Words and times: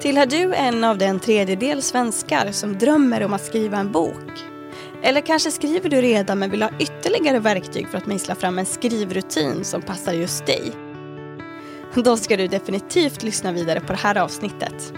Tillhör 0.00 0.26
du 0.26 0.54
en 0.54 0.84
av 0.84 0.98
den 0.98 1.20
tredjedel 1.20 1.82
svenskar 1.82 2.52
som 2.52 2.78
drömmer 2.78 3.24
om 3.24 3.32
att 3.32 3.44
skriva 3.44 3.78
en 3.78 3.92
bok? 3.92 4.44
Eller 5.02 5.20
kanske 5.20 5.50
skriver 5.50 5.90
du 5.90 6.00
redan 6.02 6.38
men 6.38 6.50
vill 6.50 6.62
ha 6.62 6.70
ytterligare 6.78 7.38
verktyg 7.38 7.88
för 7.88 7.98
att 7.98 8.06
mejsla 8.06 8.34
fram 8.34 8.58
en 8.58 8.66
skrivrutin 8.66 9.64
som 9.64 9.82
passar 9.82 10.12
just 10.12 10.46
dig? 10.46 10.72
Då 11.94 12.16
ska 12.16 12.36
du 12.36 12.46
definitivt 12.46 13.22
lyssna 13.22 13.52
vidare 13.52 13.80
på 13.80 13.92
det 13.92 13.98
här 13.98 14.18
avsnittet. 14.18 14.92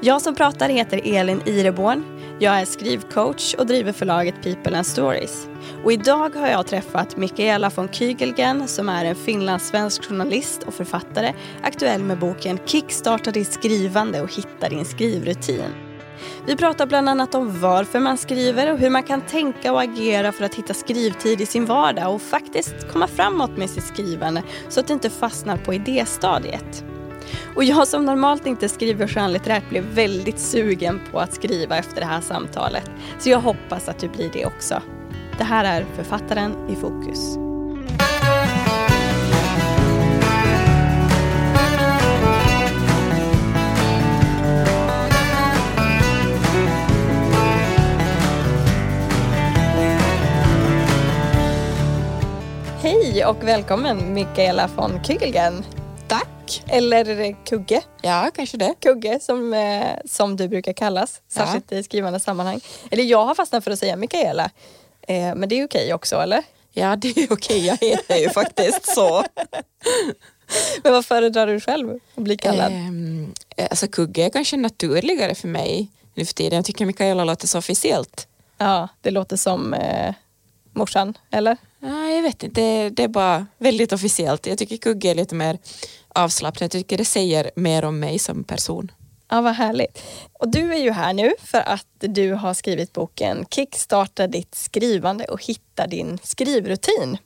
Jag 0.00 0.22
som 0.22 0.34
pratar 0.34 0.68
heter 0.68 1.00
Elin 1.04 1.42
Ireborn. 1.46 2.04
Jag 2.38 2.60
är 2.60 2.64
skrivcoach 2.64 3.54
och 3.54 3.66
driver 3.66 3.92
förlaget 3.92 4.42
People 4.42 4.76
and 4.76 4.86
Stories. 4.86 5.48
Och 5.84 5.92
idag 5.92 6.34
har 6.34 6.48
jag 6.48 6.66
träffat 6.66 7.16
Mikaela 7.16 7.70
von 7.70 7.88
Kygelgen 7.88 8.68
som 8.68 8.88
är 8.88 9.04
en 9.04 9.14
finlandssvensk 9.14 10.04
journalist 10.04 10.62
och 10.62 10.74
författare 10.74 11.32
aktuell 11.62 12.02
med 12.02 12.18
boken 12.18 12.58
Kickstarta 12.66 13.30
ditt 13.30 13.52
skrivande 13.52 14.22
och 14.22 14.34
hitta 14.34 14.68
din 14.68 14.84
skrivrutin. 14.84 15.70
Vi 16.46 16.56
pratar 16.56 16.86
bland 16.86 17.08
annat 17.08 17.34
om 17.34 17.60
varför 17.60 18.00
man 18.00 18.18
skriver 18.18 18.72
och 18.72 18.78
hur 18.78 18.90
man 18.90 19.02
kan 19.02 19.20
tänka 19.20 19.72
och 19.72 19.82
agera 19.82 20.32
för 20.32 20.44
att 20.44 20.54
hitta 20.54 20.74
skrivtid 20.74 21.40
i 21.40 21.46
sin 21.46 21.66
vardag 21.66 22.14
och 22.14 22.22
faktiskt 22.22 22.88
komma 22.92 23.06
framåt 23.06 23.56
med 23.56 23.70
sitt 23.70 23.84
skrivande 23.84 24.42
så 24.68 24.80
att 24.80 24.86
det 24.86 24.92
inte 24.92 25.10
fastnar 25.10 25.56
på 25.56 25.74
idéstadiet. 25.74 26.84
Och 27.56 27.64
jag 27.64 27.88
som 27.88 28.04
normalt 28.04 28.46
inte 28.46 28.68
skriver 28.68 29.06
skönlitterärt 29.06 29.68
blev 29.68 29.84
väldigt 29.84 30.38
sugen 30.38 31.00
på 31.12 31.20
att 31.20 31.34
skriva 31.34 31.76
efter 31.76 32.00
det 32.00 32.06
här 32.06 32.20
samtalet. 32.20 32.90
Så 33.18 33.30
jag 33.30 33.40
hoppas 33.40 33.88
att 33.88 33.98
du 33.98 34.08
blir 34.08 34.30
det 34.32 34.46
också. 34.46 34.82
Det 35.38 35.44
här 35.44 35.64
är 35.64 35.86
Författaren 35.96 36.54
i 36.68 36.76
fokus. 36.76 37.38
Hej 52.84 53.26
och 53.26 53.44
välkommen 53.44 54.14
Mikaela 54.14 54.68
von 54.76 55.00
Kügelgen. 55.04 55.73
Tack. 56.44 56.62
Eller 56.66 57.44
Kugge. 57.44 57.82
Ja, 58.02 58.30
kanske 58.34 58.56
det. 58.56 58.74
Kugge 58.80 59.20
som, 59.20 59.52
eh, 59.54 59.96
som 60.04 60.36
du 60.36 60.48
brukar 60.48 60.72
kallas, 60.72 61.22
särskilt 61.28 61.72
i 61.72 61.82
skrivande 61.82 62.20
sammanhang. 62.20 62.60
Eller 62.90 63.04
jag 63.04 63.24
har 63.26 63.34
fastnat 63.34 63.64
för 63.64 63.70
att 63.70 63.78
säga 63.78 63.96
Mikaela. 63.96 64.50
Eh, 65.02 65.34
men 65.34 65.48
det 65.48 65.60
är 65.60 65.64
okej 65.64 65.94
också, 65.94 66.16
eller? 66.16 66.42
Ja, 66.72 66.96
det 66.96 67.08
är 67.08 67.32
okej. 67.32 67.66
Jag 67.66 67.76
heter 67.80 68.16
ju 68.16 68.30
faktiskt 68.30 68.94
så. 68.94 69.24
Men 70.82 70.92
vad 70.92 71.06
föredrar 71.06 71.46
du 71.46 71.60
själv 71.60 71.98
att 72.14 72.22
bli 72.22 72.36
kallad? 72.36 72.72
Ehm, 72.72 73.34
alltså 73.70 73.86
Kugge 73.86 74.24
är 74.24 74.30
kanske 74.30 74.56
naturligare 74.56 75.34
för 75.34 75.48
mig 75.48 75.88
nu 76.14 76.24
för 76.24 76.34
tiden. 76.34 76.56
Jag 76.56 76.64
tycker 76.64 76.86
Mikaela 76.86 77.24
låter 77.24 77.46
så 77.46 77.58
officiellt. 77.58 78.28
Ja, 78.58 78.88
det 79.00 79.10
låter 79.10 79.36
som 79.36 79.74
eh, 79.74 80.14
morsan, 80.72 81.18
eller? 81.30 81.56
Ja, 81.86 82.08
jag 82.10 82.22
vet 82.22 82.42
inte, 82.42 82.60
det, 82.60 82.90
det 82.90 83.02
är 83.02 83.08
bara 83.08 83.46
väldigt 83.58 83.92
officiellt. 83.92 84.46
Jag 84.46 84.58
tycker 84.58 84.76
Kugge 84.76 85.10
är 85.10 85.14
lite 85.14 85.34
mer 85.34 85.58
avslappnad. 86.08 86.64
Jag 86.64 86.70
tycker 86.70 86.98
det 86.98 87.04
säger 87.04 87.50
mer 87.56 87.84
om 87.84 88.00
mig 88.00 88.18
som 88.18 88.44
person. 88.44 88.92
Ja, 89.28 89.40
vad 89.40 89.54
härligt. 89.54 90.02
Och 90.32 90.48
du 90.48 90.74
är 90.74 90.78
ju 90.78 90.90
här 90.90 91.12
nu 91.12 91.32
för 91.38 91.58
att 91.58 91.86
du 91.98 92.32
har 92.32 92.54
skrivit 92.54 92.92
boken 92.92 93.46
Kickstarta 93.50 94.26
ditt 94.26 94.54
skrivande 94.54 95.24
och 95.24 95.44
hitta 95.44 95.86
din 95.86 96.18
skrivrutin. 96.22 97.18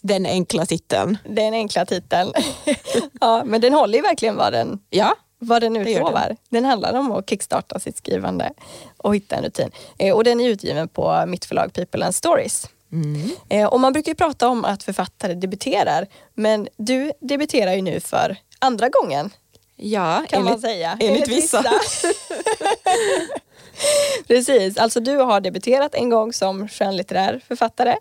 Den 0.00 0.26
enkla 0.26 0.66
titeln. 0.66 1.18
Den 1.24 1.54
enkla 1.54 1.86
titeln. 1.86 2.32
ja, 3.20 3.44
men 3.44 3.60
den 3.60 3.74
håller 3.74 3.94
ju 3.94 4.02
verkligen 4.02 4.36
vad 4.36 4.52
den, 4.52 4.80
Ja, 4.90 5.14
vad 5.38 5.62
den 5.62 5.76
utlovar. 5.76 6.36
Den. 6.48 6.64
handlar 6.64 6.98
om 6.98 7.12
att 7.12 7.30
kickstarta 7.30 7.80
sitt 7.80 7.96
skrivande 7.96 8.52
och 8.96 9.16
hitta 9.16 9.36
en 9.36 9.44
rutin. 9.44 9.70
Eh, 9.98 10.14
och 10.14 10.24
den 10.24 10.40
är 10.40 10.48
utgiven 10.48 10.88
på 10.88 11.24
mitt 11.26 11.44
förlag 11.44 11.72
People 11.72 12.04
and 12.04 12.14
Stories. 12.14 12.68
Mm. 12.92 13.30
Eh, 13.48 13.66
och 13.66 13.80
man 13.80 13.92
brukar 13.92 14.14
prata 14.14 14.48
om 14.48 14.64
att 14.64 14.82
författare 14.82 15.34
debuterar, 15.34 16.06
men 16.34 16.68
du 16.76 17.12
debuterar 17.20 17.72
ju 17.74 17.82
nu 17.82 18.00
för 18.00 18.36
andra 18.58 18.88
gången 18.88 19.30
ja 19.76 20.24
kan 20.28 20.44
man 20.44 20.52
enligt, 20.52 20.64
säga. 20.64 20.96
enligt 21.00 21.28
vissa. 21.28 21.64
Precis, 24.26 24.76
alltså 24.76 25.00
du 25.00 25.16
har 25.16 25.40
debuterat 25.40 25.94
en 25.94 26.10
gång 26.10 26.32
som 26.32 26.68
skönlitterär 26.68 27.40
författare 27.48 27.96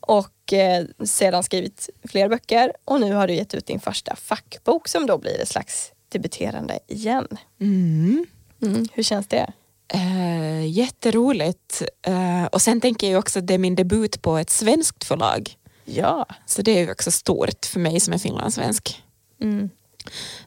och 0.00 0.52
eh, 0.52 0.84
sedan 1.04 1.42
skrivit 1.42 1.90
fler 2.04 2.28
böcker 2.28 2.72
och 2.84 3.00
nu 3.00 3.12
har 3.12 3.26
du 3.26 3.34
gett 3.34 3.54
ut 3.54 3.66
din 3.66 3.80
första 3.80 4.16
fackbok 4.16 4.88
som 4.88 5.06
då 5.06 5.18
blir 5.18 5.40
ett 5.40 5.48
slags 5.48 5.92
debuterande 6.08 6.78
igen. 6.86 7.28
Mm. 7.60 8.26
Mm, 8.62 8.88
hur 8.92 9.02
känns 9.02 9.26
det? 9.26 9.52
Eh, 9.88 10.66
jätteroligt. 10.66 11.82
Eh, 12.02 12.44
och 12.44 12.62
sen 12.62 12.80
tänker 12.80 13.10
jag 13.10 13.18
också 13.18 13.38
att 13.38 13.46
det 13.46 13.54
är 13.54 13.58
min 13.58 13.74
debut 13.74 14.22
på 14.22 14.36
ett 14.36 14.50
svenskt 14.50 15.04
förlag. 15.04 15.56
Ja. 15.84 16.26
Så 16.46 16.62
det 16.62 16.70
är 16.78 16.84
ju 16.84 16.90
också 16.90 17.10
stort 17.10 17.66
för 17.66 17.80
mig 17.80 18.00
som 18.00 18.14
är 18.14 18.18
finlandssvensk. 18.18 19.02
Mm. 19.40 19.70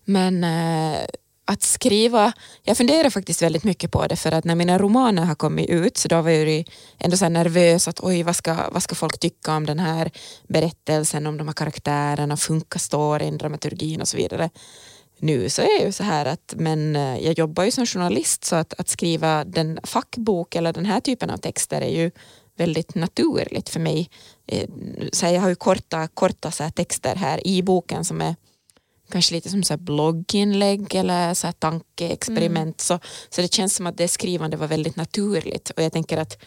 Men 0.05 0.43
eh, 0.43 0.99
att 1.45 1.63
skriva, 1.63 2.33
jag 2.63 2.77
funderar 2.77 3.09
faktiskt 3.09 3.41
väldigt 3.41 3.63
mycket 3.63 3.91
på 3.91 4.07
det 4.07 4.15
för 4.15 4.31
att 4.31 4.43
när 4.43 4.55
mina 4.55 4.77
romaner 4.77 5.25
har 5.25 5.35
kommit 5.35 5.69
ut 5.69 5.97
så 5.97 6.07
då 6.07 6.21
var 6.21 6.29
jag 6.29 6.49
ju 6.49 6.63
ändå 6.97 7.17
så 7.17 7.29
nervös 7.29 7.87
att 7.87 7.99
oj 7.99 8.23
vad 8.23 8.35
ska, 8.35 8.69
vad 8.71 8.83
ska 8.83 8.95
folk 8.95 9.19
tycka 9.19 9.55
om 9.55 9.65
den 9.65 9.79
här 9.79 10.11
berättelsen, 10.47 11.27
om 11.27 11.37
de 11.37 11.47
här 11.47 11.53
karaktärerna, 11.53 12.37
funkar 12.37 12.79
storyn, 12.79 13.37
dramaturgin 13.37 14.01
och 14.01 14.07
så 14.07 14.17
vidare. 14.17 14.49
Nu 15.19 15.49
så 15.49 15.61
är 15.61 15.77
jag 15.77 15.85
ju 15.85 15.91
så 15.91 16.03
här 16.03 16.25
att 16.25 16.53
men 16.57 16.95
eh, 16.95 17.17
jag 17.19 17.39
jobbar 17.39 17.63
ju 17.63 17.71
som 17.71 17.85
journalist 17.85 18.45
så 18.45 18.55
att, 18.55 18.73
att 18.79 18.89
skriva 18.89 19.43
den 19.43 19.79
fackbok 19.83 20.55
eller 20.55 20.73
den 20.73 20.85
här 20.85 20.99
typen 20.99 21.29
av 21.29 21.37
texter 21.37 21.81
är 21.81 21.89
ju 22.01 22.11
väldigt 22.57 22.95
naturligt 22.95 23.69
för 23.69 23.79
mig. 23.79 24.09
Eh, 24.47 24.69
Så 25.11 25.25
jag 25.25 25.41
har 25.41 25.49
ju 25.49 25.55
korta, 25.55 26.07
korta 26.07 26.51
så 26.51 26.63
här 26.63 26.71
texter 26.71 27.15
här 27.15 27.47
i 27.47 27.63
boken 27.63 28.05
som 28.05 28.21
är 28.21 28.35
kanske 29.11 29.35
lite 29.35 29.49
som 29.49 29.63
så 29.63 29.77
blogginlägg 29.77 30.95
eller 30.95 31.33
så 31.33 31.51
tankeexperiment. 31.51 32.81
Så, 32.81 32.99
så 33.29 33.41
det 33.41 33.53
känns 33.53 33.75
som 33.75 33.87
att 33.87 33.97
det 33.97 34.07
skrivande 34.07 34.57
var 34.57 34.67
väldigt 34.67 34.95
naturligt 34.95 35.69
och 35.69 35.83
jag 35.83 35.93
tänker 35.93 36.17
att 36.17 36.37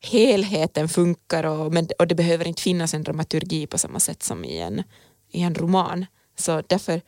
helheten 0.00 0.88
funkar 0.88 1.44
och, 1.44 1.72
men, 1.72 1.88
och 1.98 2.06
det 2.06 2.14
behöver 2.14 2.48
inte 2.48 2.62
finnas 2.62 2.94
en 2.94 3.02
dramaturgi 3.02 3.66
på 3.66 3.78
samma 3.78 4.00
sätt 4.00 4.22
som 4.22 4.44
i 4.44 4.58
en, 4.58 4.82
i 5.30 5.42
en 5.42 5.54
roman. 5.54 6.06
Så 6.38 6.62
därför, 6.66 7.00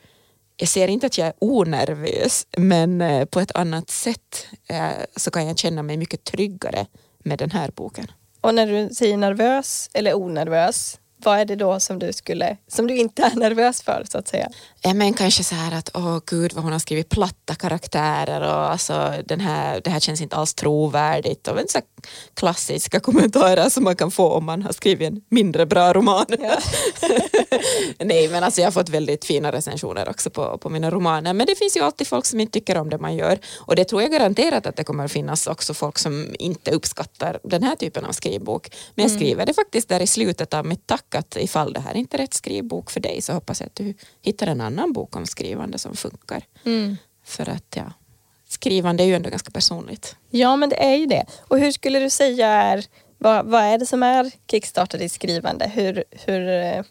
jag 0.57 0.69
ser 0.69 0.87
inte 0.87 1.05
att 1.05 1.17
jag 1.17 1.27
är 1.27 1.33
onervös 1.39 2.47
men 2.57 3.01
eh, 3.01 3.25
på 3.25 3.39
ett 3.39 3.55
annat 3.55 3.89
sätt 3.89 4.47
eh, 4.69 4.89
så 5.15 5.31
kan 5.31 5.47
jag 5.47 5.57
känna 5.57 5.83
mig 5.83 5.97
mycket 5.97 6.23
tryggare 6.23 6.85
med 7.19 7.39
den 7.39 7.51
här 7.51 7.71
boken. 7.75 8.07
Och 8.41 8.55
när 8.55 8.67
du 8.67 8.95
säger 8.95 9.17
nervös 9.17 9.89
eller 9.93 10.17
onervös, 10.17 10.99
vad 11.25 11.39
är 11.39 11.45
det 11.45 11.55
då 11.55 11.79
som 11.79 11.99
du, 11.99 12.13
skulle, 12.13 12.57
som 12.67 12.87
du 12.87 12.97
inte 12.97 13.23
är 13.23 13.35
nervös 13.35 13.81
för 13.81 14.03
så 14.11 14.17
att 14.17 14.27
säga? 14.27 14.49
Ja, 14.81 14.93
men 14.93 15.13
kanske 15.13 15.43
så 15.43 15.55
här 15.55 15.77
att 15.77 15.89
åh 15.93 16.19
gud 16.25 16.53
vad 16.53 16.63
hon 16.63 16.71
har 16.71 16.79
skrivit 16.79 17.09
platta 17.09 17.55
karaktärer 17.55 18.41
och 18.41 18.71
alltså 18.71 19.13
den 19.25 19.39
här, 19.39 19.81
det 19.83 19.89
här 19.89 19.99
känns 19.99 20.21
inte 20.21 20.35
alls 20.35 20.53
trovärdigt 20.53 21.47
och 21.47 21.59
så 21.67 21.79
klassiska 22.33 22.99
kommentarer 22.99 23.69
som 23.69 23.83
man 23.83 23.95
kan 23.95 24.11
få 24.11 24.31
om 24.31 24.45
man 24.45 24.61
har 24.61 24.71
skrivit 24.71 25.07
en 25.07 25.21
mindre 25.29 25.65
bra 25.65 25.93
roman. 25.93 26.25
Ja. 26.29 26.57
Nej 27.99 28.27
men 28.27 28.43
alltså 28.43 28.61
jag 28.61 28.67
har 28.67 28.71
fått 28.71 28.89
väldigt 28.89 29.25
fina 29.25 29.51
recensioner 29.51 30.09
också 30.09 30.29
på, 30.29 30.57
på 30.57 30.69
mina 30.69 30.91
romaner 30.91 31.33
men 31.33 31.47
det 31.47 31.55
finns 31.55 31.77
ju 31.77 31.81
alltid 31.81 32.07
folk 32.07 32.25
som 32.25 32.39
inte 32.39 32.53
tycker 32.53 32.77
om 32.77 32.89
det 32.89 32.97
man 32.97 33.15
gör 33.15 33.39
och 33.57 33.75
det 33.75 33.85
tror 33.85 34.01
jag 34.01 34.11
garanterat 34.11 34.67
att 34.67 34.75
det 34.75 34.83
kommer 34.83 35.07
finnas 35.07 35.47
också 35.47 35.73
folk 35.73 35.97
som 35.97 36.35
inte 36.39 36.71
uppskattar 36.71 37.39
den 37.43 37.63
här 37.63 37.75
typen 37.75 38.05
av 38.05 38.11
skrivbok. 38.11 38.71
Men 38.95 39.03
jag 39.03 39.11
skriver 39.11 39.45
det 39.45 39.53
faktiskt 39.53 39.89
där 39.89 40.01
i 40.01 40.07
slutet 40.07 40.53
av 40.53 40.65
mitt 40.65 40.87
tack 40.87 41.14
att 41.15 41.35
ifall 41.35 41.73
det 41.73 41.79
här 41.79 41.93
inte 41.97 42.17
är 42.17 42.17
rätt 42.17 42.33
skrivbok 42.33 42.91
för 42.91 42.99
dig 42.99 43.21
så 43.21 43.33
hoppas 43.33 43.59
jag 43.59 43.67
att 43.67 43.75
du 43.75 43.93
hittar 44.21 44.47
en 44.47 44.61
annan 44.61 44.93
bok 44.93 45.15
om 45.15 45.25
skrivande 45.25 45.77
som 45.77 45.95
funkar. 45.95 46.43
Mm. 46.65 46.97
För 47.23 47.49
att 47.49 47.75
ja, 47.75 47.93
skrivande 48.47 49.03
är 49.03 49.05
ju 49.05 49.15
ändå 49.15 49.29
ganska 49.29 49.51
personligt. 49.51 50.15
Ja, 50.29 50.55
men 50.55 50.69
det 50.69 50.83
är 50.83 50.95
ju 50.95 51.05
det. 51.05 51.25
Och 51.47 51.59
hur 51.59 51.71
skulle 51.71 51.99
du 51.99 52.09
säga 52.09 52.47
är, 52.47 52.85
vad, 53.17 53.45
vad 53.45 53.63
är 53.63 53.77
det 53.77 53.85
som 53.85 54.03
är 54.03 54.31
kickstarta 54.51 54.97
ditt 54.97 55.11
skrivande? 55.11 55.67
Hur, 55.67 56.03
hur 56.11 56.49
eh, 56.49 56.83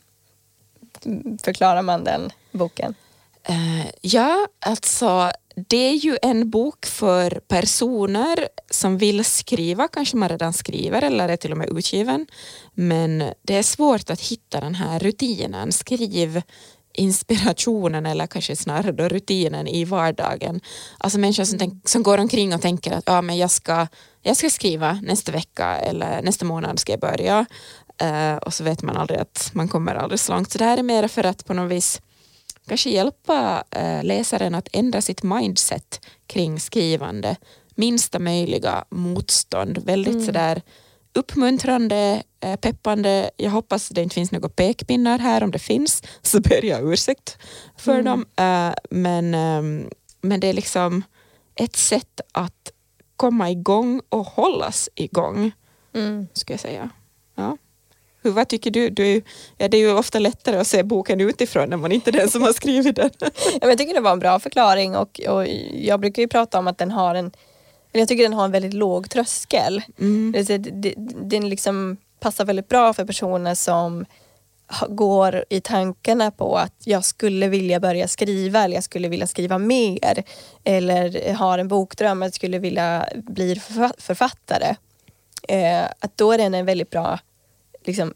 förklarar 1.43 1.83
man 1.83 2.05
den 2.05 2.33
boken? 2.53 2.95
Eh, 3.43 3.87
ja, 4.01 4.49
alltså 4.59 5.33
det 5.57 5.77
är 5.77 5.95
ju 5.95 6.19
en 6.23 6.51
bok 6.51 6.87
för 6.87 7.41
personer 7.49 8.49
som 8.71 8.99
vill 8.99 9.25
skriva, 9.25 9.89
kanske 9.89 10.17
man 10.17 10.29
redan 10.29 10.53
skriver 10.53 11.03
eller 11.03 11.29
är 11.29 11.37
till 11.37 11.53
och 11.53 11.59
med 11.59 11.79
utgiven. 11.79 12.27
Men 12.75 13.25
det 13.43 13.55
är 13.55 13.63
svårt 13.63 14.11
att 14.11 14.21
hitta 14.21 14.61
den 14.61 14.75
här 14.75 14.99
rutinen, 14.99 15.73
skriv 15.73 16.43
inspirationen 16.95 18.07
eller 18.07 18.27
kanske 18.27 18.57
snarare 18.57 18.93
då 18.93 19.09
rutinen 19.09 19.69
i 19.69 19.85
vardagen. 19.85 20.61
Alltså 20.99 21.19
människor 21.19 21.45
som, 21.45 21.59
tänk, 21.59 21.89
som 21.89 22.03
går 22.03 22.19
omkring 22.19 22.55
och 22.55 22.63
tänker 22.63 22.93
att 22.93 23.05
ja, 23.07 23.23
men 23.23 23.37
jag, 23.37 23.51
ska, 23.51 23.87
jag 24.23 24.37
ska 24.37 24.51
skriva 24.51 24.93
nästa 25.03 25.33
vecka 25.33 25.77
eller 25.77 26.23
nästa 26.23 26.45
månad 26.45 26.79
ska 26.79 26.93
jag 26.93 27.01
börja. 27.01 27.47
Uh, 28.03 28.37
och 28.37 28.55
så 28.55 28.65
vet 28.65 28.83
man 28.83 28.97
aldrig 28.97 29.21
att 29.21 29.51
man 29.53 29.69
kommer 29.69 29.95
aldrig 29.95 30.21
så 30.21 30.33
långt. 30.33 30.51
Så 30.51 30.59
det 30.59 30.65
här 30.65 30.79
är 30.79 30.83
mer 30.83 31.09
för 31.09 31.27
att 31.27 31.45
på 31.45 31.55
något 31.55 31.71
vis 31.71 32.01
kanske 32.69 32.91
hjälpa 32.91 33.65
eh, 33.71 34.05
läsaren 34.05 34.55
att 34.55 34.69
ändra 34.73 35.01
sitt 35.01 35.23
mindset 35.23 36.01
kring 36.27 36.61
skrivande. 36.61 37.37
Minsta 37.75 38.19
möjliga 38.19 38.85
motstånd. 38.91 39.79
Väldigt 39.79 40.15
mm. 40.15 40.27
sådär 40.27 40.63
uppmuntrande, 41.15 42.23
eh, 42.41 42.57
peppande. 42.57 43.31
Jag 43.37 43.51
hoppas 43.51 43.89
det 43.89 44.03
inte 44.03 44.15
finns 44.15 44.33
några 44.33 44.49
pekpinnar 44.49 45.19
här. 45.19 45.43
Om 45.43 45.51
det 45.51 45.59
finns 45.59 46.03
så 46.23 46.41
ber 46.41 46.65
jag 46.65 46.93
ursäkt 46.93 47.39
för 47.77 47.99
mm. 47.99 48.05
dem. 48.05 48.27
Eh, 48.37 48.75
men, 48.91 49.35
ehm, 49.35 49.91
men 50.21 50.41
det 50.41 50.47
är 50.47 50.53
liksom 50.53 51.03
ett 51.55 51.77
sätt 51.77 52.21
att 52.33 52.73
komma 53.17 53.51
igång 53.51 54.01
och 54.09 54.27
hållas 54.27 54.89
igång. 54.95 55.53
Mm. 55.95 56.27
Ska 56.33 56.53
jag 56.53 56.61
säga. 56.61 56.91
Ja. 57.35 57.57
Hur, 58.25 58.31
vad 58.31 58.49
tycker 58.49 58.71
du? 58.71 58.91
du 58.91 59.23
ja, 59.59 59.69
det 59.69 59.77
är 59.77 59.81
ju 59.81 59.93
ofta 59.93 60.19
lättare 60.19 60.57
att 60.57 60.67
se 60.67 60.83
boken 60.83 61.21
utifrån 61.21 61.71
när 61.71 61.77
man 61.77 61.93
inte 61.93 62.11
är 62.11 62.13
den 62.13 62.29
som 62.29 62.43
har 62.43 62.53
skrivit 62.53 62.97
den. 62.97 63.11
ja, 63.61 63.69
jag 63.69 63.79
tycker 63.79 63.95
det 63.95 64.01
var 64.01 64.13
en 64.13 64.19
bra 64.19 64.39
förklaring 64.39 64.97
och, 64.97 65.21
och 65.29 65.47
jag 65.73 66.01
brukar 66.01 66.23
ju 66.23 66.29
prata 66.29 66.59
om 66.59 66.67
att 66.67 66.79
den 66.79 66.91
har 66.91 67.15
en 67.15 67.33
jag 67.99 68.09
tycker 68.09 68.23
den 68.23 68.33
har 68.33 68.45
en 68.45 68.53
väldigt 68.53 68.75
låg 68.75 69.11
tröskel. 69.11 69.83
Mm. 70.01 70.35
Den 71.23 71.49
liksom 71.49 71.97
passar 72.21 72.45
väldigt 72.45 72.69
bra 72.69 72.93
för 72.93 73.05
personer 73.05 73.55
som 73.55 74.05
går 74.89 75.45
i 75.51 75.61
tankarna 75.61 76.31
på 76.31 76.57
att 76.57 76.75
jag 76.85 77.05
skulle 77.05 77.49
vilja 77.49 77.81
börja 77.81 78.09
skriva 78.09 78.65
eller 78.65 78.75
jag 78.75 78.85
skulle 78.85 79.09
vilja 79.09 79.27
skriva 79.27 79.59
mer. 79.59 80.25
Eller 80.65 81.35
har 81.35 81.59
en 81.59 81.69
bokdröm 81.69 82.23
att 82.23 82.27
jag 82.27 82.35
skulle 82.35 82.59
vilja 82.59 83.09
bli 83.15 83.61
författare. 83.99 84.77
Eh, 85.49 85.85
att 85.99 86.17
då 86.17 86.33
är 86.33 86.39
den 86.39 86.55
en 86.55 86.67
väldigt 86.67 86.91
bra 86.91 87.19
liksom, 87.87 88.13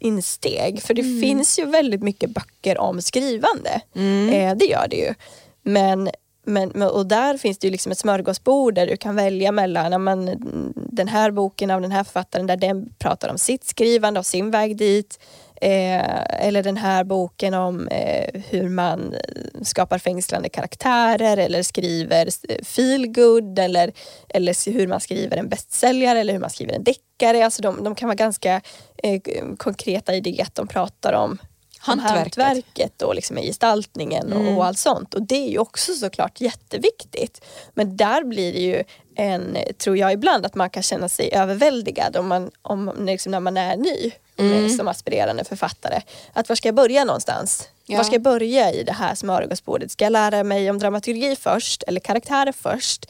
insteg. 0.00 0.82
För 0.82 0.94
det 0.94 1.02
mm. 1.02 1.20
finns 1.20 1.58
ju 1.58 1.64
väldigt 1.64 2.02
mycket 2.02 2.30
böcker 2.30 2.78
om 2.78 3.02
skrivande. 3.02 3.80
Mm. 3.94 4.28
Eh, 4.28 4.56
det 4.56 4.64
gör 4.64 4.86
det 4.88 4.96
ju. 4.96 5.14
Men 5.62 6.10
men, 6.48 6.82
och 6.82 7.06
där 7.06 7.38
finns 7.38 7.58
det 7.58 7.66
ju 7.66 7.70
liksom 7.70 7.92
ett 7.92 7.98
smörgåsbord 7.98 8.74
där 8.74 8.86
du 8.86 8.96
kan 8.96 9.16
välja 9.16 9.52
mellan 9.52 10.04
men, 10.04 10.26
den 10.74 11.08
här 11.08 11.30
boken 11.30 11.70
av 11.70 11.80
den 11.80 11.92
här 11.92 12.04
författaren 12.04 12.46
där 12.46 12.56
den 12.56 12.94
pratar 12.98 13.28
om 13.28 13.38
sitt 13.38 13.64
skrivande 13.64 14.20
och 14.20 14.26
sin 14.26 14.50
väg 14.50 14.76
dit. 14.76 15.18
Eh, 15.60 16.46
eller 16.46 16.62
den 16.62 16.76
här 16.76 17.04
boken 17.04 17.54
om 17.54 17.88
eh, 17.88 18.42
hur 18.50 18.68
man 18.68 19.14
skapar 19.62 19.98
fängslande 19.98 20.48
karaktärer 20.48 21.36
eller 21.36 21.62
skriver 21.62 22.28
feelgood 22.64 23.58
eller, 23.58 23.92
eller 24.28 24.72
hur 24.72 24.86
man 24.86 25.00
skriver 25.00 25.36
en 25.36 25.48
bästsäljare 25.48 26.20
eller 26.20 26.32
hur 26.32 26.40
man 26.40 26.50
skriver 26.50 26.72
en 26.72 26.84
deckare. 26.84 27.44
Alltså 27.44 27.62
de, 27.62 27.84
de 27.84 27.94
kan 27.94 28.08
vara 28.08 28.16
ganska 28.16 28.60
eh, 29.02 29.20
konkreta 29.56 30.14
i 30.14 30.20
det 30.20 30.40
att 30.42 30.54
de 30.54 30.68
pratar 30.68 31.12
om 31.12 31.38
hantverket, 31.78 32.36
hantverket 32.36 33.02
och 33.02 33.14
liksom 33.14 33.36
gestaltningen 33.36 34.32
och, 34.32 34.40
mm. 34.40 34.58
och 34.58 34.66
allt 34.66 34.78
sånt. 34.78 35.14
Och 35.14 35.22
det 35.22 35.46
är 35.46 35.50
ju 35.50 35.58
också 35.58 35.92
såklart 35.92 36.40
jätteviktigt. 36.40 37.44
Men 37.74 37.96
där 37.96 38.24
blir 38.24 38.52
det 38.52 38.60
ju 38.60 38.84
en, 39.16 39.58
tror 39.78 39.96
jag 39.96 40.12
ibland, 40.12 40.46
att 40.46 40.54
man 40.54 40.70
kan 40.70 40.82
känna 40.82 41.08
sig 41.08 41.34
överväldigad 41.34 42.16
om 42.16 42.28
man, 42.28 42.50
om, 42.62 42.92
liksom 42.98 43.32
när 43.32 43.40
man 43.40 43.56
är 43.56 43.76
ny 43.76 44.12
mm. 44.36 44.70
som 44.70 44.88
aspirerande 44.88 45.44
författare. 45.44 46.00
Att 46.32 46.48
var 46.48 46.56
ska 46.56 46.68
jag 46.68 46.74
börja 46.74 47.04
någonstans? 47.04 47.68
Ja. 47.86 47.96
Var 47.96 48.04
ska 48.04 48.14
jag 48.14 48.22
börja 48.22 48.72
i 48.72 48.82
det 48.82 48.92
här 48.92 49.14
smörgåsbordet? 49.14 49.90
Ska 49.90 50.04
jag 50.04 50.12
lära 50.12 50.44
mig 50.44 50.70
om 50.70 50.78
dramaturgi 50.78 51.36
först 51.36 51.82
eller 51.82 52.00
karaktärer 52.00 52.52
först? 52.52 53.06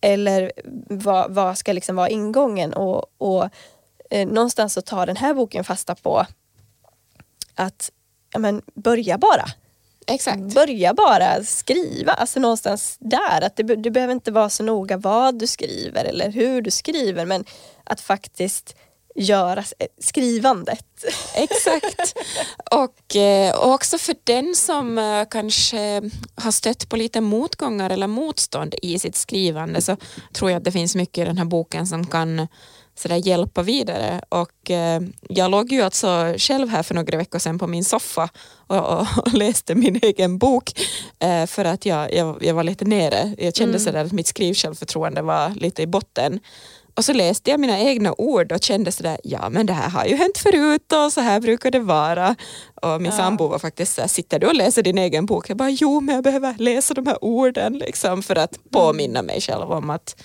Eller 0.00 0.52
vad, 0.88 1.30
vad 1.30 1.58
ska 1.58 1.72
liksom 1.72 1.96
vara 1.96 2.08
ingången? 2.08 2.72
Och, 2.74 3.06
och 3.18 3.48
eh, 4.10 4.28
någonstans 4.28 4.72
så 4.72 4.82
tar 4.82 5.06
den 5.06 5.16
här 5.16 5.34
boken 5.34 5.64
fasta 5.64 5.94
på 5.94 6.26
att 7.54 7.90
ja, 8.32 8.38
men 8.38 8.62
börja 8.74 9.18
bara. 9.18 9.44
Exakt. 10.06 10.54
Börja 10.54 10.94
bara 10.94 11.44
skriva, 11.44 12.12
alltså 12.12 12.40
någonstans 12.40 12.96
där. 13.00 13.42
Att 13.42 13.56
det, 13.56 13.62
det 13.62 13.90
behöver 13.90 14.14
inte 14.14 14.30
vara 14.30 14.50
så 14.50 14.62
noga 14.62 14.96
vad 14.96 15.38
du 15.38 15.46
skriver 15.46 16.04
eller 16.04 16.30
hur 16.30 16.62
du 16.62 16.70
skriver 16.70 17.26
men 17.26 17.44
att 17.84 18.00
faktiskt 18.00 18.76
göra 19.14 19.64
skrivandet. 20.00 20.86
Exakt. 21.34 22.14
Och, 22.70 23.16
eh, 23.16 23.56
och 23.56 23.72
också 23.72 23.98
för 23.98 24.16
den 24.24 24.54
som 24.54 24.98
eh, 24.98 25.24
kanske 25.30 26.02
har 26.34 26.50
stött 26.50 26.88
på 26.88 26.96
lite 26.96 27.20
motgångar 27.20 27.90
eller 27.90 28.06
motstånd 28.06 28.74
i 28.82 28.98
sitt 28.98 29.16
skrivande 29.16 29.82
så 29.82 29.96
tror 30.32 30.50
jag 30.50 30.58
att 30.58 30.64
det 30.64 30.72
finns 30.72 30.94
mycket 30.94 31.22
i 31.22 31.24
den 31.24 31.38
här 31.38 31.44
boken 31.44 31.86
som 31.86 32.06
kan 32.06 32.48
så 32.94 33.08
där 33.08 33.26
hjälpa 33.26 33.62
vidare. 33.62 34.20
Och, 34.28 34.70
eh, 34.70 35.00
jag 35.28 35.50
låg 35.50 35.72
ju 35.72 35.82
alltså 35.82 36.34
själv 36.38 36.68
här 36.68 36.82
för 36.82 36.94
några 36.94 37.18
veckor 37.18 37.38
sedan 37.38 37.58
på 37.58 37.66
min 37.66 37.84
soffa 37.84 38.28
och, 38.66 38.76
och, 38.76 39.06
och 39.16 39.32
läste 39.32 39.74
min 39.74 40.00
egen 40.02 40.38
bok 40.38 40.80
eh, 41.18 41.46
för 41.46 41.64
att 41.64 41.86
jag, 41.86 42.14
jag, 42.14 42.44
jag, 42.44 42.54
var 42.54 42.64
lite 42.64 42.84
nere. 42.84 43.34
Jag 43.38 43.54
kände 43.54 43.72
mm. 43.72 43.80
sådär 43.80 44.04
att 44.04 44.12
mitt 44.12 44.26
skrivsjälvförtroende 44.26 45.22
var 45.22 45.50
lite 45.50 45.82
i 45.82 45.86
botten. 45.86 46.40
Och 46.96 47.04
så 47.04 47.12
läste 47.12 47.50
jag 47.50 47.60
mina 47.60 47.80
egna 47.80 48.14
ord 48.18 48.52
och 48.52 48.62
kände 48.62 48.92
sådär, 48.92 49.18
ja 49.24 49.48
men 49.48 49.66
det 49.66 49.72
här 49.72 49.88
har 49.88 50.04
ju 50.04 50.16
hänt 50.16 50.38
förut 50.38 50.92
och 50.92 51.12
så 51.12 51.20
här 51.20 51.40
brukar 51.40 51.70
det 51.70 51.78
vara. 51.78 52.36
Och 52.82 53.02
min 53.02 53.10
ja. 53.10 53.16
sambo 53.16 53.48
var 53.48 53.58
faktiskt 53.58 53.94
såhär, 53.94 54.08
sitter 54.08 54.38
du 54.38 54.46
och 54.46 54.54
läser 54.54 54.82
din 54.82 54.98
egen 54.98 55.26
bok? 55.26 55.50
Jag 55.50 55.56
bara, 55.56 55.70
jo 55.70 56.00
men 56.00 56.14
jag 56.14 56.24
behöver 56.24 56.54
läsa 56.58 56.94
de 56.94 57.06
här 57.06 57.24
orden 57.24 57.72
liksom 57.72 58.22
för 58.22 58.36
att 58.36 58.56
mm. 58.56 58.68
påminna 58.70 59.22
mig 59.22 59.40
själv 59.40 59.72
om 59.72 59.90
att 59.90 60.16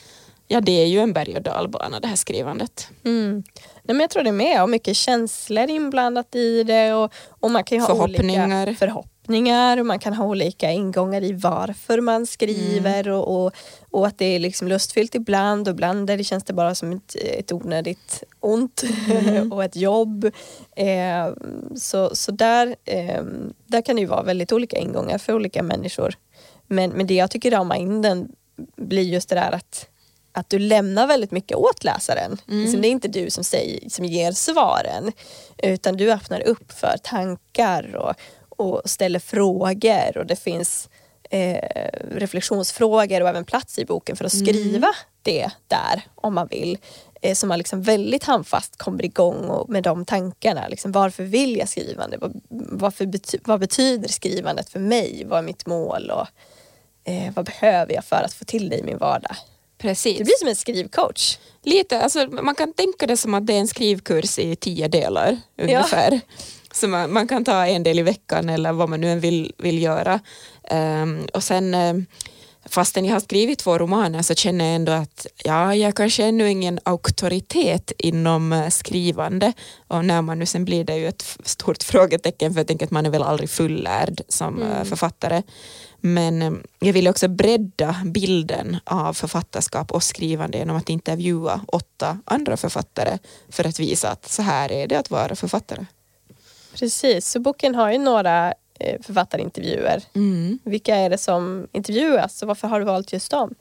ja, 0.51 0.61
det 0.61 0.71
är 0.71 0.85
ju 0.85 0.99
en 0.99 1.13
berg 1.13 1.35
och 1.35 1.41
dalbana 1.41 1.99
det 1.99 2.07
här 2.07 2.15
skrivandet. 2.15 2.87
Mm. 3.03 3.43
Nej, 3.83 3.95
men 3.95 3.99
jag 3.99 4.09
tror 4.09 4.23
det 4.23 4.31
med 4.31 4.63
och 4.63 4.69
mycket 4.69 4.95
känslor 4.95 5.69
inblandat 5.69 6.35
i 6.35 6.63
det 6.63 6.93
och, 6.93 7.13
och 7.29 7.51
man 7.51 7.63
kan 7.63 7.79
ha 7.79 7.87
förhoppningar. 7.87 8.67
olika 8.67 8.79
förhoppningar 8.79 9.77
och 9.77 9.85
man 9.85 9.99
kan 9.99 10.13
ha 10.13 10.25
olika 10.25 10.71
ingångar 10.71 11.23
i 11.23 11.33
varför 11.33 12.01
man 12.01 12.27
skriver 12.27 13.07
mm. 13.07 13.19
och, 13.19 13.45
och, 13.45 13.53
och, 13.91 14.07
att 14.07 14.17
det 14.17 14.25
är 14.25 14.39
liksom 14.39 14.67
lustfyllt 14.67 15.15
ibland 15.15 15.67
och 15.67 15.73
ibland 15.73 16.07
där 16.07 16.17
det 16.17 16.23
känns 16.23 16.43
det 16.43 16.53
bara 16.53 16.75
som 16.75 16.91
ett, 16.91 17.15
ett 17.15 17.51
onödigt 17.51 18.23
ont 18.39 18.83
mm. 19.09 19.51
och 19.53 19.63
ett 19.63 19.75
jobb. 19.75 20.25
Eh, 20.75 21.33
så 21.75 22.15
så 22.15 22.31
där, 22.31 22.75
eh, 22.85 23.23
där 23.65 23.81
kan 23.81 23.95
det 23.95 24.01
ju 24.01 24.07
vara 24.07 24.23
väldigt 24.23 24.51
olika 24.51 24.77
ingångar 24.77 25.17
för 25.17 25.33
olika 25.33 25.63
människor. 25.63 26.13
Men, 26.67 26.89
men 26.89 27.07
det 27.07 27.13
jag 27.13 27.31
tycker 27.31 27.51
ramar 27.51 27.75
in 27.75 28.01
den 28.01 28.31
blir 28.75 29.03
just 29.03 29.29
det 29.29 29.35
där 29.35 29.51
att 29.51 29.89
att 30.39 30.49
du 30.49 30.59
lämnar 30.59 31.07
väldigt 31.07 31.31
mycket 31.31 31.57
åt 31.57 31.83
läsaren. 31.83 32.37
Mm. 32.47 32.61
Liksom, 32.61 32.81
det 32.81 32.87
är 32.87 32.91
inte 32.91 33.07
du 33.07 33.29
som, 33.29 33.43
säger, 33.43 33.89
som 33.89 34.05
ger 34.05 34.31
svaren 34.31 35.11
utan 35.57 35.97
du 35.97 36.11
öppnar 36.11 36.41
upp 36.41 36.71
för 36.71 36.95
tankar 37.03 37.95
och, 37.95 38.13
och 38.49 38.81
ställer 38.85 39.19
frågor 39.19 40.17
och 40.17 40.25
det 40.25 40.35
finns 40.35 40.89
eh, 41.29 41.89
reflektionsfrågor 42.11 43.21
och 43.21 43.29
även 43.29 43.45
plats 43.45 43.79
i 43.79 43.85
boken 43.85 44.15
för 44.15 44.25
att 44.25 44.33
mm. 44.33 44.45
skriva 44.45 44.87
mm. 44.87 44.93
det 45.21 45.49
där 45.67 46.01
om 46.15 46.33
man 46.33 46.47
vill. 46.47 46.77
Eh, 47.21 47.33
så 47.33 47.47
man 47.47 47.57
liksom 47.57 47.81
väldigt 47.81 48.23
handfast 48.23 48.77
kommer 48.77 49.05
igång 49.05 49.45
och, 49.45 49.69
med 49.69 49.83
de 49.83 50.05
tankarna. 50.05 50.67
Liksom, 50.67 50.91
varför 50.91 51.23
vill 51.23 51.57
jag 51.57 51.69
skrivande? 51.69 52.17
Vad, 52.17 52.41
varför 52.49 53.05
bety 53.05 53.37
vad 53.43 53.59
betyder 53.59 54.09
skrivandet 54.09 54.69
för 54.69 54.79
mig? 54.79 55.23
Vad 55.25 55.39
är 55.39 55.43
mitt 55.43 55.65
mål? 55.65 56.11
Och, 56.11 56.27
eh, 57.11 57.33
vad 57.33 57.45
behöver 57.45 57.93
jag 57.93 58.05
för 58.05 58.23
att 58.25 58.33
få 58.33 58.45
till 58.45 58.69
det 58.69 58.77
i 58.77 58.83
min 58.83 58.97
vardag? 58.97 59.35
Precis. 59.81 60.17
Det 60.17 60.23
blir 60.23 60.39
som 60.39 60.47
en 60.47 60.55
skrivcoach. 60.55 61.37
Lite, 61.63 62.01
alltså, 62.01 62.27
man 62.27 62.55
kan 62.55 62.73
tänka 62.73 63.07
det 63.07 63.17
som 63.17 63.33
att 63.33 63.47
det 63.47 63.53
är 63.53 63.59
en 63.59 63.67
skrivkurs 63.67 64.39
i 64.39 64.55
tio 64.55 64.87
delar 64.87 65.37
ungefär. 65.57 66.11
Ja. 66.11 66.19
Så 66.71 66.87
man, 66.87 67.13
man, 67.13 67.27
kan 67.27 67.45
ta 67.45 67.65
en 67.65 67.83
del 67.83 67.99
i 67.99 68.01
veckan 68.01 68.49
eller 68.49 68.73
vad 68.73 68.89
man 68.89 69.01
nu 69.01 69.11
än 69.11 69.19
vill, 69.19 69.53
vill 69.57 69.81
göra. 69.81 70.19
Um, 70.71 71.27
och 71.33 71.43
sen 71.43 71.73
um, 71.73 72.05
fastän 72.69 73.05
jag 73.05 73.13
har 73.13 73.19
skrivit 73.19 73.59
två 73.59 73.77
romaner 73.77 74.21
så 74.21 74.35
känner 74.35 74.65
jag 74.65 74.75
ändå 74.75 74.91
att 74.91 75.27
ja, 75.43 75.75
jag 75.75 75.95
kanske 75.95 76.25
ännu 76.25 76.49
ingen 76.49 76.79
auktoritet 76.83 77.91
inom 77.97 78.53
eh, 78.53 78.69
skrivande 78.69 79.53
och 79.87 80.05
när 80.05 80.21
man 80.21 80.39
nu 80.39 80.45
sen 80.45 80.65
blir 80.65 80.83
det 80.83 80.97
ju 80.97 81.07
ett 81.07 81.37
stort 81.43 81.83
frågetecken 81.83 82.53
för 82.53 82.59
jag 82.59 82.67
tänker 82.67 82.85
att 82.85 82.91
man 82.91 83.05
är 83.05 83.09
väl 83.09 83.23
aldrig 83.23 83.49
fullärd 83.49 84.21
som 84.27 84.61
eh, 84.61 84.71
mm. 84.71 84.85
författare. 84.85 85.41
Men 85.99 86.41
eh, 86.41 86.51
jag 86.79 86.93
vill 86.93 87.07
också 87.07 87.27
bredda 87.27 87.95
bilden 88.05 88.77
av 88.83 89.13
författarskap 89.13 89.91
och 89.91 90.03
skrivande 90.03 90.57
genom 90.57 90.75
att 90.75 90.89
intervjua 90.89 91.61
åtta 91.67 92.17
andra 92.25 92.57
författare 92.57 93.17
för 93.49 93.67
att 93.67 93.79
visa 93.79 94.09
att 94.09 94.29
så 94.29 94.41
här 94.41 94.71
är 94.71 94.87
det 94.87 94.95
att 94.95 95.09
vara 95.09 95.35
författare. 95.35 95.85
Precis, 96.73 97.27
så 97.27 97.39
boken 97.39 97.75
har 97.75 97.91
ju 97.91 97.97
några 97.97 98.53
författarintervjuer. 99.01 100.03
Mm. 100.15 100.59
Vilka 100.63 100.95
är 100.95 101.09
det 101.09 101.17
som 101.17 101.67
intervjuas 101.71 102.41
och 102.41 102.47
varför 102.47 102.67
har 102.67 102.79
du 102.79 102.85
valt 102.85 103.13
just 103.13 103.31
dem? 103.31 103.55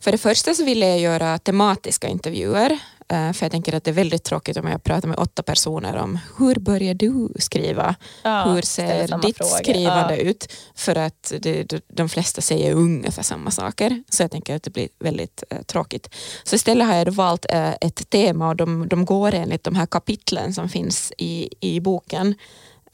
För 0.00 0.12
det 0.12 0.18
första 0.18 0.54
så 0.54 0.64
ville 0.64 0.88
jag 0.88 0.98
göra 0.98 1.38
tematiska 1.38 2.08
intervjuer 2.08 2.78
Eh, 3.08 3.32
för 3.32 3.44
jag 3.44 3.52
tänker 3.52 3.74
att 3.74 3.84
det 3.84 3.90
är 3.90 3.94
väldigt 3.94 4.24
tråkigt 4.24 4.56
om 4.56 4.66
jag 4.66 4.84
pratar 4.84 5.08
med 5.08 5.18
åtta 5.18 5.42
personer 5.42 5.96
om 5.96 6.18
hur 6.38 6.54
börjar 6.54 6.94
du 6.94 7.28
skriva? 7.38 7.94
Ja, 8.22 8.44
hur 8.44 8.62
ser 8.62 9.18
ditt 9.22 9.36
fråga. 9.36 9.50
skrivande 9.50 10.16
ja. 10.16 10.22
ut? 10.22 10.52
För 10.74 10.96
att 10.96 11.32
det, 11.40 11.82
de 11.88 12.08
flesta 12.08 12.40
säger 12.40 12.74
ungefär 12.74 13.22
samma 13.22 13.50
saker. 13.50 14.02
Så 14.08 14.22
jag 14.22 14.30
tänker 14.30 14.56
att 14.56 14.62
det 14.62 14.70
blir 14.70 14.88
väldigt 14.98 15.44
eh, 15.50 15.62
tråkigt. 15.62 16.14
Så 16.44 16.56
istället 16.56 16.86
har 16.86 16.94
jag 16.94 17.10
valt 17.10 17.46
eh, 17.48 17.72
ett 17.80 18.10
tema 18.10 18.48
och 18.48 18.56
de, 18.56 18.88
de 18.88 19.04
går 19.04 19.34
enligt 19.34 19.64
de 19.64 19.74
här 19.74 19.86
kapitlen 19.86 20.54
som 20.54 20.68
finns 20.68 21.12
i, 21.18 21.48
i 21.60 21.80
boken. 21.80 22.34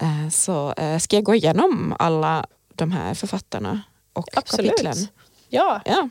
Eh, 0.03 0.29
så 0.31 0.73
eh, 0.73 0.99
ska 0.99 1.17
jag 1.17 1.25
gå 1.25 1.35
igenom 1.35 1.97
alla 1.99 2.47
de 2.75 2.93
här 2.93 3.15
författarna 3.15 3.83
och 4.13 4.29
Absolut. 4.37 4.71
kapitlen. 4.71 5.09
Ja, 5.49 5.81
Ja. 5.85 6.09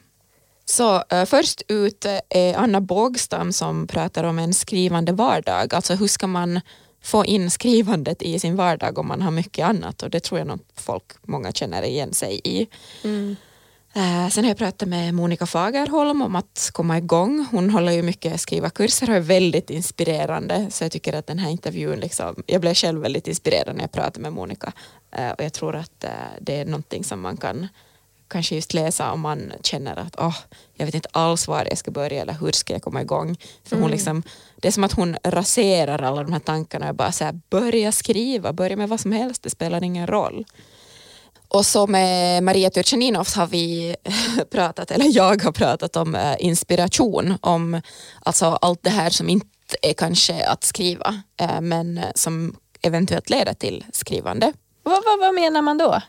Så 0.66 1.04
eh, 1.10 1.26
först 1.26 1.62
ut 1.68 2.06
är 2.30 2.56
Anna 2.56 2.82
Bågstam 2.82 3.54
som 3.54 3.88
pratar 3.88 4.24
om 4.24 4.40
en 4.40 4.54
skrivande 4.54 5.12
vardag. 5.12 5.74
Alltså 5.74 5.96
hur 5.96 6.08
ska 6.08 6.28
man 6.28 6.62
få 7.04 7.26
in 7.26 7.52
skrivandet 7.52 8.22
i 8.22 8.40
sin 8.40 8.56
vardag 8.56 8.98
om 8.98 9.08
man 9.08 9.22
har 9.22 9.32
mycket 9.32 9.66
annat 9.66 10.04
och 10.04 10.10
det 10.10 10.20
tror 10.20 10.40
jag 10.40 10.48
nog 10.48 10.60
folk, 10.76 11.06
många 11.22 11.52
känner 11.52 11.84
igen 11.84 12.14
sig 12.14 12.42
i. 12.44 12.68
mm. 13.04 13.36
Eh, 13.94 14.30
sen 14.30 14.44
har 14.44 14.50
jag 14.50 14.58
pratat 14.58 14.88
med 14.88 15.14
Monica 15.14 15.46
Fagerholm 15.46 16.22
om 16.22 16.36
att 16.36 16.70
komma 16.74 16.98
igång. 16.98 17.46
Hon 17.52 17.70
håller 17.70 17.92
ju 17.92 18.04
mycket 18.04 18.42
skrivarkurser 18.42 19.10
och 19.10 19.16
är 19.16 19.20
väldigt 19.20 19.70
inspirerande 19.70 20.68
så 20.70 20.84
jag 20.84 20.92
tycker 20.92 21.14
att 21.14 21.28
den 21.28 21.40
här 21.40 21.50
intervjun, 21.50 22.00
liksom, 22.00 22.44
jag 22.46 22.62
blev 22.62 22.74
själv 22.74 23.02
väldigt 23.02 23.28
inspirerad 23.28 23.76
när 23.76 23.84
jag 23.84 23.92
pratade 23.92 24.20
med 24.20 24.34
Monica 24.34 24.74
Eh, 25.16 25.32
och 25.32 25.44
jag 25.44 25.54
tror 25.54 25.76
att 25.76 26.04
eh, 26.04 26.10
det 26.42 26.60
är 26.60 26.66
någonting 26.66 27.04
som 27.04 27.22
man 27.22 27.38
kan 27.38 27.68
kanske 28.28 28.56
just 28.56 28.74
läsa 28.74 29.12
om 29.12 29.20
man 29.20 29.52
känner 29.64 30.00
att 30.00 30.16
oh, 30.16 30.36
jag 30.74 30.86
vet 30.86 30.96
inte 30.96 31.10
alls 31.12 31.48
var 31.48 31.66
jag 31.70 31.78
ska 31.78 31.92
börja 31.92 32.22
eller 32.22 32.34
hur 32.34 32.52
ska 32.52 32.74
jag 32.74 32.82
komma 32.82 33.02
igång. 33.02 33.38
För 33.64 33.76
hon 33.76 33.84
Mm. 33.84 33.92
liksom, 33.92 34.24
det 34.56 34.68
är 34.68 34.72
som 34.72 34.84
att 34.84 34.94
hon 34.94 35.18
raserar 35.24 36.02
alla 36.02 36.24
de 36.24 36.34
här 36.34 36.40
tankarna 36.40 36.90
och 36.90 36.96
bara 36.96 37.12
så 37.12 37.24
här, 37.24 37.40
börja 37.50 37.92
skriva, 37.92 38.54
börja 38.54 38.76
med 38.76 38.90
vad 38.90 39.00
som 39.00 39.12
helst, 39.12 39.44
det 39.44 39.50
spelar 39.50 39.84
ingen 39.84 40.08
roll. 40.08 40.46
Och 41.54 41.66
så 41.66 41.88
med 41.88 42.44
Maria 42.44 42.70
Turchaninov 42.70 43.28
har 43.36 43.48
vi 43.48 43.96
pratat, 44.52 44.92
eller 44.92 45.18
jag 45.18 45.44
har 45.44 45.52
pratat 45.52 45.96
om 45.96 46.16
eh, 46.16 46.36
inspiration, 46.40 47.38
om 47.42 47.82
alltså 48.20 48.46
allt 48.46 48.84
det 48.84 48.90
här 48.90 49.10
som 49.10 49.30
inte 49.30 49.48
är 49.82 49.94
kanske 49.94 50.46
att 50.46 50.64
skriva, 50.64 51.22
eh, 51.42 51.62
men 51.62 51.98
eh, 51.98 52.12
som 52.16 52.56
eventuellt 52.82 53.30
leder 53.30 53.54
till 53.54 53.86
skrivande. 53.94 54.54
vad, 54.84 55.04
vad, 55.06 55.20
vad 55.20 55.34
menar 55.34 55.62
man 55.62 55.78
då? 55.78 56.02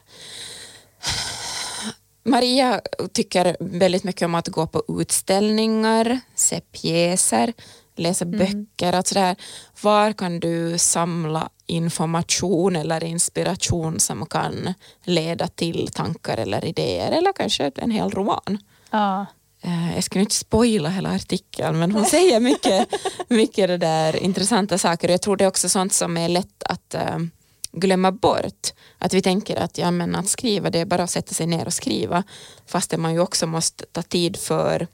Maria 2.25 2.80
tycker 3.12 3.56
väldigt 3.61 4.04
mycket 4.04 4.22
om 4.22 4.34
att 4.34 4.49
gå 4.49 4.66
på 4.66 4.84
utställningar, 5.00 6.20
se 6.34 6.61
pjäser, 6.61 7.52
läsa 7.96 8.25
böcker. 8.25 8.92
Alltså 8.92 9.14
där, 9.14 9.37
var 9.82 10.12
kan 10.12 10.40
du 10.40 10.78
samla 10.78 11.49
information 11.66 12.76
eller 12.76 13.04
inspiration 13.04 14.00
som 14.00 14.26
kan 14.26 14.75
leda 15.04 15.49
till 15.49 15.88
tankar 15.92 16.37
eller 16.37 16.64
idéer 16.64 17.12
eller 17.12 17.32
kanske 17.32 17.70
en 17.76 17.90
hel 17.90 18.11
roman. 18.11 18.58
Ja. 18.90 19.26
Eh, 19.62 19.94
Jag 19.94 20.04
ska 20.04 20.20
inte 20.20 20.34
spoila 20.34 20.88
hela 20.88 21.14
artikeln 21.14 21.78
men 21.78 21.92
hon 21.92 22.04
säger 22.04 22.40
mycket, 22.50 22.88
mycket 23.28 23.68
det 23.68 23.76
där 23.78 24.16
intressanta 24.16 24.78
saker 24.78 25.08
och 25.08 25.12
jag 25.14 25.22
tror 25.22 25.37
det 25.37 25.44
är 25.44 25.49
också 25.49 25.68
sånt 25.68 25.92
som 25.92 26.16
är 26.16 26.28
lätt 26.28 26.62
att 26.62 26.94
eh, 26.94 27.18
glömma 27.72 28.12
bort. 28.12 28.68
Att 28.99 29.14
vi 29.14 29.22
tänker 29.22 29.56
att, 29.56 29.78
ja, 29.78 29.90
men 29.90 30.14
att 30.14 30.28
skriva 30.28 30.70
det 30.70 30.78
är 30.78 30.84
bara 30.84 31.02
att 31.02 31.11
sätta 31.11 31.34
sig 31.34 31.46
ner 31.46 31.66
och 31.66 31.72
skriva 31.72 32.22
fast 32.66 32.96
man 32.96 33.12
ju 33.12 33.20
också 33.20 33.46
måste 33.46 33.84
ta 33.92 34.02
tid 34.02 34.37
för 34.37 34.87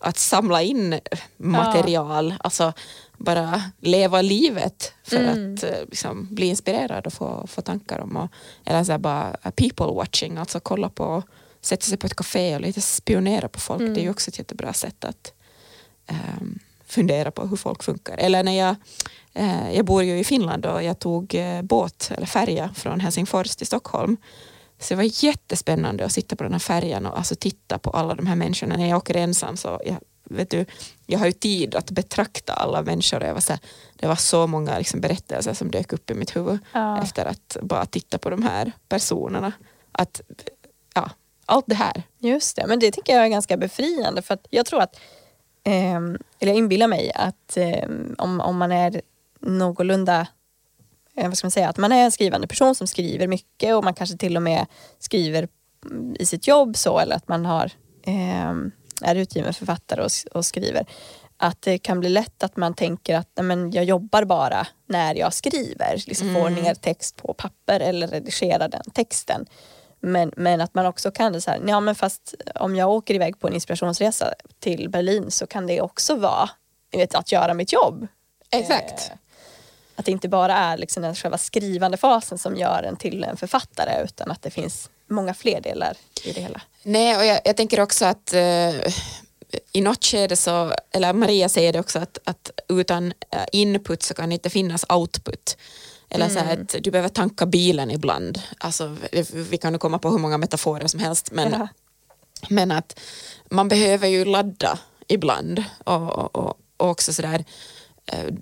att 0.00 0.18
samla 0.18 0.62
in 0.62 1.00
material, 1.36 2.34
alltså 2.40 2.72
bara 3.16 3.62
leva 3.80 4.22
livet 4.22 4.92
för 5.04 5.16
Mm. 5.16 5.54
att 5.54 5.62
eh, 5.64 5.70
liksom, 5.90 6.28
bli 6.30 6.46
inspirerad 6.46 7.06
och 7.06 7.12
få, 7.12 7.46
få 7.46 7.60
tankar 7.62 7.98
om 7.98 8.16
och, 8.16 8.30
eller 8.64 8.84
så 8.84 8.98
bara 8.98 9.36
people 9.56 9.86
watching, 9.86 10.36
alltså 10.36 10.60
kolla 10.60 10.88
på 10.88 11.22
sätta 11.60 11.82
sig 11.82 11.98
på 11.98 12.06
ett 12.06 12.16
café 12.16 12.54
och 12.54 12.60
lite 12.60 12.80
spionera 12.80 13.48
på 13.48 13.60
folk. 13.60 13.80
Mm. 13.80 13.94
Det 13.94 14.00
är 14.00 14.02
ju 14.02 14.10
också 14.10 14.30
ett 14.30 14.38
jättebra 14.38 14.72
sätt 14.72 15.04
att 15.04 15.32
ehm, 16.06 16.58
fundera 16.86 17.30
på 17.30 17.46
hur 17.46 17.56
folk 17.56 17.82
funkar. 17.82 18.16
Eller 18.18 18.42
när 18.42 18.58
jag, 18.58 18.76
eh, 19.34 19.72
jag 19.72 19.84
bor 19.84 20.02
ju 20.02 20.18
i 20.18 20.24
Finland 20.24 20.66
och 20.66 20.82
jag 20.82 20.98
tog 20.98 21.34
eh, 21.34 21.62
båt 21.62 22.10
eller 22.16 22.26
färja 22.26 22.74
från 22.74 23.00
Helsingfors 23.00 23.56
till 23.56 23.66
Stockholm. 23.66 24.16
Så 24.78 24.94
det 24.94 24.96
var 24.96 25.24
jättespännande 25.24 26.04
att 26.04 26.12
sitta 26.12 26.36
på 26.36 26.42
den 26.42 26.52
här 26.52 26.58
färjan 26.58 27.06
och 27.06 27.18
alltså 27.18 27.34
titta 27.34 27.78
på 27.78 27.90
alla 27.90 28.14
de 28.14 28.26
här 28.26 28.36
människorna. 28.36 28.76
När 28.76 28.88
jag 28.88 28.96
åker 28.96 29.16
ensam 29.16 29.56
så 29.56 29.80
jag, 29.84 29.96
vet 30.24 30.50
du, 30.50 30.64
jag 31.06 31.18
har 31.18 31.26
ju 31.26 31.32
tid 31.32 31.74
att 31.74 31.90
betrakta 31.90 32.52
alla 32.52 32.82
människor. 32.82 33.22
Jag 33.22 33.34
var 33.34 33.40
så 33.40 33.52
här, 33.52 33.60
det 33.96 34.06
var 34.06 34.16
så 34.16 34.46
många 34.46 34.78
liksom 34.78 35.00
berättelser 35.00 35.54
som 35.54 35.70
dök 35.70 35.92
upp 35.92 36.10
i 36.10 36.14
mitt 36.14 36.36
huvud 36.36 36.58
Ja. 36.72 37.02
efter 37.02 37.24
att 37.26 37.56
bara 37.62 37.86
titta 37.86 38.18
på 38.18 38.30
de 38.30 38.42
här 38.42 38.72
personerna. 38.88 39.52
Att, 39.92 40.20
ja, 40.94 41.10
allt 41.46 41.64
det 41.68 41.74
här. 41.74 42.02
Just 42.18 42.56
det, 42.56 42.66
men 42.66 42.78
det 42.78 42.90
tycker 42.92 43.12
jag 43.14 43.24
är 43.24 43.28
ganska 43.28 43.56
befriande 43.56 44.22
för 44.22 44.34
att 44.34 44.46
jag 44.50 44.66
tror 44.66 44.82
att, 44.82 44.96
ehm, 45.64 46.18
eller 46.38 46.52
jag 46.52 46.58
inbillar 46.58 46.88
mig 46.88 47.12
att 47.14 47.56
ehm, 47.56 48.14
om, 48.18 48.40
om 48.40 48.56
man 48.56 48.72
är 48.72 49.00
någorlunda, 49.40 50.20
eh, 50.20 50.26
vad 51.16 51.38
ska 51.38 51.46
man 51.46 51.50
säga, 51.50 51.68
att 51.68 51.76
man 51.76 51.92
är 51.92 52.04
en 52.04 52.12
skrivande 52.12 52.46
person 52.46 52.74
som 52.74 52.86
skriver 52.86 53.26
mycket 53.26 53.74
och 53.74 53.84
man 53.84 53.94
kanske 53.94 54.16
till 54.16 54.36
och 54.36 54.42
med 54.42 54.66
skriver 54.98 55.48
mm, 55.90 56.16
i 56.18 56.26
sitt 56.26 56.46
jobb 56.46 56.76
så 56.76 56.98
eller 56.98 57.16
att 57.16 57.28
man 57.28 57.46
har, 57.46 57.70
ehm, 58.06 58.70
är 59.02 59.14
utgiven 59.14 59.54
författare 59.54 60.02
och, 60.02 60.10
och 60.34 60.44
skriver. 60.44 60.86
Att 61.36 61.62
det 61.62 61.78
kan 61.78 62.00
bli 62.00 62.08
lätt 62.08 62.42
att 62.42 62.56
man 62.56 62.74
tänker 62.74 63.16
att 63.16 63.28
men 63.42 63.70
jag 63.70 63.84
jobbar 63.84 64.24
bara 64.24 64.66
när 64.86 65.14
jag 65.14 65.32
skriver. 65.32 66.02
Liksom 66.06 66.34
får 66.34 66.50
ner 66.50 66.74
text 66.74 67.16
på 67.16 67.34
papper 67.34 67.80
eller 67.80 68.08
redigerar 68.08 68.68
den 68.68 68.90
texten. 68.92 69.46
Men, 70.00 70.32
men 70.36 70.60
att 70.60 70.74
man 70.74 70.86
också 70.86 71.10
kan 71.10 71.32
det 71.32 71.40
så 71.40 71.50
här, 71.50 71.60
ja 71.66 71.80
men 71.80 71.94
fast 71.94 72.34
om 72.54 72.76
jag 72.76 72.90
åker 72.90 73.14
iväg 73.14 73.40
på 73.40 73.48
en 73.48 73.54
inspirationsresa 73.54 74.34
till 74.60 74.90
Berlin 74.90 75.30
så 75.30 75.46
kan 75.46 75.66
det 75.66 75.80
också 75.80 76.16
vara 76.16 76.50
vet, 76.92 77.14
att 77.14 77.32
göra 77.32 77.54
mitt 77.54 77.72
jobb. 77.72 78.06
Exakt. 78.50 79.10
Eh, 79.10 79.16
att 79.96 80.04
det 80.04 80.10
inte 80.10 80.28
bara 80.28 80.56
är 80.56 80.76
liksom 80.76 81.02
den 81.02 81.14
själva 81.14 81.38
skrivande 81.38 81.96
fasen 81.96 82.38
som 82.38 82.56
gör 82.56 82.82
en 82.82 82.96
till 82.96 83.24
en 83.24 83.36
författare 83.36 84.04
utan 84.04 84.30
att 84.30 84.42
det 84.42 84.50
finns 84.50 84.90
många 85.10 85.34
fler 85.34 85.60
delar 85.60 85.96
i 86.24 86.32
det 86.32 86.40
hela. 86.40 86.60
Nej, 86.82 87.16
och 87.16 87.24
jag, 87.24 87.40
jag 87.44 87.56
tänker 87.56 87.80
också 87.80 88.04
att 88.04 88.32
eh, 88.32 88.94
i 89.72 89.80
något 89.80 90.04
skede 90.04 90.36
så, 90.36 90.72
eller 90.90 91.12
Maria 91.12 91.48
säger 91.48 91.72
det 91.72 91.80
också 91.80 91.98
att, 91.98 92.18
att 92.24 92.50
utan 92.68 93.12
eh, 93.30 93.44
input 93.52 94.02
så 94.02 94.14
kan 94.14 94.28
det 94.28 94.32
inte 94.32 94.50
finnas 94.50 94.84
output. 94.88 95.56
Eller 96.08 96.28
så 96.28 96.38
här 96.38 96.52
att 96.62 96.74
du 96.80 96.90
behöver 96.90 97.08
tanka 97.08 97.46
bilen 97.46 97.90
ibland. 97.90 98.42
Alltså, 98.58 98.96
vi, 99.32 99.58
kan 99.58 99.78
komma 99.78 99.98
på 99.98 100.10
hur 100.10 100.18
många 100.18 100.38
metaforer 100.38 100.86
som 100.86 101.00
helst 101.00 101.30
men, 101.32 101.52
Ja. 101.52 101.68
men 102.48 102.70
att 102.70 103.00
man 103.50 103.68
behöver 103.68 104.08
ju 104.08 104.24
ladda 104.24 104.78
ibland 105.08 105.64
och, 105.84 106.12
och, 106.12 106.36
och, 106.36 106.56
också 106.76 107.12
sådär 107.12 107.44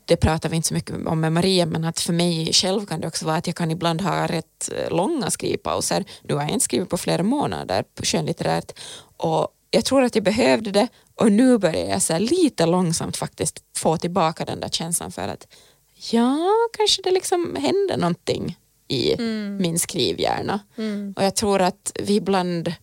det 0.05 0.17
pratar 0.17 0.49
vi 0.49 0.57
inte 0.57 0.69
så 0.69 0.75
mycket 0.75 1.07
om 1.07 1.21
med 1.21 1.33
Maria 1.33 1.67
men 1.67 1.85
att 1.85 2.01
för 2.01 2.13
mig 2.13 2.53
själv 2.53 2.87
kan 2.87 3.01
det 3.01 3.07
också 3.07 3.27
vara 3.27 3.37
att 3.37 3.47
jag 3.47 3.57
kan 3.57 3.71
ibland 3.71 4.01
ha 4.01 4.27
rätt 4.27 4.73
eh, 4.73 4.97
långa 4.97 5.31
skrivpauser. 5.31 6.05
Nu 6.23 6.35
har 6.35 6.43
jag 6.43 6.51
inte 6.51 6.65
skrivit 6.65 6.91
på 6.91 6.97
flera 6.97 7.23
månader 7.23 7.85
på 7.95 8.05
skönlitterärt 8.05 8.73
och 9.17 9.49
jag 9.71 9.85
tror 9.85 10.03
att 10.03 10.15
jag 10.15 10.25
behövde 10.25 10.71
det 10.71 10.89
och 11.15 11.33
nu 11.33 11.59
börjar 11.59 11.89
jag 11.89 12.03
så 12.03 12.19
lite 12.19 12.67
långsamt 12.67 13.17
faktiskt 13.17 13.65
få 13.77 13.97
tillbaka 13.97 14.45
den 14.45 14.61
där 14.61 14.69
känslan 14.69 15.13
för 15.13 15.29
att 15.29 15.47
ja, 16.11 16.49
kanske 16.77 17.03
det 17.03 17.11
liksom 17.11 17.57
händer 17.57 17.97
någonting 17.97 18.59
i 18.89 19.17
min 19.61 19.79
skrivhjärna. 19.79 20.61
Och 21.17 21.25
jag 21.25 21.37
tror 21.37 21.61
att 21.63 21.93
vi 22.01 22.15
ibland 22.15 22.69
eh, 22.69 22.75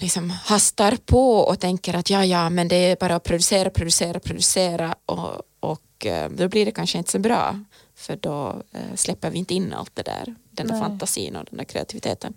liksom 0.00 0.30
hastar 0.30 0.96
på 1.06 1.36
och 1.36 1.60
tänker 1.60 1.94
att 1.94 2.10
ja, 2.10 2.24
ja, 2.24 2.50
men 2.50 2.68
det 2.68 2.76
är 2.76 2.96
bara 2.96 3.14
att 3.14 3.24
producera, 3.24 3.70
producera, 3.70 4.20
producera 4.20 4.94
och, 5.06 5.42
och 5.60 6.06
eh, 6.06 6.30
då 6.30 6.48
blir 6.48 6.64
det 6.64 6.72
kanske 6.72 6.98
inte 6.98 7.10
så 7.10 7.18
bra 7.18 7.64
för 7.94 8.16
då 8.16 8.62
eh, 8.72 8.94
släpper 8.94 9.30
vi 9.30 9.38
inte 9.38 9.54
in 9.54 9.72
allt 9.72 9.96
det 9.96 10.02
där, 10.02 10.34
den 10.50 10.66
där 10.66 10.74
Nej. 10.74 10.82
fantasin 10.82 11.36
och 11.36 11.44
den 11.50 11.56
där 11.56 11.64
kreativiteten. 11.64 12.34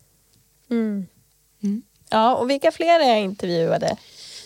Mm. 0.69 1.05
Mm. 1.63 1.81
Ja, 2.09 2.35
och 2.35 2.49
vilka 2.49 2.71
fler 2.71 2.99
är 2.99 3.09
jag 3.09 3.19
intervjuade 3.19 3.97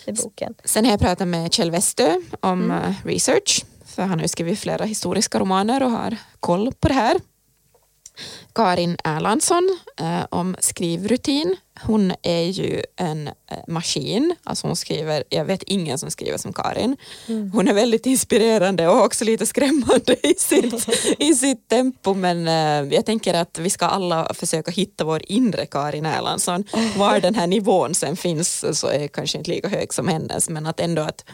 i 0.06 0.12
boken? 0.12 0.54
Sen 0.64 0.84
har 0.84 0.92
jag 0.92 1.00
pratat 1.00 1.28
med 1.28 1.52
Kjell 1.52 1.70
Westö 1.70 2.20
om 2.40 2.70
eh, 2.70 2.94
research 3.04 3.64
för 3.98 4.02
han 4.02 4.18
har 4.18 4.24
ju 4.24 4.28
skrivit 4.28 4.58
flera 4.58 4.84
historiska 4.84 5.38
romaner 5.38 5.82
och 5.82 5.90
har 5.90 6.16
koll 6.40 6.72
på 6.72 6.88
det 6.88 6.94
här. 6.94 7.20
Karin 8.58 8.96
Erlandsson 9.04 9.78
eh, 10.00 10.24
om 10.30 10.56
skrivrutin. 10.60 11.56
Hon 11.82 12.12
är 12.22 12.42
ju 12.42 12.82
en 12.96 13.26
eh, 13.26 13.32
maskin, 13.68 14.34
alltså 14.44 14.66
hon 14.66 14.76
skriver, 14.76 15.24
jag 15.28 15.44
vet 15.44 15.62
ingen 15.62 15.98
som 15.98 16.10
skriver 16.10 16.38
som 16.38 16.52
Karin. 16.52 16.96
Hon 17.52 17.68
är 17.68 17.74
väldigt 17.74 18.06
inspirerande 18.06 18.88
och 18.88 19.04
också 19.04 19.24
lite 19.24 19.46
skrämmande 19.46 20.26
i 20.26 20.34
sitt, 20.38 20.88
i 21.18 21.34
sitt 21.34 21.68
tempo 21.68 22.14
men 22.14 22.48
eh, 22.48 22.94
jag 22.94 23.06
tänker 23.06 23.34
att 23.34 23.58
vi 23.58 23.70
ska 23.70 23.86
alla 23.86 24.34
försöka 24.34 24.70
hitta 24.70 25.04
vår 25.04 25.22
inre 25.26 25.66
Karin 25.66 26.06
Erlandsson. 26.06 26.64
Var 26.96 27.20
den 27.20 27.34
här 27.34 27.46
nivån 27.46 27.94
sen 27.94 28.16
finns 28.16 28.78
så 28.78 28.86
är 28.86 29.08
kanske 29.08 29.38
inte 29.38 29.50
lika 29.50 29.68
hög 29.68 29.94
som 29.94 30.08
hennes 30.08 30.48
men 30.48 30.66
att 30.66 30.80
ändå 30.80 31.02
att 31.02 31.24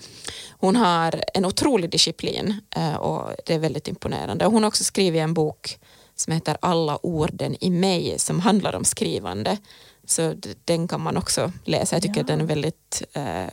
hon 0.51 0.77
har 0.77 1.21
en 1.35 1.45
otrolig 1.45 1.91
disciplin 1.91 2.61
och 2.99 3.31
det 3.47 3.55
är 3.55 3.59
väldigt 3.59 3.89
imponerande. 3.89 4.45
Hon 4.45 4.63
har 4.63 4.69
också 4.69 4.85
skrivit 4.85 5.21
en 5.21 5.35
bok 5.35 5.79
som 6.17 6.33
heter 6.33 6.57
Alla 6.61 6.99
orden 7.07 7.57
i 7.61 7.71
mig 7.71 8.15
som 8.19 8.41
handlar 8.41 8.75
om 8.75 8.85
skrivande. 8.85 9.59
Så 10.07 10.35
den 10.65 10.89
kan 10.89 11.01
man 11.01 11.17
också 11.17 11.53
läsa. 11.65 11.97
Jag 11.97 12.03
tycker 12.03 12.21
Ja. 12.21 12.27
den 12.27 12.41
är 12.41 12.45
väldigt 12.45 13.03
eh, 13.13 13.47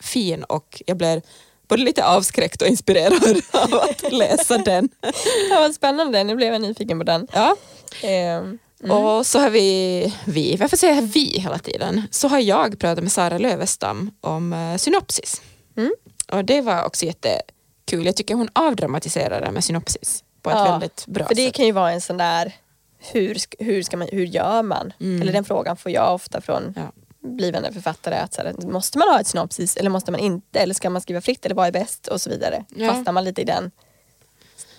fin 0.00 0.44
och 0.44 0.82
jag 0.86 0.96
blir 0.96 1.22
både 1.68 1.82
lite 1.82 2.04
avskräckt 2.06 2.62
och 2.62 2.68
inspirerad 2.68 3.40
av 3.52 3.74
att 3.74 4.12
läsa 4.12 4.58
den. 4.58 4.88
Ja, 5.50 5.60
vad 5.60 5.74
spännande, 5.74 6.24
nu 6.24 6.36
blev 6.36 6.52
jag 6.52 6.62
nyfiken 6.62 6.98
på 6.98 7.04
den. 7.04 7.26
Ja. 7.32 7.56
Ehm, 8.02 8.58
Och 8.90 9.26
så 9.26 9.38
har 9.38 9.50
vi, 9.50 10.14
vi, 10.24 10.56
varför 10.56 10.76
säger 10.76 10.94
jag 10.94 11.02
vi 11.02 11.38
hela 11.40 11.58
tiden? 11.58 12.02
Så 12.10 12.28
har 12.28 12.38
jag 12.38 12.78
pratat 12.78 13.04
med 13.04 13.12
Sara 13.12 13.38
Lövestam 13.38 14.10
om 14.20 14.52
uh, 14.52 14.76
synopsis. 14.76 15.42
Mm. 15.76 15.92
Och 16.32 16.44
det 16.44 16.60
var 16.60 16.84
också 16.84 17.06
jättekul. 17.06 18.06
Jag 18.06 18.16
tycker 18.16 18.34
hon 18.34 18.48
avdramatiserar 18.52 19.40
det 19.40 19.50
med 19.50 19.64
synopsis 19.64 20.24
på 20.42 20.50
ett 20.50 20.56
Ja, 20.56 20.70
väldigt 20.72 21.06
bra 21.06 21.26
För 21.26 21.34
det 21.34 21.44
sätt. 21.46 21.54
kan 21.54 21.66
ju 21.66 21.72
vara 21.72 21.92
en 21.92 22.00
sån 22.00 22.16
där, 22.16 22.52
hur, 22.98 23.36
hur, 23.58 23.82
ska 23.82 23.96
man, 23.96 24.08
hur 24.12 24.24
gör 24.26 24.62
man? 24.62 24.92
Eller 25.00 25.32
den 25.32 25.44
frågan 25.44 25.76
får 25.76 25.90
jag 25.92 26.14
ofta 26.14 26.40
från 26.40 26.62
Mm. 26.62 26.74
Ja. 26.76 26.92
blivande 27.28 27.72
författare. 27.72 28.14
Att 28.14 28.34
så 28.34 28.42
här, 28.42 28.54
måste 28.66 28.98
man 28.98 29.08
ha 29.08 29.20
ett 29.20 29.26
synopsis 29.26 29.76
eller 29.76 29.90
måste 29.90 30.10
man 30.10 30.20
inte? 30.20 30.60
Eller 30.60 30.74
ska 30.74 30.90
man 30.90 31.02
skriva 31.02 31.20
fritt 31.20 31.44
eller 31.46 31.54
vad 31.54 31.66
är 31.66 31.72
bäst? 31.72 32.06
Och 32.08 32.20
så 32.20 32.30
vidare. 32.30 32.64
Ja. 32.76 32.88
Fastnar 32.92 33.12
man 33.12 33.24
lite 33.24 33.40
i 33.40 33.44
den 33.44 33.70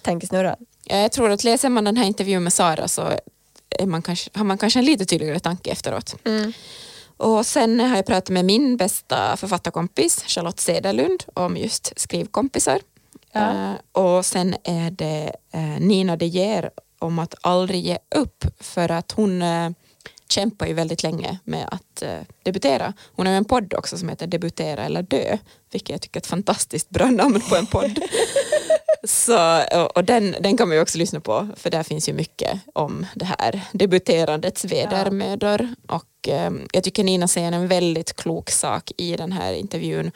tankesnurran. 0.02 0.56
Ja, 0.84 0.96
Jag 0.98 1.12
tror 1.12 1.30
att 1.32 1.44
läser 1.44 1.70
man 1.70 1.84
den 1.84 1.98
här 1.98 2.06
intervjun 2.06 2.44
med 2.44 2.54
Sara 2.54 2.88
så 2.88 3.14
man 3.86 4.02
kanske, 4.02 4.30
har 4.34 4.44
man 4.44 4.58
kanske 4.58 4.80
en 4.80 4.86
lite 4.86 5.06
tydligare 5.06 5.40
tanke 5.40 5.72
efteråt. 5.72 6.16
Och 7.18 7.46
sen 7.46 7.80
har 7.80 7.96
jag 7.96 8.06
pratat 8.06 8.30
med 8.30 8.46
min 8.46 8.78
bästa 8.78 9.38
författarkompis 9.38 10.24
Charlotte 10.28 10.60
Cederlund 10.60 11.24
om 11.34 11.58
just 11.58 12.00
skrivkompisar. 12.00 12.80
Ja. 13.32 13.72
Eh, 13.72 14.04
och 14.04 14.26
sen 14.26 14.56
är 14.64 14.92
det 14.92 15.36
eh, 15.52 15.80
Nina 15.80 16.16
De 16.16 16.26
Geer 16.26 16.70
om 17.00 17.20
att 17.20 17.36
aldrig 17.42 17.86
ge 17.86 17.98
upp 18.16 18.46
för 18.60 18.92
att 18.92 19.12
hon 19.12 19.42
eh, 19.42 19.70
kämpar 20.30 20.68
ju 20.68 20.74
väldigt 20.74 21.04
länge 21.04 21.40
med 21.44 21.70
att 21.72 22.04
debutera. 22.44 22.94
Hon 23.16 23.26
har 23.26 23.34
ju 23.34 23.38
en 23.38 23.46
podd 23.46 23.74
också 23.74 23.98
som 23.98 24.10
heter 24.10 24.28
Debutera 24.28 24.86
eller 24.86 25.04
dö, 25.04 25.38
vilket 25.72 25.90
jag 25.90 26.02
tycker 26.02 26.18
är 26.18 26.22
ett 26.22 26.28
fantastiskt 26.28 26.90
bra 26.90 27.06
namn 27.06 27.42
på 27.50 27.56
en 27.56 27.66
podd. 27.66 28.00
Så, 29.04 29.64
och 29.96 30.04
den, 30.04 30.36
den 30.40 30.58
kan 30.58 30.68
man 30.68 30.78
ju 30.78 30.82
också 30.82 30.98
lyssna 30.98 31.20
på 31.20 31.48
för 31.58 31.70
där 31.70 31.84
finns 31.84 32.10
ju 32.10 32.14
mycket 32.14 32.60
om 32.74 33.06
det 33.16 33.26
här 33.26 33.62
debuterandets 33.72 34.66
vedermödor 34.66 35.68
och 35.88 36.28
eh, 36.28 36.52
jag 36.74 36.84
tycker 36.84 37.04
Nina 37.04 37.28
säger 37.28 37.52
en 37.52 37.68
väldigt 37.68 38.16
klok 38.16 38.50
sak 38.50 38.92
i 38.98 39.16
den 39.16 39.32
här 39.32 39.54
intervjun 39.54 40.12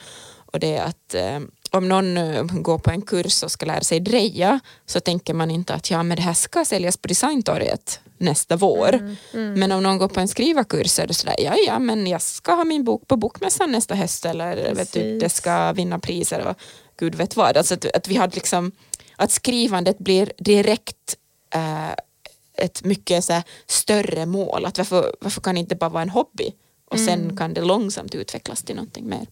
och 0.54 0.60
det 0.60 0.78
är 0.78 0.84
att 0.84 1.14
eh, 1.14 1.40
om 1.74 1.88
någon 1.88 2.18
eh, 2.18 2.44
går 2.44 2.78
på 2.78 2.92
en 2.92 3.02
kurs 3.02 3.44
och 3.44 3.52
ska 3.52 3.66
lära 3.66 3.82
sig 3.82 4.00
dreja 4.00 4.60
så 4.86 5.00
tänker 5.00 5.34
man 5.34 5.52
inte 5.52 5.74
att 5.74 5.92
ja 5.92 6.04
men 6.04 6.18
det 6.18 6.24
här 6.24 6.34
ska 6.34 6.66
säljas 6.66 6.98
på 6.98 7.08
designtorget 7.08 8.00
nästa 8.18 8.56
vår. 8.56 9.16
Men 9.58 9.72
om 9.72 9.84
någon 9.84 9.98
går 9.98 10.08
på 10.08 10.20
en 10.20 10.28
skrivarkurs 10.28 10.92
så 10.92 11.02
är 11.02 11.08
det 11.08 11.14
sådär 11.14 11.36
ja 11.38 11.56
ja 11.68 11.80
men 11.80 12.08
jag 12.08 12.22
ska 12.22 12.54
ha 12.54 12.64
min 12.64 12.84
bok 12.84 13.08
på 13.08 13.18
bokmässan 13.18 13.72
nästa 13.72 13.96
höst 13.96 14.26
eller 14.26 14.76
vet 14.76 14.94
du, 14.94 15.20
det 15.20 15.30
ska 15.30 15.72
vinna 15.72 16.00
priser 16.00 16.48
och 16.48 16.56
gud 16.98 17.16
vet 17.16 17.36
vad. 17.36 17.58
Alltså 17.58 17.74
att, 17.74 17.86
att 17.96 18.08
vi 18.08 18.16
hade 18.16 18.36
liksom 18.36 18.72
att 19.16 19.32
skrivandet 19.32 19.98
blir 19.98 20.32
direkt 20.38 21.16
eh, 21.56 21.92
ett 22.58 22.84
mycket 22.84 23.24
så 23.24 23.34
här, 23.34 23.44
större 23.68 24.26
mål. 24.26 24.66
Att 24.66 24.78
varför, 24.78 25.16
varför 25.22 25.42
kan 25.42 25.56
det 25.56 25.60
inte 25.60 25.76
bara 25.76 25.90
vara 25.90 26.04
en 26.04 26.10
hobby 26.10 26.54
och 26.86 27.00
sen 27.00 27.38
kan 27.38 27.54
det 27.54 27.62
långsamt 27.62 28.16
utvecklas 28.16 28.64
till 28.64 28.76
någonting 28.76 29.10
mer. 29.10 29.28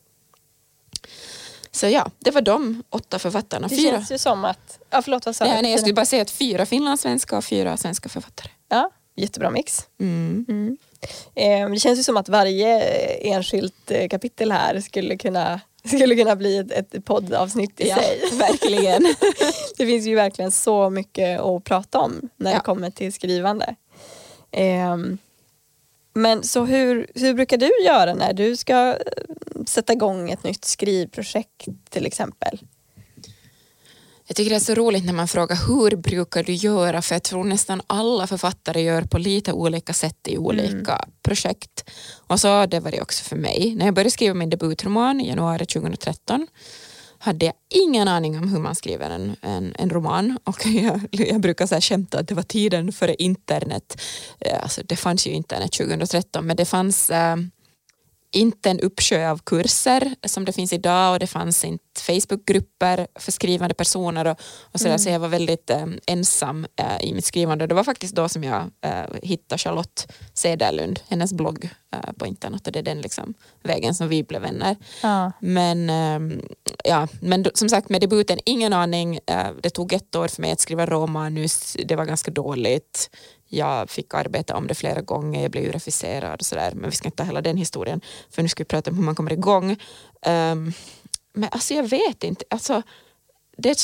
Så 1.71 1.87
ja, 1.87 2.11
det 2.19 2.31
var 2.31 2.41
de 2.41 2.83
åtta 2.89 3.19
författarna. 3.19 3.67
Det 3.67 3.75
Fyra. 3.75 3.91
känns 3.91 4.11
ju 4.11 4.17
som 4.17 4.45
att, 4.45 4.79
ja 4.89 5.01
förlåt 5.01 5.25
vad 5.25 5.35
sa 5.35 5.45
Nej, 5.45 5.55
du? 5.55 5.61
nej, 5.61 5.71
jag 5.71 5.79
skulle 5.79 5.93
bara 5.93 6.05
säga 6.05 6.21
att 6.21 6.31
fyra 6.31 6.65
finlandssvenska 6.65 7.37
och 7.37 7.43
fyra 7.45 7.77
svenska 7.77 8.09
författare. 8.09 8.49
Ja, 8.69 8.89
jättebra 9.15 9.49
mix. 9.51 9.87
Mm. 9.99 10.77
Eh, 11.35 11.69
det 11.69 11.79
känns 11.79 11.99
ju 11.99 12.03
som 12.03 12.17
att 12.17 12.29
varje 12.29 12.77
eh, 12.81 13.31
enskilt 13.31 13.91
eh, 13.91 14.07
kapitel 14.09 14.51
här 14.51 14.79
skulle 14.81 15.17
kunna, 15.17 15.61
skulle 15.95 16.15
kunna 16.15 16.35
bli 16.35 16.57
ett, 16.57 16.71
ett 16.71 17.05
poddavsnitt 17.05 17.79
i 17.81 17.87
Ja, 17.89 17.95
sig. 17.95 18.21
verkligen. 18.37 19.15
Det 19.77 19.85
finns 19.85 20.05
ju 20.07 20.15
verkligen 20.15 20.51
så 20.51 20.89
mycket 20.89 21.39
att 21.41 21.63
prata 21.63 21.99
om 21.99 22.29
när 22.37 22.51
Ja. 22.51 22.57
det 22.57 22.63
kommer 22.63 22.89
till 22.91 23.13
skrivande. 23.13 23.75
Ehm, 24.51 25.17
men 26.13 26.43
så 26.43 26.65
hur, 26.65 27.07
hur 27.15 27.33
brukar 27.33 27.57
du 27.57 27.71
göra 27.85 28.13
när 28.13 28.33
du 28.33 28.57
ska 28.57 28.73
eh, 28.73 29.63
sätta 29.65 29.93
igång 29.93 30.31
ett 30.31 30.43
nytt 30.43 30.65
skrivprojekt 30.65 31.67
till 31.89 32.05
exempel? 32.05 32.59
Jag 34.27 34.35
tycker 34.35 34.49
det 34.49 34.55
är 34.55 34.59
så 34.59 34.73
roligt 34.73 35.05
när 35.05 35.13
man 35.13 35.27
frågar 35.27 35.67
hur 35.67 35.95
brukar 35.95 36.43
du 36.43 36.53
göra 36.53 37.01
för 37.01 37.15
jag 37.15 37.23
tror 37.23 37.43
nästan 37.43 37.81
alla 37.87 38.27
författare 38.27 38.81
gör 38.81 39.01
på 39.01 39.17
lite 39.17 39.53
olika 39.53 39.93
sätt 39.93 40.27
i 40.27 40.37
olika 40.37 41.05
projekt. 41.21 41.89
Och 42.27 42.39
så 42.39 42.65
det 42.65 42.79
varit 42.79 43.01
också 43.01 43.23
för 43.23 43.35
mig. 43.35 43.75
När 43.75 43.85
jag 43.85 43.93
började 43.93 44.11
skriva 44.11 44.33
min 44.33 44.49
debutroman 44.49 45.21
i 45.21 45.27
januari 45.27 45.65
2013 45.65 46.47
hade 47.21 47.45
jag 47.45 47.53
ingen 47.69 48.07
aning 48.07 48.37
om 48.37 48.49
hur 48.49 48.59
man 48.59 48.75
skriver 48.75 49.09
en, 49.09 49.35
en, 49.41 49.75
en 49.79 49.89
roman 49.89 50.37
och 50.43 50.65
jag, 50.65 51.01
jag 51.11 51.41
brukar 51.41 51.67
så 51.67 51.75
här 51.75 51.81
skämta 51.81 52.19
att 52.19 52.27
det 52.27 52.35
var 52.35 52.43
tiden 52.43 52.91
före 52.91 53.15
internet. 53.15 54.01
Eh, 54.39 54.63
alltså, 54.63 54.81
det 54.85 54.95
fanns 54.95 55.27
ju 55.27 55.31
internet 55.31 55.71
2013 55.71 56.45
men 56.45 56.55
det 56.55 56.65
fanns 56.65 57.09
eh, 57.09 57.35
inte 58.31 58.69
en 58.69 58.79
uppsjö 58.79 59.29
av 59.31 59.37
kurser 59.37 60.15
som 60.27 60.45
det 60.45 60.51
finns 60.51 60.73
idag 60.73 61.13
och 61.13 61.19
det 61.19 61.27
fanns 61.27 61.63
inte 61.65 62.01
Facebookgrupper 62.01 63.07
för 63.15 63.31
skrivande 63.31 63.73
personer 63.73 64.27
och, 64.27 64.39
och 64.61 64.79
så, 64.79 64.87
där, 64.87 64.97
så 64.97 65.09
jag 65.09 65.19
var 65.19 65.27
väldigt 65.27 65.69
eh, 65.69 65.85
ensam 66.07 66.67
eh, 66.75 67.01
i 67.01 67.13
mitt 67.13 67.25
skrivande. 67.25 67.67
Det 67.67 67.75
var 67.75 67.83
faktiskt 67.83 68.15
då 68.15 68.29
som 68.29 68.43
jag 68.43 68.71
eh, 68.81 69.03
hittade 69.23 69.59
Charlotte 69.59 70.07
Cederlund, 70.33 70.99
hennes 71.07 71.33
blogg 71.33 71.69
eh, 71.93 72.11
på 72.17 72.25
internet 72.25 72.67
och 72.67 72.73
det 72.73 72.79
är 72.79 72.83
den 72.83 73.01
liksom, 73.01 73.33
vägen 73.63 73.95
som 73.95 74.07
vi 74.07 74.23
blev 74.23 74.41
vänner. 74.41 74.75
Ja. 75.03 75.31
Men, 75.39 75.89
ehm, 75.89 76.41
ja, 76.83 77.07
men 77.21 77.45
som 77.53 77.69
sagt 77.69 77.89
med 77.89 78.01
debuten, 78.01 78.39
ingen 78.45 78.73
aning. 78.73 79.19
Eh, 79.25 79.47
det 79.63 79.69
tog 79.69 79.93
ett 79.93 80.15
år 80.15 80.27
för 80.27 80.41
mig 80.41 80.51
att 80.51 80.59
skriva 80.59 80.85
romanus, 80.85 81.77
det 81.85 81.95
var 81.95 82.05
ganska 82.05 82.31
dåligt. 82.31 83.09
Jag 83.53 83.89
fick 83.89 84.13
arbeta 84.13 84.55
om 84.55 84.67
det 84.67 84.75
flera 84.75 85.01
gånger, 85.01 85.41
jag 85.41 85.51
blev 85.51 85.63
ju 85.63 85.71
refuserad 85.71 86.39
och 86.39 86.45
sådär. 86.45 86.71
Men 86.75 86.89
vi 86.89 86.95
ska 86.95 87.07
inte 87.07 87.17
ta 87.17 87.23
hela 87.23 87.41
den 87.41 87.57
historien, 87.57 88.01
för 88.29 88.41
nu 88.41 88.49
ska 88.49 88.63
vi 88.63 88.67
prata 88.67 88.91
om 88.91 88.97
hur 88.97 89.03
man 89.03 89.15
kommer 89.15 89.33
igång. 89.33 89.71
Um, 90.25 90.73
men 91.33 91.49
alltså 91.51 91.73
jag 91.73 91.89
vet 91.89 92.23
inte, 92.23 92.45
alltså, 92.49 92.81
det, 93.57 93.77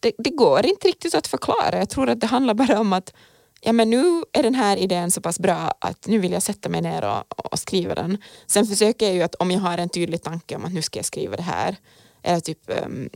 det, 0.00 0.12
det 0.18 0.30
går 0.30 0.66
inte 0.66 0.88
riktigt 0.88 1.14
att 1.14 1.26
förklara. 1.26 1.78
Jag 1.78 1.90
tror 1.90 2.08
att 2.08 2.20
det 2.20 2.26
handlar 2.26 2.54
bara 2.54 2.80
om 2.80 2.92
att 2.92 3.14
ja, 3.60 3.72
men 3.72 3.90
nu 3.90 4.24
är 4.32 4.42
den 4.42 4.54
här 4.54 4.76
idén 4.76 5.10
så 5.10 5.20
pass 5.20 5.38
bra 5.38 5.74
att 5.78 6.06
nu 6.06 6.18
vill 6.18 6.32
jag 6.32 6.42
sätta 6.42 6.68
mig 6.68 6.82
ner 6.82 7.04
och, 7.04 7.52
och 7.52 7.58
skriva 7.58 7.94
den. 7.94 8.18
Sen 8.46 8.66
försöker 8.66 9.06
jag 9.06 9.14
ju 9.14 9.22
att 9.22 9.34
om 9.34 9.50
jag 9.50 9.60
har 9.60 9.78
en 9.78 9.88
tydlig 9.88 10.22
tanke 10.22 10.56
om 10.56 10.64
att 10.64 10.72
nu 10.72 10.82
ska 10.82 10.98
jag 10.98 11.06
skriva 11.06 11.36
det 11.36 11.42
här, 11.42 11.76
eller 12.22 12.40
typ 12.40 12.58
um, 12.84 13.10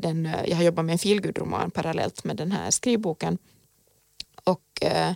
den, 0.00 0.28
jag 0.46 0.56
har 0.56 0.64
jobbat 0.64 0.84
med 0.84 0.92
en 0.92 0.98
feelgood-roman 0.98 1.70
parallellt 1.70 2.24
med 2.24 2.36
den 2.36 2.52
här 2.52 2.70
skrivboken 2.70 3.38
och 4.50 4.62
eh, 4.82 5.10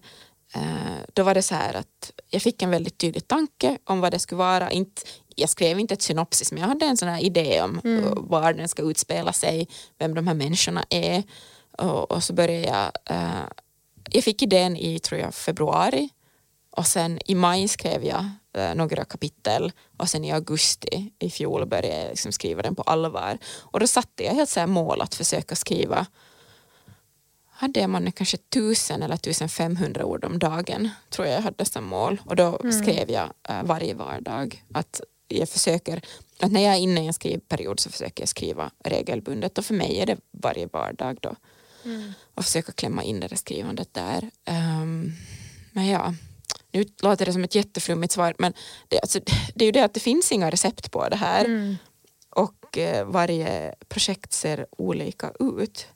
eh, 0.55 0.99
då 1.13 1.23
var 1.23 1.35
det 1.35 1.43
så 1.43 1.55
här 1.55 1.75
att 1.75 2.13
jag 2.31 2.43
fick 2.43 2.63
en 2.63 2.71
väldigt 2.71 2.99
tydlig 2.99 3.29
tanke 3.29 3.79
om 3.85 4.01
vad 4.01 4.13
det 4.13 4.19
skulle 4.19 4.39
vara. 4.39 4.71
Inte, 4.71 5.03
jag 5.35 5.49
skrev 5.49 5.79
inte 5.79 5.95
ett 5.95 6.03
synopsis 6.03 6.53
men 6.53 6.61
jag 6.61 6.69
hade 6.69 6.87
en 6.87 6.97
sån 6.97 7.09
här 7.09 7.21
idé 7.21 7.63
om 7.63 7.81
eh, 7.85 8.13
var 8.17 8.53
den 8.53 8.69
ska 8.69 8.83
utspela 8.83 9.33
sig, 9.33 9.69
vem 9.99 10.15
de 10.15 10.27
här 10.27 10.35
människorna 10.35 10.85
är. 10.91 11.23
Och, 11.79 12.11
och 12.11 12.25
så 12.25 12.33
började 12.33 12.67
jag, 12.67 13.17
eh, 13.17 13.45
jag 14.11 14.25
fick 14.25 14.43
idén 14.43 14.77
i 14.77 14.99
tror 14.99 15.21
jag 15.21 15.35
februari 15.35 16.09
och 16.77 16.87
sen 16.87 17.19
i 17.27 17.35
maj 17.35 17.69
skrev 17.69 18.05
jag 18.05 18.31
eh, 18.57 18.75
några 18.75 19.05
kapitel 19.05 19.73
och 19.97 20.09
sen 20.09 20.25
i 20.25 20.33
augusti 20.33 21.11
i 21.19 21.31
fjol 21.31 21.67
började 21.67 22.01
jag 22.01 22.09
liksom 22.09 22.33
skriva 22.33 22.63
den 22.63 22.75
på 22.75 22.83
allvar. 22.83 23.39
Och 23.61 23.81
då 23.81 23.87
satte 23.87 24.25
jag 24.25 24.35
helt 24.35 24.51
så 24.51 24.61
här 24.61 24.67
mål 24.67 25.01
att 25.01 25.15
försöka 25.15 25.57
skriva 25.57 26.07
hade 27.57 27.87
man 27.87 28.13
kanske 28.13 28.37
tusen 28.37 29.03
eller 29.03 29.15
1500 29.15 30.05
ord 30.05 30.25
om 30.25 30.39
dagen 30.39 30.91
tror 31.11 31.27
jag 31.27 31.37
jag 31.37 31.43
hade 31.43 31.65
som 31.65 31.85
mål. 31.85 32.21
Och 32.27 32.37
då 32.37 32.59
skrev 32.83 33.11
jag 33.11 33.33
eh, 33.49 33.63
varje 33.63 33.95
vardag 33.95 34.65
att 34.73 35.01
jag 35.29 35.49
försöker 35.49 36.03
att 36.41 36.53
när 36.53 36.61
jag 36.61 36.75
är 36.75 36.79
inne 36.79 37.05
i 37.05 37.07
en 37.07 37.13
skrivperiod 37.13 37.81
så 37.81 37.91
försöker 37.91 38.23
jag 38.23 38.29
skriva 38.29 38.71
regelbundet. 38.85 39.59
Och 39.59 39.65
för 39.65 39.75
mig 39.75 40.01
är 40.01 40.07
det 40.07 40.17
varje 40.31 40.67
vardag 40.67 41.19
då. 41.21 41.37
Och 42.35 42.45
försöka 42.45 42.73
klämma 42.73 43.03
in 43.03 43.21
det 43.21 43.29
där 43.29 43.37
skrivandet 43.37 43.95
där. 43.95 44.31
Ehm, 44.45 45.13
men 45.73 45.87
ja, 45.87 46.15
nu 46.73 46.85
låter 47.03 47.27
det 47.27 47.33
som 47.33 47.45
ett 47.45 47.55
jätteflummigt 47.55 48.13
svar 48.13 48.35
men 48.39 48.53
det, 48.89 49.01
alltså, 49.01 49.21
det 49.55 49.65
är 49.65 49.67
ju 49.67 49.73
det 49.73 49.85
att 49.85 49.95
det 49.95 50.01
finns 50.01 50.33
inga 50.33 50.51
recept 50.51 50.91
på 50.91 51.09
det 51.09 51.17
här. 51.17 51.45
Och 52.31 52.79
eh, 52.79 53.07
varje 53.07 53.75
projekt 53.89 54.33
ser 54.33 54.67
olika 54.71 55.33
ut. 55.41 55.87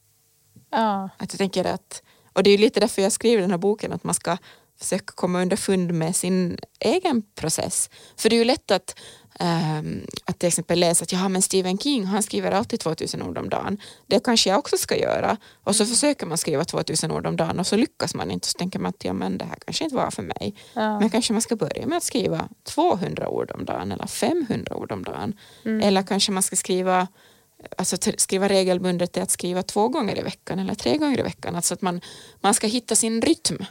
Ja. 0.71 1.09
Att 1.17 1.33
jag 1.33 1.39
tänker 1.39 1.65
att, 1.65 2.03
och 2.33 2.43
det 2.43 2.51
är 2.51 2.59
lite 2.59 2.81
därför 2.81 3.03
jag 3.03 3.13
skriver 3.13 3.43
den 3.43 3.51
här 3.51 3.59
boken, 3.59 3.93
att 3.93 4.05
man 4.05 4.15
ska 4.15 4.37
försöka 4.79 5.13
komma 5.15 5.43
underfund 5.43 5.95
med 5.95 6.17
sin 6.17 6.59
egen 6.81 7.23
process. 7.35 7.91
För 8.17 8.31
det 8.31 8.37
är 8.37 8.39
ju 8.39 8.45
lätt 8.45 8.71
att, 8.71 8.99
ehm, 9.39 10.07
att 10.25 10.39
till 10.39 10.47
exempel 10.47 10.81
läsa 10.81 11.03
att 11.03 11.13
ja, 11.13 11.29
men 11.29 11.43
Stephen 11.43 11.79
King 11.79 12.05
han 12.05 12.23
skriver 12.23 12.51
alltid 12.51 12.81
2000 12.81 13.23
ord 13.23 13.39
om 13.39 13.49
dagen. 13.49 13.79
Det 14.07 14.25
kanske 14.25 14.51
jag 14.51 14.59
också 14.59 14.77
ska 14.77 14.97
göra. 14.97 15.37
Och 15.65 15.77
så 15.77 15.87
försöker 15.87 16.27
man 16.27 16.39
skriva 16.39 16.65
2000 16.65 17.11
ord 17.11 17.27
om 17.27 17.37
dagen 17.37 17.59
och 17.59 17.67
så 17.67 17.77
lyckas 17.77 18.15
man 18.15 18.31
inte. 18.31 18.49
Så 18.49 18.59
tänker 18.59 18.79
man 18.79 18.89
att 18.89 19.05
ja, 19.05 19.13
men 19.13 19.39
det 19.39 19.45
här 19.45 19.57
kanske 19.67 19.85
inte 19.85 19.97
var 19.97 20.11
för 20.11 20.23
mig. 20.23 20.55
Ja. 20.75 21.01
Men 21.01 21.11
kanske 21.11 21.33
man 21.33 21.43
ska 21.43 21.57
börja 21.57 21.87
med 21.87 21.97
att 21.97 22.05
skriva 22.05 22.49
200 22.65 23.29
ord 23.29 23.51
om 23.51 23.65
dagen 23.65 23.93
eller 23.93 24.07
500 24.07 24.77
ord 24.77 24.93
om 24.93 25.03
dagen. 25.05 25.35
Eller 25.83 26.03
kanske 26.03 26.33
man 26.33 26.43
ska 26.43 26.57
skriva 26.57 27.09
alltså 27.77 27.97
skriva 28.17 28.49
regelbundet 28.49 29.17
är 29.17 29.23
att 29.23 29.31
skriva 29.31 29.63
två 29.63 29.89
gånger 29.89 30.19
i 30.19 30.23
veckan 30.23 30.59
eller 30.59 30.75
tre 30.75 30.97
gånger 30.97 31.19
i 31.19 31.23
veckan. 31.23 31.57
Alltså 31.57 31.75
att 31.75 31.83
man, 31.83 32.01
man 32.41 32.55
ska 32.55 32.67
hitta 32.67 32.95
sin 32.95 33.23
rytm. 33.23 33.65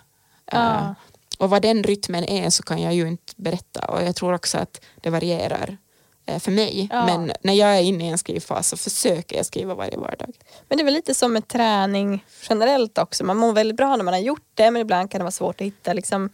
Ja. 0.52 0.76
Eh, 0.76 0.91
och 1.38 1.50
vad 1.50 1.62
den 1.62 1.84
rytmen 1.84 2.23
är 2.23 2.50
så 2.50 2.63
kan 2.63 2.82
jag 2.82 2.93
ju 2.93 3.08
inte 3.08 3.34
berätta 3.36 3.86
och 3.86 4.04
jag 4.04 4.15
tror 4.15 4.34
också 4.34 4.58
att 4.58 4.82
det 5.02 5.10
varierar 5.10 5.78
eh, 6.26 6.39
för 6.39 6.52
mig. 6.52 6.89
Ja. 6.91 7.06
Men 7.06 7.32
när 7.41 7.54
jag 7.54 7.78
är 7.78 7.82
inne 7.82 8.08
i 8.08 8.10
en 8.10 8.17
skrivfas 8.17 8.67
så 8.67 8.78
försöker 8.78 9.38
jag 9.38 9.45
skriva 9.45 9.76
varje 9.76 9.97
vardag. 9.97 10.36
Men 10.69 10.78
det 10.78 10.82
är 10.82 10.86
väl 10.86 10.93
lite 10.93 11.13
som 11.13 11.34
med 11.34 11.47
träning 11.47 12.26
generellt 12.50 12.97
också. 12.97 13.23
Man 13.23 13.38
mår 13.38 13.54
väldigt 13.54 13.78
bra 13.78 13.95
när 13.95 14.04
man 14.04 14.13
har 14.13 14.21
gjort 14.21 14.47
det 14.54 14.71
men 14.71 14.82
ibland 14.82 15.12
kan 15.12 15.19
det 15.19 15.23
vara 15.23 15.32
svårt 15.32 15.62
att 15.62 15.67
hitta 15.67 15.93
liksom, 15.93 16.30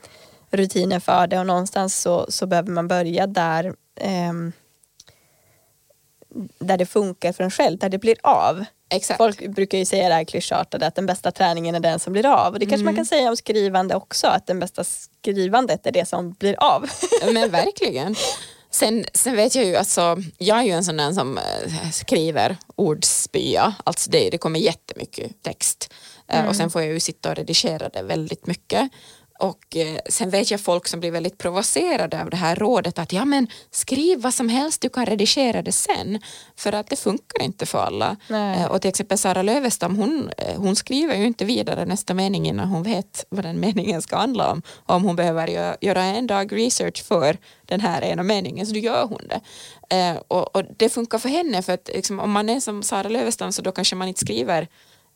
rutiner 0.50 1.00
för 1.00 1.28
det 1.28 1.40
och 1.40 1.48
någonstans 1.48 2.02
så, 2.02 2.26
så 2.30 2.46
behöver 2.46 2.72
man 2.72 2.88
börja 2.88 3.28
där 3.28 3.76
ehm, 3.96 4.52
där 6.60 6.78
det 6.78 6.86
funkar 6.86 7.34
för 7.34 7.44
en 7.44 7.52
själv, 7.52 7.78
där 7.78 7.90
det 7.90 7.98
blir 7.98 8.16
av. 8.24 8.66
Exakt. 8.90 9.18
Folk 9.18 9.48
brukar 9.48 9.78
ju 9.78 9.86
säga 9.86 10.10
det 10.10 10.16
här 10.16 10.24
klyschartade 10.24 10.88
att 10.88 10.96
den 10.96 11.06
bästa 11.06 11.32
träningen 11.32 11.76
är 11.76 11.80
den 11.80 12.00
som 12.00 12.14
blir 12.14 12.26
av. 12.26 12.54
Och 12.54 12.60
det 12.60 12.66
kanske 12.66 12.86
man 12.86 12.96
kan 12.96 13.06
säga 13.06 13.30
om 13.30 13.38
skrivande 13.38 13.96
också, 13.96 14.28
att 14.28 14.48
den 14.48 14.60
bästa 14.60 14.84
skrivandet 14.84 15.86
är 15.86 15.92
det 15.92 16.06
som 16.06 16.34
blir 16.34 16.56
av. 16.64 16.90
Men 17.34 17.52
verkligen. 17.52 18.16
Sen, 18.72 19.06
sen 19.14 19.36
vet 19.36 19.56
jag 19.56 19.66
ju, 19.66 19.76
alltså, 19.76 20.18
jag 20.38 20.60
är 20.60 20.64
ju 20.64 20.72
en 20.72 20.84
sån 20.84 20.98
där 20.98 21.12
som 21.12 21.38
eh, 21.38 21.90
skriver 21.92 22.58
ordspya, 22.76 23.74
alltså 23.84 24.10
det, 24.10 24.30
det 24.30 24.38
kommer 24.38 24.60
jättemycket 24.60 25.44
text. 25.44 25.94
Eh, 26.28 26.46
Och 26.46 26.56
sen 26.56 26.70
får 26.70 26.82
jag 26.82 26.94
ju 26.94 27.00
sitta 27.00 27.30
och 27.30 27.36
redigera 27.36 27.90
det 27.90 28.02
väldigt 28.02 28.48
mycket. 28.48 28.90
Och 29.40 29.76
eh, 29.76 29.98
sen 30.10 30.30
vet 30.30 30.52
jag 30.52 30.62
folk 30.62 30.88
som 30.88 31.00
blir 31.00 31.12
väldigt 31.12 31.38
provocerade 31.38 32.22
av 32.22 32.30
det 32.30 32.38
här 32.38 32.56
rådet 32.56 33.00
att 33.00 33.14
ja 33.14 33.26
men 33.26 33.48
skriv 33.72 34.22
vad 34.22 34.34
som 34.34 34.50
helst, 34.50 34.82
du 34.82 34.90
kan 34.90 35.06
redigera 35.06 35.62
det 35.62 35.72
sen. 35.72 36.20
För 36.56 36.74
att 36.74 36.90
det 36.90 36.96
funkar 36.96 37.44
inte 37.44 37.66
för 37.66 37.80
alla. 37.80 38.18
Eh, 38.30 38.66
och 38.66 38.82
till 38.82 38.90
exempel 38.90 39.18
Sara 39.18 39.42
Lövestam, 39.42 39.96
hon, 39.96 40.30
eh, 40.38 40.58
hon 40.58 40.76
skriver 40.76 41.16
ju 41.16 41.26
inte 41.26 41.46
vidare 41.46 41.86
nästa 41.86 42.14
mening 42.14 42.48
innan 42.48 42.68
hon 42.68 42.84
vet 42.84 43.26
vad 43.30 43.46
den 43.46 43.60
meningen 43.66 44.02
ska 44.02 44.16
handla 44.18 44.52
om. 44.52 44.62
Om 44.86 45.04
hon 45.04 45.16
behöver 45.16 45.48
gö- 45.48 45.78
göra 45.82 46.04
en 46.04 46.28
dag 46.28 46.54
research 46.58 47.04
för 47.04 47.38
den 47.66 47.80
här 47.80 48.02
ena 48.02 48.24
meningen 48.24 48.68
så 48.68 48.74
då 48.74 48.80
gör 48.80 49.06
hon 49.06 49.22
det. 49.30 49.42
Eh, 49.96 50.18
och, 50.28 50.56
och 50.56 50.64
det 50.78 50.90
funkar 50.90 51.18
för 51.18 51.30
henne 51.30 51.62
för 51.62 51.74
att 51.74 51.90
liksom, 51.94 52.20
om 52.20 52.32
man 52.32 52.50
är 52.50 52.60
som 52.60 52.84
Sara 52.84 53.10
Lövestam 53.10 53.52
så 53.52 53.62
då 53.62 53.72
kanske 53.72 53.96
man 53.96 54.08
inte 54.08 54.22
skriver 54.22 54.68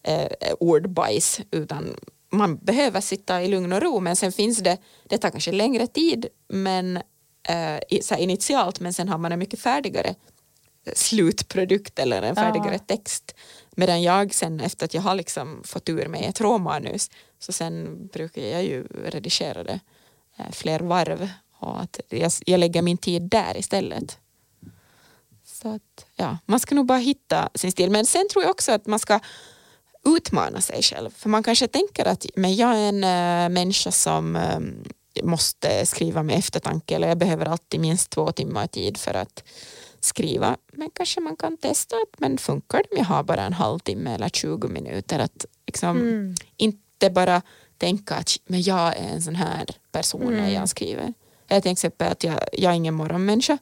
eh, 0.04 0.54
ordbajs 0.60 1.40
utan 1.52 1.96
man 2.30 2.58
behöver 2.58 3.02
sitta 3.02 3.44
i 3.44 3.48
lugn 3.48 3.74
och 3.74 3.82
ro 3.82 4.00
men 4.00 4.16
sen 4.16 4.32
finns 4.32 4.58
det, 4.58 4.78
det 5.04 5.18
tar 5.18 5.30
kanske 5.30 5.52
längre 5.52 5.88
tid 5.88 6.26
men 6.48 6.98
eh, 7.50 8.00
så 8.02 8.16
initialt 8.16 8.80
men 8.80 8.94
sen 8.94 9.10
har 9.10 9.18
man 9.18 9.32
en 9.32 9.40
mycket 9.40 9.60
färdigare 9.60 10.16
slutprodukt 10.94 12.00
eller 12.00 12.22
en 12.22 12.28
Ja. 12.28 12.36
färdigare 12.36 12.80
text. 12.80 13.36
Medan 13.76 14.02
jag 14.02 14.34
sen 14.34 14.60
efter 14.60 14.86
att 14.86 14.94
jag 14.94 15.02
har 15.02 15.16
liksom 15.16 15.62
fått 15.66 15.90
ur 15.90 16.08
mig 16.08 16.26
ett 16.26 16.42
råmanus 16.42 17.10
så 17.40 17.52
sen 17.54 18.08
brukar 18.14 18.42
jag 18.42 18.64
ju 18.64 18.84
redigera 19.06 19.64
det 19.64 19.80
eh, 20.38 20.52
fler 20.52 20.80
varv 20.80 21.30
och 21.60 21.82
att 21.82 22.00
jag, 22.10 22.32
jag 22.46 22.60
lägger 22.60 22.82
min 22.82 22.98
tid 22.98 23.22
där 23.22 23.58
istället. 23.58 24.18
Så 25.46 25.76
att, 25.76 26.06
ja, 26.16 26.38
man 26.46 26.60
ska 26.60 26.76
nog 26.76 26.86
bara 26.86 26.98
hitta 26.98 27.50
sin 27.56 27.72
stil. 27.72 27.92
Men 27.92 28.06
sen 28.06 28.30
tror 28.32 28.44
jag 28.44 28.52
också 28.52 28.72
att 28.72 28.86
man 28.86 29.00
ska 29.00 29.20
utmana 30.08 30.62
sig 30.62 30.82
själv. 30.84 31.10
För 31.16 31.30
man 31.30 31.44
kanske 31.44 31.68
tänker 31.68 32.06
att 32.08 32.26
men 32.36 32.56
jag 32.56 32.76
är 32.76 32.90
en 32.90 33.04
äh, 33.04 33.50
människa 33.54 33.92
som 33.92 34.36
äh, 34.36 34.60
måste 35.24 35.86
skriva 35.86 36.24
med 36.24 36.38
eftertanke 36.38 36.96
eller 36.96 37.08
jag 37.08 37.18
behöver 37.18 37.46
alltid 37.46 37.80
minst 37.80 38.10
två 38.10 38.32
timmar 38.32 38.68
tid 38.68 38.98
för 38.98 39.14
att 39.14 39.44
skriva. 40.00 40.58
Men 40.74 40.90
kanske 40.94 41.22
man 41.22 41.36
kan 41.36 41.58
testa 41.58 41.96
att 41.96 42.20
men 42.20 42.38
funkar 42.38 42.78
det 42.78 42.90
om 42.92 42.98
jag 42.98 43.06
har 43.06 43.24
bara 43.24 43.42
en 43.46 43.54
halvtimme 43.54 44.14
eller 44.16 44.30
20 44.30 44.68
minuter. 44.68 45.20
Att 45.20 45.46
liksom 45.68 45.98
Mm. 45.98 46.36
inte 46.58 47.10
bara 47.10 47.42
tänka 47.78 48.16
att 48.16 48.32
men 48.48 48.62
jag 48.62 48.98
är 48.98 49.10
en 49.14 49.22
sån 49.22 49.36
här 49.36 49.66
person 49.92 50.32
när 50.34 50.40
Mm. 50.40 50.54
jag 50.54 50.70
skriver. 50.70 51.14
Jag 51.48 51.64
till 51.64 51.72
exempel 51.72 52.12
att 52.12 52.24
jag, 52.24 52.40
jag 52.54 52.72
är 52.72 52.76
ingen 52.76 52.94
morgonmänniska. 52.94 53.58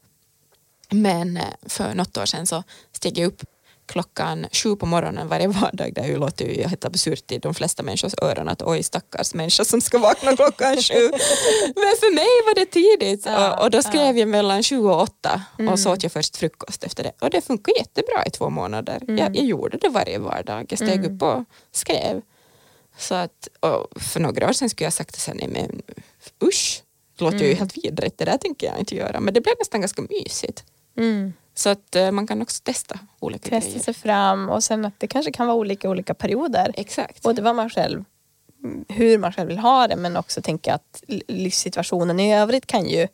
Men 0.89 1.37
eh, 1.37 1.43
för 1.65 1.93
något 1.93 2.17
år 2.17 2.25
sedan 2.25 2.47
så 2.47 2.63
steg 2.91 3.17
jag 3.17 3.27
upp 3.27 3.43
klockan 3.85 4.47
sju 4.51 4.75
på 4.75 4.85
morgonen 4.85 5.27
varje 5.27 5.47
vardag. 5.47 5.93
Det 5.93 6.07
ju 6.07 6.17
låter 6.17 6.45
ju 6.45 6.63
helt 6.67 6.85
absurt 6.85 7.31
i 7.31 7.37
de 7.37 7.53
flesta 7.53 7.83
människors 7.83 8.13
öron 8.21 8.49
att 8.49 8.61
oj 8.61 8.83
stackars 8.83 9.33
människa 9.33 9.65
som 9.65 9.81
ska 9.81 9.97
vakna 9.97 10.35
klockan 10.35 10.75
sju. 10.77 11.01
Men 11.75 11.93
för 11.99 12.13
mig 12.15 12.25
var 12.45 12.55
det 12.55 12.65
tidigt 12.65 13.25
Ja, 13.25 13.53
och, 13.57 13.63
och 13.63 13.71
då 13.71 13.81
skrev 13.81 14.15
ja. 14.17 14.19
jag 14.19 14.27
mellan 14.27 14.63
sju 14.63 14.79
och 14.79 15.01
åtta 15.01 15.41
Mm. 15.59 15.73
och 15.73 15.79
så 15.79 15.91
åt 15.93 16.03
jag 16.03 16.11
först 16.11 16.37
frukost 16.37 16.83
efter 16.83 17.03
det. 17.03 17.11
Och 17.21 17.29
det 17.29 17.41
funkar 17.41 17.73
jättebra 17.77 18.25
i 18.25 18.29
två 18.29 18.49
månader. 18.49 18.99
Mm. 19.01 19.17
Jag, 19.17 19.35
jag 19.35 19.45
gjorde 19.45 19.77
det 19.77 19.89
varje 19.89 20.19
vardag. 20.19 20.65
Jag 20.69 20.79
steg 20.79 20.99
Mm. 20.99 21.15
upp 21.15 21.21
och 21.21 21.43
skrev. 21.71 22.21
Så 22.97 23.15
att, 23.15 23.47
för 23.95 24.19
några 24.19 24.49
år 24.49 24.53
sedan 24.53 24.69
skulle 24.69 24.85
jag 24.85 24.93
sagt 24.93 25.27
här, 25.27 25.33
nej 25.33 25.47
men 25.47 25.81
usch, 26.43 26.83
det 27.17 27.23
låter 27.23 27.37
ju 27.39 27.45
Mm. 27.45 27.57
helt 27.57 27.77
vidrigt, 27.77 28.17
det 28.17 28.25
där 28.25 28.37
tänker 28.37 28.67
jag 28.67 28.79
inte 28.79 28.95
göra. 28.95 29.19
Men 29.19 29.33
det 29.33 29.41
blev 29.41 29.55
nästan 29.59 29.81
ganska 29.81 30.01
mysigt. 30.01 30.63
Så 31.57 31.69
att 31.69 31.95
eh, 31.95 32.11
man 32.11 32.27
kan 32.27 32.41
också 32.41 32.61
testa 32.63 32.99
olika 33.19 33.49
Testa 33.49 33.69
grejer. 33.69 33.83
sig 33.83 33.93
fram 33.93 34.49
och 34.49 34.63
sen 34.63 34.85
att 34.85 34.93
det 34.97 35.07
kanske 35.07 35.31
kan 35.31 35.47
vara 35.47 35.57
olika 35.57 35.89
olika 35.89 36.13
perioder. 36.13 36.71
Exakt. 36.77 37.21
Både 37.23 37.41
vad 37.41 37.55
man 37.55 37.69
själv, 37.69 38.03
hur 38.89 39.17
man 39.17 39.33
själv 39.33 39.47
vill 39.47 39.57
ha 39.59 39.87
det 39.87 39.95
men 39.95 40.17
också 40.17 40.41
tänka 40.41 40.73
att 40.73 41.03
livssituationen 41.27 42.19
i 42.19 42.35
övrigt 42.35 42.65
kan 42.67 42.85
ju 42.89 43.07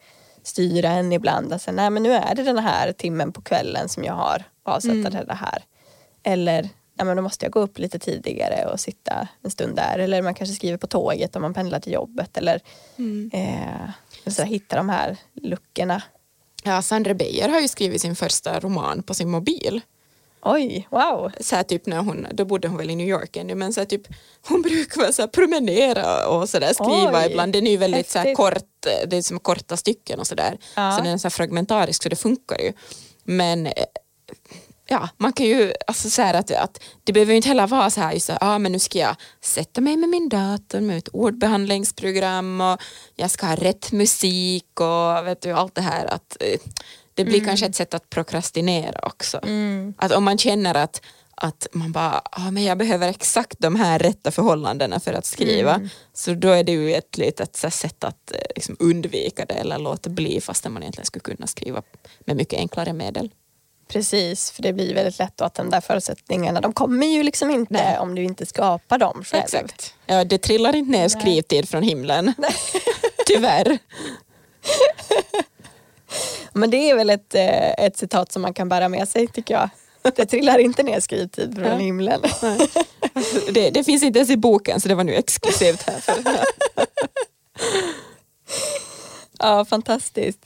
styra 0.44 0.90
en 0.90 1.14
ibland. 1.14 1.54
Alltså, 1.54 1.72
nej 1.72 1.90
men 1.90 2.04
nu 2.04 2.12
är 2.14 2.36
det 2.36 2.44
den 2.44 2.58
här 2.60 2.92
timmen 2.92 3.32
på 3.32 3.42
kvällen 3.42 3.90
som 3.90 4.04
jag 4.04 4.14
har 4.14 4.44
avsatt 4.64 4.92
Mm. 4.92 5.12
det 5.28 5.34
här. 5.34 5.64
Eller 6.24 6.62
nej, 6.94 7.06
men 7.06 7.16
då 7.18 7.24
måste 7.24 7.46
jag 7.46 7.52
gå 7.52 7.60
upp 7.60 7.80
lite 7.80 8.00
tidigare 8.00 8.66
och 8.66 8.80
sitta 8.80 9.28
en 9.44 9.52
stund 9.52 9.76
där. 9.76 10.00
Eller 10.00 10.22
man 10.22 10.34
kanske 10.34 10.56
skriver 10.56 10.78
på 10.78 10.88
tåget 10.88 11.36
om 11.36 11.42
man 11.42 11.54
pendlar 11.54 11.80
till 11.80 11.94
jobbet. 11.94 12.38
Eller 12.38 12.62
Mm. 12.98 13.32
eh, 13.34 14.32
så 14.32 14.44
hitta 14.44 14.76
de 14.76 14.90
här 14.90 15.18
luckorna. 15.34 16.02
Ja, 16.64 16.82
Sandra 16.82 17.14
Beijer 17.14 17.50
har 17.50 17.60
ju 17.60 17.68
skrivit 17.68 18.02
sin 18.02 18.16
första 18.16 18.60
roman 18.60 19.04
på 19.04 19.14
sin 19.14 19.30
mobil. 19.30 19.82
Oj, 20.44 20.88
wow. 20.92 21.32
Så 21.40 21.56
här 21.56 21.64
typ 21.64 21.86
när 21.86 21.98
hon, 21.98 22.28
då 22.32 22.46
bodde 22.46 22.68
hon 22.68 22.78
väl 22.78 22.90
i 22.90 22.96
New 22.96 23.08
York 23.08 23.38
ännu, 23.38 23.56
men 23.56 23.74
så 23.74 23.80
här 23.80 23.86
typ, 23.86 24.02
hon 24.48 24.62
brukar 24.62 25.12
så 25.12 25.22
här 25.22 25.28
promenera 25.28 26.28
och 26.28 26.50
så 26.50 26.60
där 26.60 26.74
skriva 26.74 27.20
Oj, 27.20 27.32
ibland. 27.32 27.54
Den 27.54 27.68
är 27.68 27.72
ju 27.72 27.78
väldigt 27.78 28.10
så 28.10 28.20
här 28.20 28.36
kort, 28.36 28.64
det 29.08 29.18
är 29.18 29.22
som 29.22 29.40
korta 29.40 29.78
stycken 29.78 30.20
och 30.20 30.28
sådär. 30.28 30.58
Ja. 30.76 30.92
Så 30.92 31.04
den 31.04 31.14
är 31.14 31.18
så 31.18 31.30
fragmentarisk 31.30 32.04
så 32.04 32.10
det 32.10 32.16
funkar 32.16 32.60
ju. 32.60 32.74
Men 33.24 33.68
eh, 33.68 33.72
ja, 34.92 35.10
man 35.18 35.34
kan 35.34 35.46
ju, 35.46 35.74
alltså 35.88 36.10
så 36.10 36.22
här 36.22 36.34
att, 36.34 36.52
att 36.52 36.84
det 37.04 37.14
behöver 37.14 37.32
ju 37.32 37.36
inte 37.36 37.48
heller 37.48 37.68
vara 37.68 37.90
så 37.90 38.02
här, 38.02 38.14
just 38.14 38.30
ah, 38.42 38.60
men 38.60 38.72
nu 38.72 38.80
ska 38.80 39.00
jag 39.00 39.16
sätta 39.42 39.82
mig 39.82 39.98
med 39.98 40.10
min 40.10 40.30
dator 40.30 40.80
med 40.80 40.98
ett 40.98 41.08
ordbehandlingsprogram 41.08 42.62
och 42.62 42.82
jag 43.16 43.32
ska 43.32 43.46
ha 43.46 43.56
rätt 43.56 43.92
musik 43.92 44.80
och 44.80 45.28
vet 45.28 45.42
du, 45.42 45.52
allt 45.52 45.76
det 45.76 45.82
här. 45.82 46.06
Att, 46.06 46.38
eh, 46.40 46.60
det 47.14 47.26
blir 47.26 47.46
kanske 47.46 47.66
ett 47.66 47.76
sätt 47.76 47.94
att 47.94 48.10
prokrastinera 48.10 49.00
också. 49.04 49.40
Mm. 49.44 49.94
Att 49.98 50.12
om 50.12 50.24
man 50.24 50.38
känner 50.38 50.76
att, 50.76 51.02
att 51.36 51.68
man 51.72 51.92
bara, 51.92 52.22
ah, 52.32 52.52
men 52.52 52.64
jag 52.64 52.78
behöver 52.78 53.10
exakt 53.10 53.60
de 53.60 53.76
här 53.76 54.00
rätta 54.00 54.32
förhållandena 54.32 55.00
för 55.00 55.14
att 55.14 55.26
skriva, 55.26 55.76
Mm. 55.76 55.90
så 56.14 56.34
då 56.34 56.50
är 56.50 56.64
det 56.64 56.72
ju 56.72 56.94
ett 56.94 57.18
litet 57.18 57.56
så 57.56 57.68
här, 57.68 57.72
sätt 57.72 58.04
att 58.04 58.32
eh, 58.32 58.42
liksom, 58.56 58.76
undvika 58.80 59.46
det 59.46 59.54
eller 59.54 59.78
låta 59.78 60.10
bli 60.10 60.42
fastän 60.42 60.74
man 60.74 60.84
egentligen 60.84 61.06
skulle 61.06 61.36
kunna 61.36 61.48
skriva 61.48 61.82
med 62.26 62.36
mycket 62.36 62.60
enklare 62.60 62.94
medel. 62.94 63.30
Precis, 63.92 64.52
för 64.52 64.64
det 64.64 64.74
blir 64.74 64.96
väldigt 64.96 65.20
lätt 65.20 65.42
att 65.42 65.54
de 65.54 65.70
där 65.70 65.82
förutsättningarna 65.82 66.62
de 66.62 66.74
kommer 66.74 67.08
ju 67.08 67.24
liksom 67.24 67.52
inte 67.52 67.74
Nej. 67.74 67.98
om 68.00 68.16
du 68.16 68.24
inte 68.24 68.46
skapar 68.46 68.98
dem 68.98 69.24
själv. 69.24 69.44
Exakt. 69.44 69.94
Ja, 70.06 70.24
det 70.24 70.38
trillar 70.38 70.76
inte 70.76 70.92
ner 70.92 71.08
skrivtid 71.08 71.70
från 71.70 71.84
himlen. 71.84 72.34
Tyvärr. 73.26 73.78
Men 76.54 76.70
det 76.70 76.90
är 76.90 76.96
väl 76.96 77.10
ett, 77.10 77.36
eh, 77.36 77.72
ett 77.72 77.98
citat 77.98 78.32
som 78.32 78.42
man 78.42 78.54
kan 78.54 78.70
bära 78.70 78.90
med 78.90 79.10
sig 79.10 79.28
tycker 79.28 79.54
jag. 79.54 79.70
Det 80.16 80.26
trillar 80.26 80.58
inte 80.58 80.84
ner 80.84 81.00
skrivtid 81.00 81.56
från 81.56 81.66
Ja. 81.66 81.76
himlen. 81.78 82.22
Alltså, 82.24 82.58
det, 83.52 83.70
det 83.70 83.84
finns 83.84 84.04
inte 84.04 84.20
ens 84.20 84.30
i 84.32 84.38
boken 84.38 84.82
så 84.82 84.88
det 84.88 84.96
var 84.96 85.04
nu 85.04 85.16
exklusivt 85.16 85.82
här. 85.90 86.00
För, 86.00 86.16
Ja, 89.40 89.66
fantastiskt. 89.66 90.40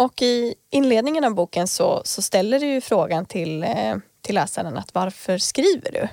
Och 0.00 0.22
i 0.22 0.54
inledningen 0.70 1.24
av 1.24 1.34
boken 1.34 1.68
så, 1.68 2.02
så 2.04 2.22
ställer 2.22 2.60
du 2.60 2.66
ju 2.66 2.80
frågan 2.80 3.26
till, 3.26 3.62
eh, 3.62 3.96
till 4.22 4.34
läsaren 4.34 4.76
att 4.76 4.94
varför 4.94 5.38
skriver 5.38 5.90
du? 5.92 6.08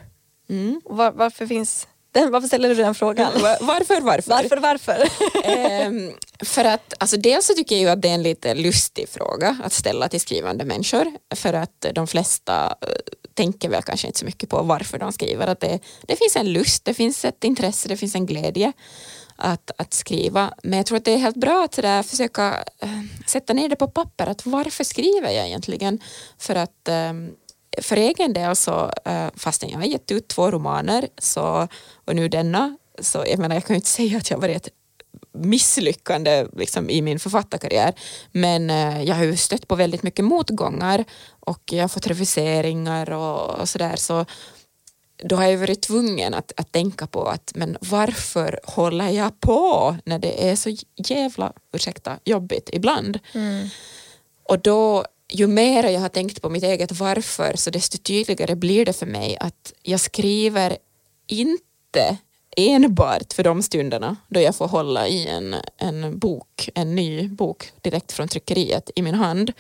mm. 0.54 0.82
Var, 0.86 1.12
varför, 1.12 1.48
finns 1.48 1.88
den, 2.12 2.32
varför 2.32 2.48
ställer 2.48 2.70
du 2.70 2.76
den 2.76 2.96
frågan? 2.96 3.32
Va- 3.42 3.58
Varför, 3.62 4.02
varför? 4.02 4.30
Varför, 4.30 4.58
varför? 4.58 5.10
Ehm, 5.44 6.12
för 6.46 6.66
att 6.66 6.94
alltså 7.00 7.18
dels 7.18 7.46
så 7.48 7.54
tycker 7.54 7.76
jag 7.76 7.82
ju 7.82 7.90
att 7.90 8.02
det 8.02 8.10
är 8.10 8.14
en 8.14 8.24
lite 8.24 8.56
lustig 8.56 9.10
fråga 9.10 9.58
att 9.64 9.74
ställa 9.74 10.08
till 10.10 10.22
skrivande 10.22 10.66
människor 10.66 11.12
för 11.36 11.54
att 11.54 11.86
de 11.94 12.08
flesta 12.08 12.76
eh, 12.82 12.88
tänker 13.34 13.70
väl 13.70 13.84
kanske 13.84 14.08
inte 14.08 14.20
så 14.20 14.26
mycket 14.26 14.50
på 14.50 14.62
varför 14.64 14.98
de 14.98 15.12
skriver. 15.12 15.48
Att 15.48 15.60
det, 15.60 15.80
det 16.08 16.16
finns 16.16 16.36
en 16.36 16.54
lust, 16.54 16.86
det 16.86 16.94
finns 16.94 17.26
ett 17.26 17.44
intresse, 17.44 17.90
det 17.90 17.98
finns 17.98 18.16
en 18.16 18.26
glädje 18.26 18.74
att, 19.38 19.72
att 19.78 19.94
skriva. 19.94 20.54
Men 20.64 20.78
jag 20.78 20.86
tror 20.86 20.98
att 20.98 21.06
det 21.06 21.14
är 21.14 21.18
helt 21.18 21.36
bra 21.36 21.64
att 21.64 21.74
sådär 21.74 22.04
försöka 22.04 22.64
eh, 22.80 23.02
sätta 23.28 23.54
ner 23.54 23.70
det 23.70 23.76
på 23.76 23.88
papper. 23.88 24.28
Att 24.28 24.46
varför 24.46 24.84
skriver 24.84 25.32
jag 25.32 25.48
egentligen? 25.48 26.00
För 26.38 26.56
att 26.56 26.88
ehm, 26.88 27.32
för 27.82 27.98
egen 27.98 28.34
del 28.34 28.56
så, 28.56 28.92
eh, 29.06 29.28
fastän 29.36 29.70
jag 29.70 29.78
har 29.78 29.86
gett 29.86 30.12
ut 30.12 30.28
två 30.28 30.52
romaner 30.52 31.08
så, 31.18 31.68
och 32.06 32.16
nu 32.16 32.28
denna, 32.28 32.78
så 33.00 33.26
jag 33.28 33.40
menar 33.40 33.56
jag 33.56 33.66
kan 33.66 33.74
ju 33.74 33.78
inte 33.78 33.90
säga 34.00 34.18
att 34.18 34.30
jag 34.30 34.38
har 34.38 34.42
varit 34.42 34.68
ett 34.68 34.74
misslyckande 35.34 36.48
liksom, 36.54 36.90
i 36.90 37.02
min 37.02 37.20
författarkarriär. 37.20 37.94
Men 38.32 38.70
eh, 38.70 39.04
jag 39.04 39.16
har 39.16 39.24
ju 39.24 39.38
stött 39.38 39.68
på 39.68 39.76
väldigt 39.76 40.04
mycket 40.04 40.26
motgångar 40.26 41.06
och 41.40 41.62
jag 41.72 41.84
har 41.84 41.88
fått 41.88 42.08
refuseringar 42.08 43.10
och, 43.10 43.60
och 43.60 43.70
sådär. 43.70 43.96
Så 43.96 44.26
då 45.24 45.36
har 45.36 45.46
jag 45.46 45.58
varit 45.58 45.82
tvungen 45.82 46.34
att, 46.34 46.52
att 46.58 46.72
tänka 46.72 47.08
på 47.08 47.24
att 47.24 47.52
men 47.56 47.78
varför 47.82 48.60
håller 48.64 49.10
jag 49.10 49.40
på 49.40 49.96
när 50.06 50.20
det 50.20 50.50
är 50.50 50.56
så 50.56 50.76
jävla, 50.96 51.54
ursäkta, 51.74 52.20
jobbigt 52.24 52.70
ibland. 52.74 53.20
Mm. 53.34 53.70
Och 54.44 54.60
då, 54.60 55.06
ju 55.30 55.48
mer 55.48 55.84
jag 55.84 56.02
har 56.02 56.10
tänkt 56.10 56.42
på 56.42 56.50
mitt 56.50 56.64
eget 56.64 56.92
varför 56.92 57.54
så 57.56 57.70
desto 57.70 57.98
tydligare 57.98 58.56
blir 58.56 58.86
det 58.86 58.94
för 58.94 59.06
mig 59.06 59.38
att 59.40 59.74
jag 59.82 60.00
skriver 60.00 60.78
inte 61.28 62.18
enbart 62.58 63.34
för 63.34 63.44
de 63.44 63.64
stunderna 63.64 64.16
då 64.28 64.42
jag 64.42 64.56
får 64.56 64.68
hålla 64.68 65.08
i 65.08 65.28
en, 65.28 65.56
en 65.78 66.20
bok, 66.20 66.70
en 66.74 66.96
ny 66.96 67.28
bok 67.28 67.72
direkt 67.82 68.12
från 68.12 68.28
tryckeriet 68.28 68.92
i 68.96 69.02
min 69.02 69.16
hand 69.16 69.52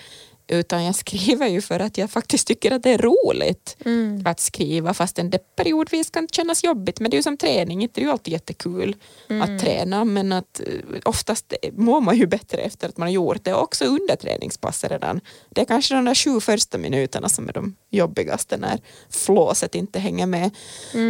utan 0.47 0.83
jag 0.83 0.95
skriver 0.95 1.47
ju 1.47 1.61
för 1.61 1.79
att 1.79 1.97
jag 1.97 2.09
faktiskt 2.11 2.47
tycker 2.47 2.71
att 2.71 2.83
det 2.83 2.91
är 2.91 2.97
roligt 2.97 3.77
Mm. 3.85 4.21
att 4.25 4.39
skriva 4.39 4.93
fastän 4.93 5.29
det 5.29 5.55
periodvis 5.55 6.09
kan 6.09 6.27
kännas 6.27 6.63
jobbigt 6.63 6.99
men 6.99 7.11
det 7.11 7.15
är 7.15 7.19
ju 7.19 7.23
som 7.23 7.37
träning, 7.37 7.81
inte 7.83 7.93
det 7.99 8.01
är 8.01 8.05
ju 8.05 8.11
alltid 8.11 8.31
jättekul 8.31 8.95
att 9.43 9.59
träna 9.59 10.05
men 10.05 10.31
att 10.31 10.59
eh, 10.59 10.99
oftast 11.05 11.53
mår 11.71 12.01
man 12.01 12.17
ju 12.17 12.27
bättre 12.27 12.57
efter 12.61 12.89
att 12.89 12.97
man 12.97 13.07
har 13.07 13.13
gjort 13.13 13.43
det 13.43 13.53
också 13.53 13.85
under 13.85 14.15
träningspasset 14.15 14.91
redan. 14.91 15.21
Det 15.49 15.61
är 15.61 15.65
kanske 15.65 15.95
de 15.95 16.05
där 16.05 16.15
sju 16.15 16.39
första 16.39 16.77
minuterna 16.77 17.29
som 17.29 17.49
är 17.49 17.53
de 17.53 17.75
jobbigaste 17.89 18.57
när 18.57 18.79
flåset 19.09 19.75
inte 19.75 19.99
hänger 19.99 20.25
med. 20.25 20.51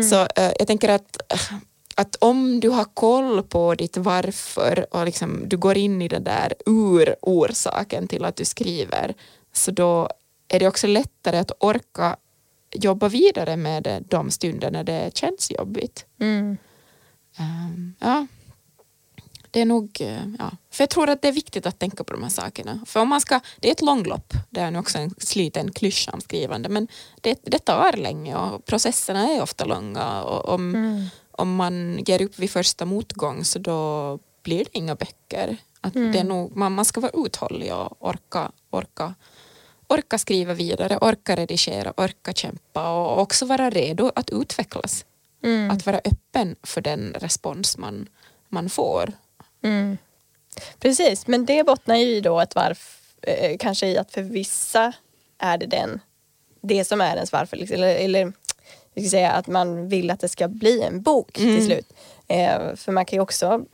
Så 0.09 0.21
eh, 0.21 0.51
jag 0.59 0.67
tänker 0.67 0.89
att 0.89 1.17
att 1.97 2.15
om 2.15 2.59
du 2.59 2.69
har 2.69 2.85
koll 2.85 3.43
på 3.43 3.75
ditt 3.75 3.97
varför 3.97 4.85
och 4.91 5.05
liksom, 5.05 5.49
du 5.49 5.57
går 5.57 5.77
in 5.77 6.01
i 6.01 6.07
den 6.07 6.23
där 6.23 6.53
ur-orsaken 6.65 8.07
till 8.07 8.25
att 8.25 8.35
du 8.35 8.45
skriver 8.45 9.13
så 9.53 9.71
då 9.71 10.09
är 10.47 10.59
det 10.59 10.67
också 10.67 10.87
lättare 10.87 11.37
att 11.37 11.51
orka 11.59 12.17
jobba 12.71 13.07
vidare 13.09 13.57
med 13.57 13.83
det 13.83 14.03
de 14.09 14.31
stunder 14.31 14.71
när 14.71 14.83
det 14.83 15.17
känns 15.17 15.51
jobbigt. 15.51 16.05
Mm. 16.19 16.57
Ehm, 17.37 17.95
ja. 17.99 18.27
Det 19.51 19.61
är 19.61 19.65
nog, 19.65 19.97
eh, 20.01 20.23
ja. 20.39 20.51
För 20.71 20.81
jag 20.83 20.89
tror 20.89 21.09
att 21.09 21.21
det 21.21 21.27
är 21.27 21.31
viktigt 21.31 21.65
att 21.65 21.79
tänka 21.79 22.03
på 22.03 22.13
de 22.13 22.23
här 22.23 22.29
sakerna. 22.29 22.79
För 22.85 22.99
om 22.99 23.09
man 23.09 23.21
ska, 23.21 23.39
det 23.59 23.67
är 23.67 23.71
ett 23.71 23.81
långlopp, 23.81 24.33
det 24.49 24.61
är 24.61 24.71
nu 24.71 24.79
också 24.79 24.97
en 24.97 25.15
sliten 25.17 25.71
klyscha 25.71 26.11
om 26.11 26.21
skrivande, 26.21 26.69
men 26.69 26.87
det, 27.21 27.39
det 27.43 27.59
tar 27.59 27.97
länge 27.97 28.35
och 28.35 28.65
processerna 28.65 29.29
är 29.29 29.41
ofta 29.41 29.65
långa. 29.65 30.23
Och 30.23 30.53
om, 30.53 30.75
Mm. 30.75 31.05
Om 31.37 31.55
man 31.55 32.03
ger 32.07 32.21
upp 32.21 32.39
vid 32.39 32.49
första 32.51 32.85
motgång 32.85 33.45
så 33.45 33.59
då 33.59 34.19
blir 34.43 34.57
det 34.63 34.77
inga 34.77 34.95
böcker. 34.95 35.57
Att 35.81 35.95
Mm. 35.95 36.11
det 36.11 36.19
är 36.19 36.23
nog, 36.23 36.55
man, 36.55 36.71
man 36.71 36.85
ska 36.85 37.01
vara 37.01 37.25
uthållig 37.25 37.73
och 37.73 38.07
orka, 38.07 38.51
orka, 38.69 39.13
orka 39.87 40.17
skriva 40.17 40.53
vidare, 40.53 40.97
orka 40.97 41.35
redigera, 41.35 41.93
orka 41.97 42.33
kämpa 42.33 42.89
och 42.91 43.21
också 43.21 43.45
vara 43.45 43.69
redo 43.69 44.11
att 44.15 44.29
utvecklas. 44.29 45.05
Mm. 45.43 45.71
Att 45.71 45.85
vara 45.85 46.01
öppen 46.03 46.55
för 46.63 46.81
den 46.81 47.15
respons 47.19 47.77
man, 47.77 48.09
man 48.49 48.69
får. 48.69 49.13
Mm. 49.63 49.97
Precis, 50.79 51.27
men 51.27 51.45
det 51.45 51.63
bottnar 51.63 51.95
ju 51.95 52.21
då 52.21 52.39
ett 52.39 52.55
varf, 52.55 52.99
eh, 53.21 53.57
kanske 53.59 53.87
i 53.87 53.97
att 53.97 54.11
för 54.11 54.21
vissa 54.21 54.93
är 55.37 55.57
det 55.57 55.65
den, 55.65 55.99
det 56.61 56.85
som 56.85 57.01
är 57.01 57.15
ens 57.15 57.31
varför. 57.31 57.57
Liksom, 57.57 57.75
eller, 57.75 57.95
eller 57.95 58.33
jag 58.97 59.05
ska 59.05 59.17
säga 59.17 59.31
att 59.31 59.47
man 59.47 59.89
vill 59.89 60.11
att 60.11 60.19
det 60.19 60.29
ska 60.29 60.47
bli 60.47 60.81
en 60.81 61.01
bok 61.01 61.33
till 61.33 61.65
slut. 61.65 61.93
Eh, 62.27 62.75
för 62.75 62.91
man 62.91 63.05
kan 63.05 63.17
ju 63.17 63.21
också 63.21 63.45
mm, 63.45 63.67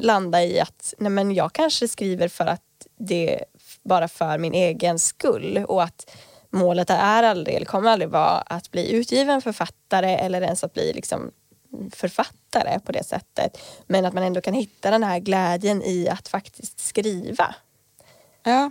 landa 0.00 0.44
i 0.44 0.60
att 0.60 0.94
nej 0.98 1.10
men 1.10 1.34
jag 1.34 1.52
kanske 1.52 1.88
skriver 1.88 2.28
för 2.28 2.46
att 2.46 2.62
det 2.98 3.44
bara 3.82 4.08
för 4.08 4.38
min 4.38 4.54
egen 4.54 4.98
skull 4.98 5.64
och 5.68 5.82
att 5.82 6.10
målet 6.50 6.90
är 6.90 7.22
aldrig, 7.22 7.56
eller 7.56 7.66
kommer 7.66 7.90
aldrig 7.90 8.10
vara 8.10 8.40
att 8.40 8.70
bli 8.70 8.92
utgiven 8.92 9.42
författare 9.42 10.16
eller 10.16 10.42
ens 10.42 10.64
att 10.64 10.74
bli 10.74 10.92
liksom 10.92 11.30
författare 11.92 12.80
på 12.80 12.92
det 12.92 13.04
sättet. 13.04 13.58
Men 13.86 14.04
att 14.04 14.14
man 14.14 14.24
ändå 14.24 14.40
kan 14.40 14.54
hitta 14.54 14.90
den 14.90 15.04
här 15.04 15.18
glädjen 15.18 15.82
i 15.82 16.08
att 16.08 16.28
faktiskt 16.28 16.80
skriva. 16.80 17.54
Ja. 18.42 18.70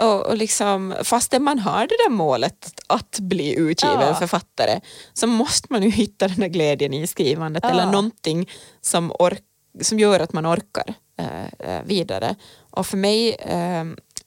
Och, 0.00 0.26
och 0.26 0.36
liksom, 0.36 0.94
fastän 1.04 1.42
man 1.42 1.58
har 1.58 1.80
det 1.80 1.96
där 2.04 2.10
målet 2.10 2.80
att 2.86 3.18
bli 3.20 3.54
utgiven 3.58 4.00
Ja. 4.00 4.14
författare 4.14 4.80
så 5.12 5.26
måste 5.26 5.66
man 5.70 5.82
ju 5.82 5.90
hitta 5.90 6.28
den 6.28 6.40
där 6.40 6.48
glädjen 6.48 6.94
i 6.94 7.06
skrivandet 7.06 7.64
Ja. 7.64 7.70
eller 7.70 7.86
någonting 7.86 8.48
som, 8.80 9.12
ork, 9.18 9.42
som 9.80 9.98
gör 9.98 10.20
att 10.20 10.32
man 10.32 10.46
orkar 10.46 10.94
eh, 11.18 11.44
eh, 11.74 11.82
vidare. 11.84 12.34
Och 12.70 12.86
för 12.86 12.96
mig, 12.96 13.34
eh, 13.34 13.84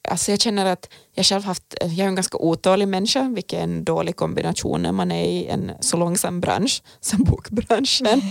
alltså 0.08 0.30
jag 0.30 0.40
känner 0.40 0.66
att 0.66 0.88
jag 1.12 1.26
själv 1.26 1.44
haft, 1.44 1.74
jag 1.80 1.98
är 1.98 2.04
en 2.04 2.14
ganska 2.14 2.38
otålig 2.38 2.88
människa, 2.88 3.32
vilket 3.34 3.58
är 3.58 3.62
en 3.62 3.84
dålig 3.84 4.16
kombination 4.16 4.82
när 4.82 4.92
man 4.92 5.12
är 5.12 5.24
i 5.24 5.46
en 5.46 5.72
så 5.80 5.96
långsam 5.96 6.40
bransch 6.40 6.82
som 7.00 7.24
bokbranschen. 7.24 8.22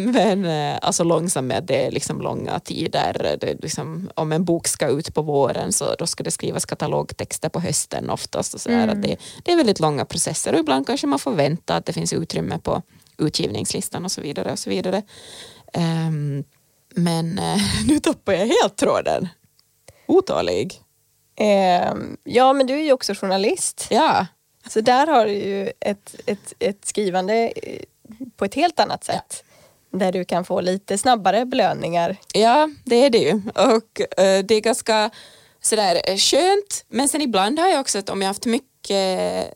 Men 0.12 0.44
eh, 0.44 0.78
alltså 0.82 1.04
långsam 1.04 1.46
med 1.46 1.64
det 1.64 1.86
är 1.86 1.90
liksom 1.90 2.20
långa 2.20 2.60
tider. 2.60 3.36
Det 3.40 3.62
liksom, 3.62 4.10
om 4.14 4.32
en 4.32 4.44
bok 4.44 4.68
ska 4.68 4.88
ut 4.88 5.14
på 5.14 5.22
våren 5.22 5.72
så 5.72 5.94
då 5.98 6.06
ska 6.06 6.24
det 6.24 6.30
skrivas 6.30 6.66
katalogtexter 6.66 7.48
på 7.48 7.60
hösten 7.60 8.10
oftast. 8.10 8.54
Och 8.54 8.60
så 8.60 8.68
där. 8.68 8.88
Att 8.88 9.02
det, 9.02 9.16
det 9.44 9.52
är 9.52 9.56
väldigt 9.56 9.80
långa 9.80 10.04
processer 10.04 10.52
och 10.52 10.60
ibland 10.60 10.86
kanske 10.86 11.06
man 11.06 11.18
får 11.18 11.32
vänta 11.32 11.76
att 11.76 11.86
det 11.86 11.92
finns 11.92 12.12
utrymme 12.12 12.58
på 12.58 12.82
utgivningslistan 13.18 14.04
och 14.04 14.12
så 14.12 14.20
vidare. 14.20 14.52
och 14.52 14.58
så 14.58 14.70
vidare. 14.70 15.02
Ehm, 15.72 16.44
men 16.94 17.38
eh, 17.38 17.60
nu 17.88 17.98
tappar 17.98 18.32
jag 18.32 18.46
helt 18.46 18.76
tråden. 18.76 19.28
Otålig. 20.06 20.82
Eh, 21.40 21.94
ja, 22.24 22.52
men 22.52 22.66
du 22.66 22.74
är 22.74 22.84
ju 22.84 22.92
också 22.92 23.14
journalist. 23.14 23.86
Ja, 23.90 24.26
Så 24.68 24.80
där 24.80 25.06
har 25.06 25.26
du 25.26 25.32
ju 25.32 25.72
ett, 25.80 26.14
ett, 26.26 26.54
ett 26.58 26.84
skrivande 26.84 27.34
eh, 27.56 27.82
på 28.36 28.44
ett 28.44 28.54
helt 28.54 28.80
annat 28.80 29.04
sätt. 29.04 29.44
Där 29.92 30.12
du 30.12 30.24
kan 30.24 30.44
få 30.44 30.60
lite 30.60 30.98
snabbare 30.98 31.46
belöningar. 31.46 32.16
ja 32.34 32.70
det 32.84 32.96
är 32.96 33.10
det 33.10 33.18
ju. 33.18 33.42
Och 33.54 34.20
eh, 34.20 34.44
det 34.44 34.54
är 34.54 34.60
ganska 34.60 35.10
sådär 35.60 36.00
eh, 36.04 36.16
skönt. 36.16 36.84
Men 36.88 37.08
sen 37.08 37.20
ibland 37.20 37.58
har 37.58 37.68
jag 37.68 37.80
också 37.80 37.98
att 37.98 38.10
om 38.10 38.22
jag 38.22 38.28
haft 38.28 38.46
mycket 38.46 39.46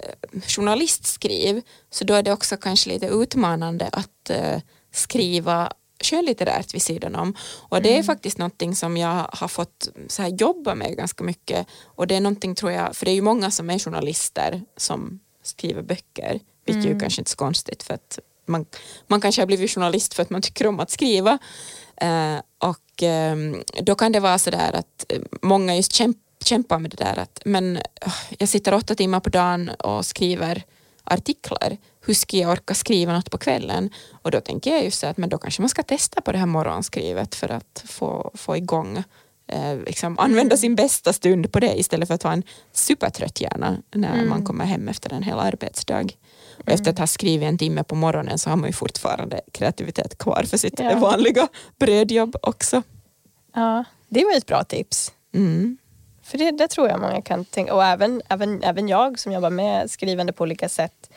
journalistskriv 0.46 1.62
så 1.90 2.04
då 2.04 2.14
är 2.14 2.22
det 2.22 2.32
också 2.32 2.56
kanske 2.56 2.90
lite 2.90 3.06
utmanande 3.06 3.88
att 3.92 4.30
eh, 4.30 4.60
skriva 4.92 5.72
skönlitterärt 6.04 6.74
vid 6.74 6.82
sidan 6.82 7.14
om. 7.14 7.34
Och 7.68 7.82
det 7.82 7.98
är 7.98 8.02
faktiskt 8.02 8.38
någonting 8.38 8.74
som 8.74 8.96
jag 8.96 9.26
har 9.32 9.48
fått 9.48 9.88
så 10.08 10.22
här, 10.22 10.28
jobba 10.28 10.74
med 10.74 10.96
ganska 10.96 11.24
mycket. 11.24 11.66
Och 11.84 12.06
det 12.06 12.16
är 12.16 12.20
någonting 12.20 12.54
tror 12.54 12.72
jag, 12.72 12.96
för 12.96 13.04
det 13.04 13.10
är 13.10 13.14
ju 13.14 13.22
många 13.22 13.50
som 13.50 13.70
är 13.70 13.78
journalister 13.78 14.62
som 14.76 15.20
skriver 15.42 15.82
böcker, 15.82 16.40
vilket 16.66 16.84
ju 16.84 16.98
kanske 16.98 17.20
inte 17.20 17.28
är 17.28 17.30
så 17.30 17.36
konstigt 17.36 17.82
för 17.82 17.94
att 17.94 18.18
man, 18.46 18.66
man 19.06 19.20
kanske 19.20 19.42
har 19.42 19.46
blivit 19.46 19.70
journalist 19.70 20.14
för 20.14 20.22
att 20.22 20.30
man 20.30 20.42
tycker 20.42 20.66
om 20.66 20.80
att 20.80 20.90
skriva. 20.90 21.38
Eh, 21.96 22.36
och 22.58 23.02
ehm, 23.02 23.62
då 23.82 23.94
kan 23.94 24.12
det 24.12 24.20
vara 24.20 24.38
så 24.38 24.50
där 24.50 24.72
att 24.72 25.04
eh, 25.08 25.20
många 25.42 25.76
just 25.76 25.92
kämp, 25.92 26.16
kämpar 26.44 26.78
med 26.78 26.90
det 26.90 27.04
där 27.04 27.18
att 27.18 27.42
men 27.44 27.76
eh, 27.76 27.82
jag 28.38 28.48
sitter 28.48 28.74
åtta 28.74 28.94
timmar 28.94 29.20
på 29.20 29.30
dagen 29.30 29.68
och 29.68 30.06
skriver 30.06 30.62
artiklar. 31.04 31.76
Hur 32.06 32.14
ska 32.14 32.36
jag 32.36 32.50
orka 32.50 32.74
skriva 32.74 33.12
något 33.12 33.30
på 33.30 33.38
kvällen? 33.38 33.90
Och 34.22 34.30
då 34.30 34.40
tänker 34.40 34.70
jag 34.70 34.84
just 34.84 35.00
så 35.00 35.06
att 35.06 35.16
men 35.16 35.28
då 35.28 35.38
kanske 35.38 35.62
man 35.62 35.68
ska 35.68 35.82
testa 35.82 36.20
på 36.20 36.32
det 36.32 36.38
här 36.38 36.46
morgonskrivet 36.46 37.34
för 37.34 37.48
att 37.48 37.84
få, 37.86 38.30
få 38.34 38.56
igång 38.56 39.02
eh, 39.46 39.76
liksom, 39.86 40.18
använda 40.18 40.56
sin 40.56 40.74
bästa 40.74 41.12
stund 41.12 41.52
på 41.52 41.60
det 41.60 41.78
istället 41.78 42.08
för 42.08 42.14
att 42.14 42.24
vara 42.24 42.34
en 42.34 42.42
supertrött 42.72 43.40
hjärna 43.40 43.76
när 43.94 44.24
man 44.24 44.44
kommer 44.44 44.64
hem 44.64 44.88
efter 44.88 45.12
en 45.12 45.22
hel 45.22 45.38
arbetsdag. 45.38 46.06
Och 46.58 46.68
efter 46.68 46.90
att 46.90 46.98
ha 46.98 47.06
skrivit 47.06 47.48
en 47.48 47.58
timme 47.58 47.84
på 47.84 47.94
morgonen 47.94 48.38
så 48.38 48.50
har 48.50 48.56
man 48.56 48.68
ju 48.68 48.72
fortfarande 48.72 49.40
kreativitet 49.52 50.18
kvar 50.18 50.44
för 50.46 50.56
sitt 50.56 50.80
Ja. 50.80 50.98
vanliga 50.98 51.48
brödjobb 51.78 52.36
också. 52.42 52.82
Ja, 53.54 53.84
det 54.08 54.24
var 54.24 54.32
ju 54.32 54.38
ett 54.38 54.46
bra 54.46 54.64
tips. 54.64 55.12
Mm. 55.34 55.78
För 56.22 56.38
det, 56.38 56.50
det 56.50 56.68
tror 56.68 56.88
jag 56.88 57.00
många 57.00 57.22
kan 57.22 57.44
tänka. 57.44 57.74
Och 57.74 57.84
även, 57.84 58.22
även, 58.28 58.62
även 58.62 58.88
jag 58.88 59.18
som 59.18 59.32
jobbar 59.32 59.50
med 59.50 59.90
skrivande 59.90 60.32
på 60.32 60.42
olika 60.42 60.68
sätt 60.68 61.10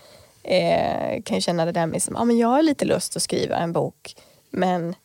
eh, 0.48 1.22
kan 1.24 1.38
ju 1.38 1.42
känna 1.42 1.66
det 1.66 1.72
där 1.72 1.86
med 1.86 2.04
som, 2.04 2.16
ja 2.16 2.24
men 2.24 2.38
jag 2.38 2.48
har 2.48 2.62
lite 2.62 2.86
lust 2.86 3.16
att 3.16 3.24
skriva 3.24 3.56
en 3.58 3.74
bok 3.74 4.16
men, 4.50 4.96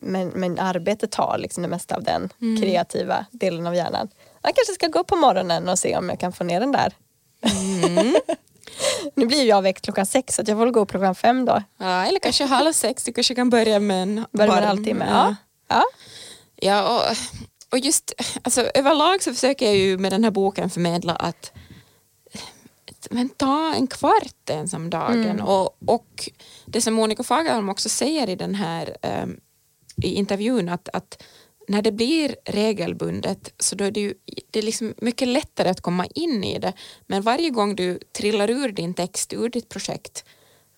men, 0.00 0.28
men 0.28 0.58
arbetet 0.58 1.10
tar 1.10 1.38
liksom 1.38 1.62
det 1.62 1.68
mesta 1.68 1.96
av 1.96 2.02
den 2.02 2.30
kreativa 2.60 3.26
delen 3.30 3.66
av 3.66 3.74
hjärnan. 3.74 4.08
Jag 4.42 4.54
kanske 4.54 4.72
ska 4.72 4.86
gå 4.86 4.98
upp 4.98 5.06
på 5.06 5.16
morgonen 5.16 5.68
och 5.68 5.78
se 5.78 5.96
om 5.96 6.08
jag 6.08 6.20
kan 6.20 6.32
få 6.32 6.44
ner 6.44 6.60
den 6.60 6.72
där. 6.72 6.92
nu 9.14 9.26
blir 9.26 9.44
jag 9.44 9.62
väckt 9.62 9.84
klockan 9.84 10.06
sex 10.06 10.34
så 10.34 10.42
jag 10.46 10.58
får 10.58 10.70
gå 10.70 10.80
upp 10.80 10.90
klockan 10.90 11.14
fem 11.14 11.44
då. 11.44 11.62
Ja, 11.78 12.06
eller 12.06 12.18
kanske 12.18 12.44
halv 12.44 12.72
sex, 12.72 13.04
du 13.04 13.12
kanske 13.12 13.34
kan 13.34 13.50
börja 13.50 13.80
med 13.80 14.02
en 14.02 14.26
Börja 14.32 14.50
med 14.50 14.62
en 14.62 14.68
halvtimme. 14.68 15.06
Ja. 15.10 15.36
Ja. 15.68 15.84
Ja, 16.56 16.96
och, 16.96 17.16
och 17.72 17.78
just 17.78 18.12
alltså, 18.42 18.60
överlag 18.60 19.22
så 19.22 19.34
försöker 19.34 19.66
jag 19.66 19.76
ju 19.76 19.98
med 19.98 20.12
den 20.12 20.24
här 20.24 20.30
boken 20.30 20.70
förmedla 20.70 21.14
att 21.14 21.52
men 23.10 23.28
ta 23.28 23.74
en 23.74 23.86
kvart 23.86 24.50
ens 24.50 24.74
om 24.74 24.90
dagen. 24.90 25.40
Och, 25.40 25.78
och 25.86 26.30
det 26.66 26.80
som 26.80 26.94
Monica 26.94 27.22
Fagerholm 27.22 27.68
också 27.68 27.88
säger 27.88 28.28
i 28.28 28.36
den 28.36 28.54
här, 28.54 28.96
um, 29.22 29.40
i 30.02 30.14
intervjun 30.14 30.68
att, 30.68 30.88
att 30.92 31.22
när 31.68 31.82
det 31.82 31.92
blir 31.92 32.36
regelbundet 32.44 33.52
så 33.58 33.76
då 33.76 33.84
är 33.84 33.90
det, 33.90 34.00
ju, 34.00 34.14
det 34.50 34.58
är 34.58 34.62
liksom 34.62 34.94
mycket 34.96 35.28
lättare 35.28 35.68
att 35.68 35.80
komma 35.80 36.06
in 36.06 36.44
i 36.44 36.58
det. 36.58 36.72
Men 37.06 37.22
varje 37.22 37.50
gång 37.50 37.76
du 37.76 37.98
trillar 37.98 38.50
ur 38.50 38.68
din 38.72 38.94
text, 38.94 39.32
ur 39.32 39.48
ditt 39.48 39.68
projekt 39.68 40.24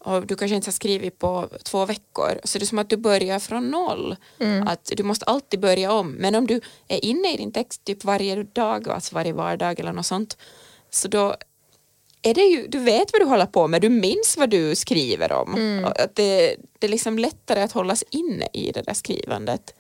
och 0.07 0.27
du 0.27 0.37
kanske 0.37 0.57
inte 0.57 0.69
har 0.69 0.73
skrivit 0.73 1.19
på 1.19 1.49
två 1.62 1.85
veckor 1.85 2.41
så 2.45 2.59
det 2.59 2.65
är 2.65 2.67
som 2.67 2.79
att 2.79 2.91
du 2.91 2.97
börjar 2.97 3.39
från 3.39 3.71
noll. 3.71 4.17
Mm. 4.39 4.69
Att 4.69 4.93
du 4.97 5.03
måste 5.03 5.25
alltid 5.25 5.61
börja 5.61 5.93
om. 5.93 6.12
Men 6.12 6.35
om 6.35 6.47
du 6.47 6.61
är 6.89 7.05
inne 7.05 7.35
i 7.35 7.37
din 7.37 7.53
text 7.53 7.85
typ 7.85 8.05
varje 8.05 8.43
dag, 8.43 8.89
alltså 8.89 9.15
varje 9.15 9.33
vardag 9.33 9.81
eller 9.81 9.93
något 9.93 10.07
sånt 10.07 10.37
så 10.91 11.09
då 11.09 11.37
är 12.31 12.35
det 12.35 12.41
ju, 12.41 12.67
du 12.67 12.79
vet 12.79 13.12
vad 13.12 13.21
du 13.21 13.25
håller 13.25 13.47
på 13.47 13.69
med, 13.69 13.83
du 13.83 13.89
minns 13.89 14.37
vad 14.37 14.51
du 14.51 14.75
skriver 14.75 15.33
om. 15.33 15.55
Mm. 15.55 15.85
Att 15.85 16.15
det, 16.15 16.57
det 16.79 16.87
är 16.87 16.91
liksom 16.91 17.19
lättare 17.19 17.62
att 17.62 17.73
hållas 17.73 18.05
inne 18.11 18.49
i 18.53 18.73
det 18.73 18.83
där 18.83 18.95
skrivandet. 18.95 19.75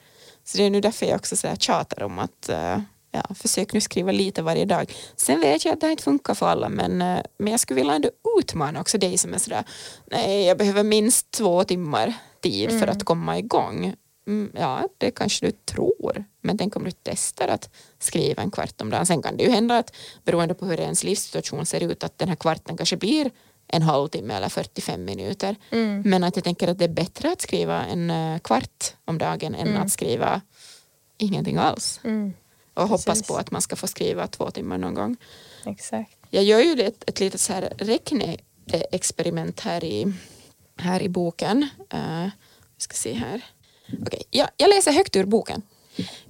Så 0.44 0.58
det 0.58 0.64
är 0.64 0.70
nu 0.70 0.80
därför 0.80 1.06
jag 1.06 1.16
också 1.16 1.36
så 1.36 1.48
här 1.48 1.56
tjatar 1.56 2.02
om 2.02 2.18
att 2.18 2.50
uh, 2.50 2.80
ja, 3.10 3.34
försök 3.34 3.72
nu 3.72 3.80
skriva 3.80 4.12
lite 4.12 4.42
varje 4.42 4.64
dag. 4.64 4.92
Sen 5.16 5.40
vet 5.40 5.64
jag 5.64 5.72
att 5.72 5.80
det 5.80 5.90
inte 5.90 6.02
funkar 6.02 6.34
för 6.34 6.46
alla 6.46 6.68
men, 6.68 7.02
uh, 7.02 7.18
men 7.38 7.50
jag 7.50 7.60
skulle 7.60 7.80
vilja 7.80 7.94
ändå 7.94 8.10
utmana 8.38 8.80
också 8.80 8.98
dig 8.98 9.18
som 9.18 9.34
är 9.34 9.38
sådär 9.38 9.64
nej 10.10 10.44
jag 10.44 10.58
behöver 10.58 10.82
minst 10.82 11.30
två 11.30 11.64
timmar 11.64 12.14
tid 12.40 12.68
mm. 12.70 12.80
för 12.80 12.86
att 12.86 13.04
komma 13.04 13.38
igång. 13.38 13.94
Mm, 14.26 14.50
ja, 14.54 14.88
det 14.98 15.10
kanske 15.10 15.46
du 15.46 15.52
tror. 15.52 16.24
Men 16.40 16.58
tänk 16.58 16.76
om 16.76 16.84
du 16.84 16.90
testar 16.90 17.48
att 17.48 17.70
skriva 17.98 18.42
en 18.42 18.50
kvart 18.50 18.80
om 18.80 18.90
dagen. 18.90 19.06
Sen 19.06 19.22
kan 19.22 19.36
det 19.36 19.44
ju 19.44 19.50
hända 19.50 19.78
att 19.78 19.96
beroende 20.24 20.54
på 20.54 20.66
hur 20.66 20.80
ens 20.80 21.04
livssituation 21.04 21.66
ser 21.66 21.82
ut 21.82 22.04
att 22.04 22.18
den 22.18 22.28
här 22.28 22.36
kvarten 22.36 22.76
kanske 22.76 22.96
blir 22.96 23.30
en 23.68 23.82
halvtimme 23.82 24.34
eller 24.34 24.48
45 24.48 25.04
minuter. 25.04 25.56
Mm. 25.70 26.02
Men 26.04 26.24
att 26.24 26.36
jag 26.36 26.44
tänker 26.44 26.68
att 26.68 26.78
det 26.78 26.84
är 26.84 26.88
bättre 26.88 27.32
att 27.32 27.40
skriva 27.40 27.84
en 27.84 28.10
eh, 28.10 28.38
kvart 28.38 28.94
om 29.04 29.18
dagen 29.18 29.54
än 29.54 29.68
mm. 29.68 29.82
att 29.82 29.90
skriva 29.90 30.40
ingenting 31.18 31.56
alls. 31.56 32.00
Mm. 32.04 32.32
Och 32.74 32.88
Precis. 32.88 33.06
hoppas 33.06 33.22
på 33.22 33.36
att 33.36 33.50
man 33.50 33.62
ska 33.62 33.76
få 33.76 33.86
skriva 33.86 34.26
två 34.26 34.50
timmar 34.50 34.78
någon 34.78 34.94
gång. 34.94 35.16
Exakt. 35.66 36.16
Jag 36.30 36.44
gör 36.44 36.60
ju 36.60 36.82
ett, 36.82 37.04
ett 37.10 37.20
litet 37.20 37.40
så 37.40 37.52
här 37.52 37.72
räkneexperiment 37.78 39.60
här 39.60 39.84
i, 39.84 40.12
här 40.76 41.02
i 41.02 41.08
boken. 41.08 41.68
Uh, 41.94 42.28
vi 42.76 42.80
ska 42.80 42.94
se 42.94 43.12
här. 43.12 43.44
Okay. 43.92 44.20
jag, 44.30 44.48
jag 44.56 44.68
läser 44.68 44.92
högt 44.92 45.16
ur 45.16 45.24
boken. 45.24 45.62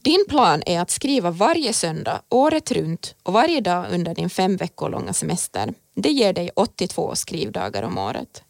Din 0.02 0.24
plan 0.28 0.62
är 0.66 0.80
att 0.80 0.90
skriva 0.90 1.30
varje 1.30 1.72
söndag 1.72 2.22
året 2.28 2.72
runt 2.72 3.14
och 3.22 3.32
varje 3.32 3.60
dag 3.60 3.86
under 3.90 4.14
din 4.14 4.30
fem 4.30 4.56
veckor 4.56 4.90
långa 4.90 5.12
semester. 5.12 5.74
Det 5.94 6.10
ger 6.10 6.32
dig 6.32 6.50
82 6.56 7.14
skrivdagar 7.14 7.82
om 7.82 7.98
året. 7.98 8.42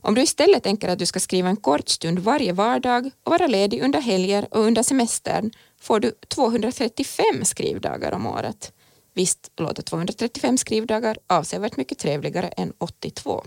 Om 0.00 0.14
du 0.14 0.22
istället 0.22 0.62
tänker 0.62 0.88
att 0.88 0.98
du 0.98 1.06
ska 1.06 1.20
skriva 1.20 1.48
en 1.48 1.56
kort 1.56 1.88
stund 1.88 2.18
varje 2.18 2.52
vardag 2.52 3.10
och 3.24 3.30
vara 3.30 3.46
ledig 3.46 3.82
under 3.82 4.00
helger 4.00 4.46
och 4.50 4.60
under 4.60 4.82
semestern 4.82 5.50
får 5.80 6.00
du 6.00 6.12
235 6.28 7.44
skrivdagar 7.44 8.12
om 8.12 8.26
året. 8.26 8.72
Visst 9.14 9.50
låter 9.56 9.82
235 9.82 10.58
skrivdagar 10.58 11.18
avsevärt 11.26 11.76
mycket 11.76 11.98
trevligare 11.98 12.48
än 12.48 12.72
82. 12.78 13.44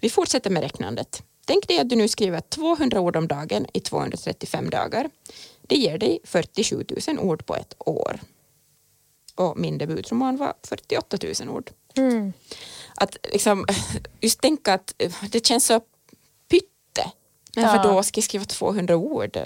Vi 0.00 0.10
fortsätter 0.10 0.50
med 0.50 0.62
räknandet. 0.62 1.22
Tänk 1.44 1.68
dig 1.68 1.78
att 1.78 1.88
du 1.88 1.96
nu 1.96 2.08
skriver 2.08 2.40
200 2.40 3.00
ord 3.00 3.16
om 3.16 3.28
dagen 3.28 3.66
i 3.72 3.80
235 3.80 4.70
dagar. 4.70 5.10
Det 5.62 5.76
ger 5.76 5.98
dig 5.98 6.18
47 6.24 6.84
000 7.08 7.18
ord 7.18 7.46
på 7.46 7.56
ett 7.56 7.74
år. 7.78 8.20
Och 9.34 9.58
min 9.58 9.78
debutroman 9.78 10.36
var 10.36 10.54
48 10.62 11.16
000 11.40 11.56
ord. 11.56 11.70
Mm. 11.96 12.32
Att 12.94 13.16
liksom, 13.32 13.66
just 14.20 14.40
tänka 14.40 14.74
att 14.74 14.94
det 15.30 15.46
känns 15.46 15.66
så 15.66 15.80
pytte. 16.48 17.10
Men 17.54 17.64
ja. 17.64 17.70
för 17.82 17.88
då 17.88 18.02
ska 18.02 18.18
jag 18.18 18.24
skriva 18.24 18.44
200 18.44 18.96
ord. 18.96 19.38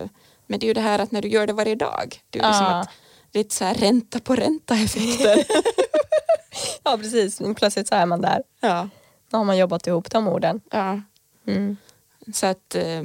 Men 0.46 0.61
det 0.61 0.66
är 0.66 0.68
ju 0.68 0.74
det 0.74 0.80
här 0.80 0.98
att 0.98 1.12
när 1.12 1.22
du 1.22 1.28
gör 1.28 1.46
det 1.46 1.52
varje 1.52 1.74
dag. 1.74 2.22
Det 2.30 2.38
är 2.38 2.42
ja. 2.42 2.48
liksom 2.48 2.66
att, 2.66 2.88
lite 3.33 3.54
så 3.54 3.64
här 3.64 3.74
ränta 3.74 4.20
på 4.20 4.37
ränta 4.37 4.74
effekten. 4.74 5.38
ja 6.85 6.96
precis, 6.96 7.40
plötsligt 7.57 7.88
så 7.88 7.94
är 7.94 8.07
man 8.07 8.20
där. 8.20 8.42
Ja. 8.61 8.88
Då 9.30 9.37
har 9.37 9.44
man 9.44 9.57
jobbat 9.57 9.87
ihop 9.87 10.11
de 10.11 10.28
orden. 10.28 10.61
Ja. 10.70 11.00
Mm. 11.46 11.76
Så 12.32 12.46
att 12.46 12.74
eh, 12.74 13.02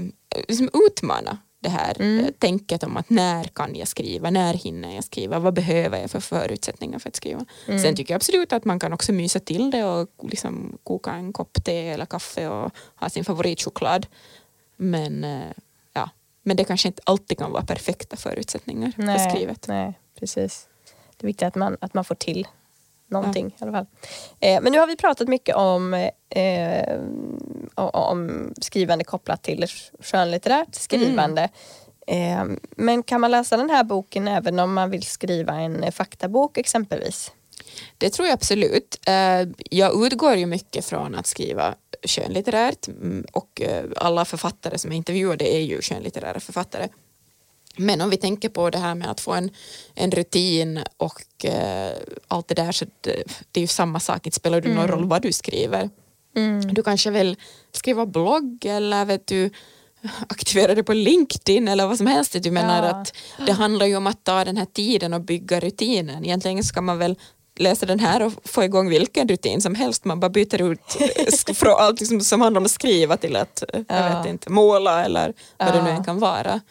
liksom 0.47 0.69
utmana 0.87 1.37
det 1.59 1.69
här 1.69 2.01
mm. 2.01 2.25
Eh, 2.25 2.31
tänket 2.31 2.83
om 2.83 2.97
att 2.97 3.09
när 3.09 3.43
kan 3.43 3.75
jag 3.75 3.87
skriva, 3.87 4.29
när 4.29 4.53
hinner 4.53 4.95
jag 4.95 5.03
skriva, 5.03 5.39
vad 5.39 5.53
behöver 5.53 6.01
jag 6.01 6.11
för 6.11 6.19
förutsättningar 6.19 6.99
för 6.99 7.09
att 7.09 7.15
skriva. 7.15 7.45
Mm. 7.67 7.79
Sen 7.79 7.95
tycker 7.95 8.13
jag 8.13 8.15
absolut 8.15 8.53
att 8.53 8.65
man 8.65 8.79
kan 8.79 8.93
också 8.93 9.13
mysa 9.13 9.39
till 9.39 9.71
det 9.71 9.83
och 9.83 10.09
liksom 10.21 10.77
koka 10.83 11.11
en 11.11 11.33
kopp 11.33 11.63
te 11.63 11.87
eller 11.87 12.05
kaffe 12.05 12.47
och 12.47 12.71
ha 12.95 13.09
sin 13.09 13.25
favoritchoklad. 13.25 14.07
Men, 14.77 15.23
eh, 15.23 15.51
ja. 15.93 16.09
Men 16.43 16.57
det 16.57 16.63
kanske 16.63 16.87
inte 16.87 17.01
alltid 17.05 17.37
kan 17.37 17.51
vara 17.51 17.65
perfekta 17.65 18.17
förutsättningar 18.17 18.93
nej, 18.97 19.19
för 19.19 19.29
skrivet. 19.29 19.67
Nej, 19.67 19.99
precis. 20.19 20.67
Det 21.17 21.25
är 21.25 21.27
viktigt 21.27 21.47
att 21.47 21.55
man, 21.55 21.77
att 21.81 21.93
man 21.93 22.05
får 22.05 22.15
till 22.15 22.47
någonting 23.09 23.55
ja. 23.57 23.65
i 23.65 23.69
alla 23.69 23.77
fall. 23.77 23.85
Eh, 24.39 24.61
men 24.61 24.71
nu 24.71 24.79
har 24.79 24.87
vi 24.87 24.95
pratat 24.95 25.27
mycket 25.27 25.55
om, 25.55 26.09
eh, 26.29 26.99
om 27.75 28.53
skrivande 28.61 29.03
kopplat 29.03 29.43
till 29.43 29.65
skönlitterärt 29.99 30.75
skrivande. 30.75 31.49
Mm. 32.07 32.51
Eh, 32.51 32.57
men 32.77 33.03
kan 33.03 33.21
man 33.21 33.31
läsa 33.31 33.57
den 33.57 33.69
här 33.69 33.83
boken 33.83 34.27
även 34.27 34.59
om 34.59 34.73
man 34.73 34.89
vill 34.89 35.03
skriva 35.03 35.53
en 35.53 35.91
faktabok 35.91 36.57
exempelvis? 36.57 37.31
Det 37.97 38.09
tror 38.09 38.27
jag 38.27 38.33
absolut. 38.33 38.99
Eh, 39.07 39.47
jag 39.69 40.05
utgår 40.05 40.35
ju 40.35 40.45
mycket 40.45 40.85
från 40.85 41.15
att 41.15 41.27
skriva 41.27 41.75
skönlitterärt 42.03 42.87
mm, 42.87 43.25
och 43.31 43.61
eh, 43.61 43.85
alla 43.95 44.25
författare 44.25 44.77
som 44.77 44.91
är 44.91 44.95
intervjuade 44.95 45.55
är 45.55 45.61
ju 45.61 45.81
skönlitterära 45.81 46.39
författare. 46.39 46.87
Men 47.79 48.01
om 48.01 48.09
vi 48.09 48.17
tänker 48.17 48.49
på 48.49 48.69
det 48.69 48.77
här 48.77 48.95
med 48.95 49.11
att 49.11 49.21
få 49.21 49.33
en, 49.33 49.49
en 49.95 50.11
rutin 50.11 50.79
och 50.97 51.45
eh, 51.45 51.91
allt 52.27 52.47
det 52.47 52.55
där 52.55 52.71
så 52.71 52.85
det, 53.01 53.23
det 53.51 53.59
är 53.59 53.61
ju 53.61 53.67
samma 53.67 53.99
sak, 53.99 54.25
inte 54.25 54.35
spelar 54.35 54.61
det 54.61 54.69
någon 54.69 54.77
mm. 54.77 54.91
roll 54.91 55.05
vad 55.05 55.21
du 55.21 55.31
skriver. 55.31 55.89
Mm. 56.35 56.73
Du 56.73 56.83
kanske 56.83 57.11
vill 57.11 57.35
skriva 57.71 58.05
blogg 58.05 58.65
eller 58.65 59.05
vet 59.05 59.27
du 59.27 59.49
aktivera 60.27 60.75
dig 60.75 60.83
på 60.83 60.93
LinkedIn 60.93 61.67
eller 61.67 61.87
vad 61.87 61.97
som 61.97 62.07
helst. 62.07 62.35
Du 62.43 62.51
menar 62.51 62.83
ja. 62.83 62.89
att 62.89 63.13
det 63.45 63.51
handlar 63.51 63.85
ju 63.85 63.95
om 63.95 64.07
att 64.07 64.23
ta 64.23 64.45
den 64.45 64.57
här 64.57 64.65
tiden 64.65 65.13
och 65.13 65.21
bygga 65.21 65.59
rutinen. 65.59 66.25
Egentligen 66.25 66.63
ska 66.63 66.81
man 66.81 66.97
väl 66.97 67.15
läsa 67.55 67.85
den 67.85 67.99
här 67.99 68.25
och 68.25 68.33
få 68.43 68.63
igång 68.63 68.89
vilken 68.89 69.27
rutin 69.27 69.61
som 69.61 69.75
helst. 69.75 70.05
Man 70.05 70.19
bara 70.19 70.29
byter 70.29 70.61
ut 70.61 70.97
från 71.53 71.73
allt 71.77 72.23
som 72.23 72.41
handlar 72.41 72.59
om 72.59 72.65
att 72.65 72.71
skriva 72.71 73.17
till 73.17 73.35
att 73.35 73.63
ja. 73.71 73.83
jag 73.87 74.17
vet 74.17 74.29
inte, 74.29 74.49
måla 74.49 75.05
eller 75.05 75.33
vad 75.57 75.69
ja. 75.69 75.73
det 75.73 75.83
nu 75.83 75.89
än 75.89 76.03
kan 76.03 76.19
vara 76.19 76.61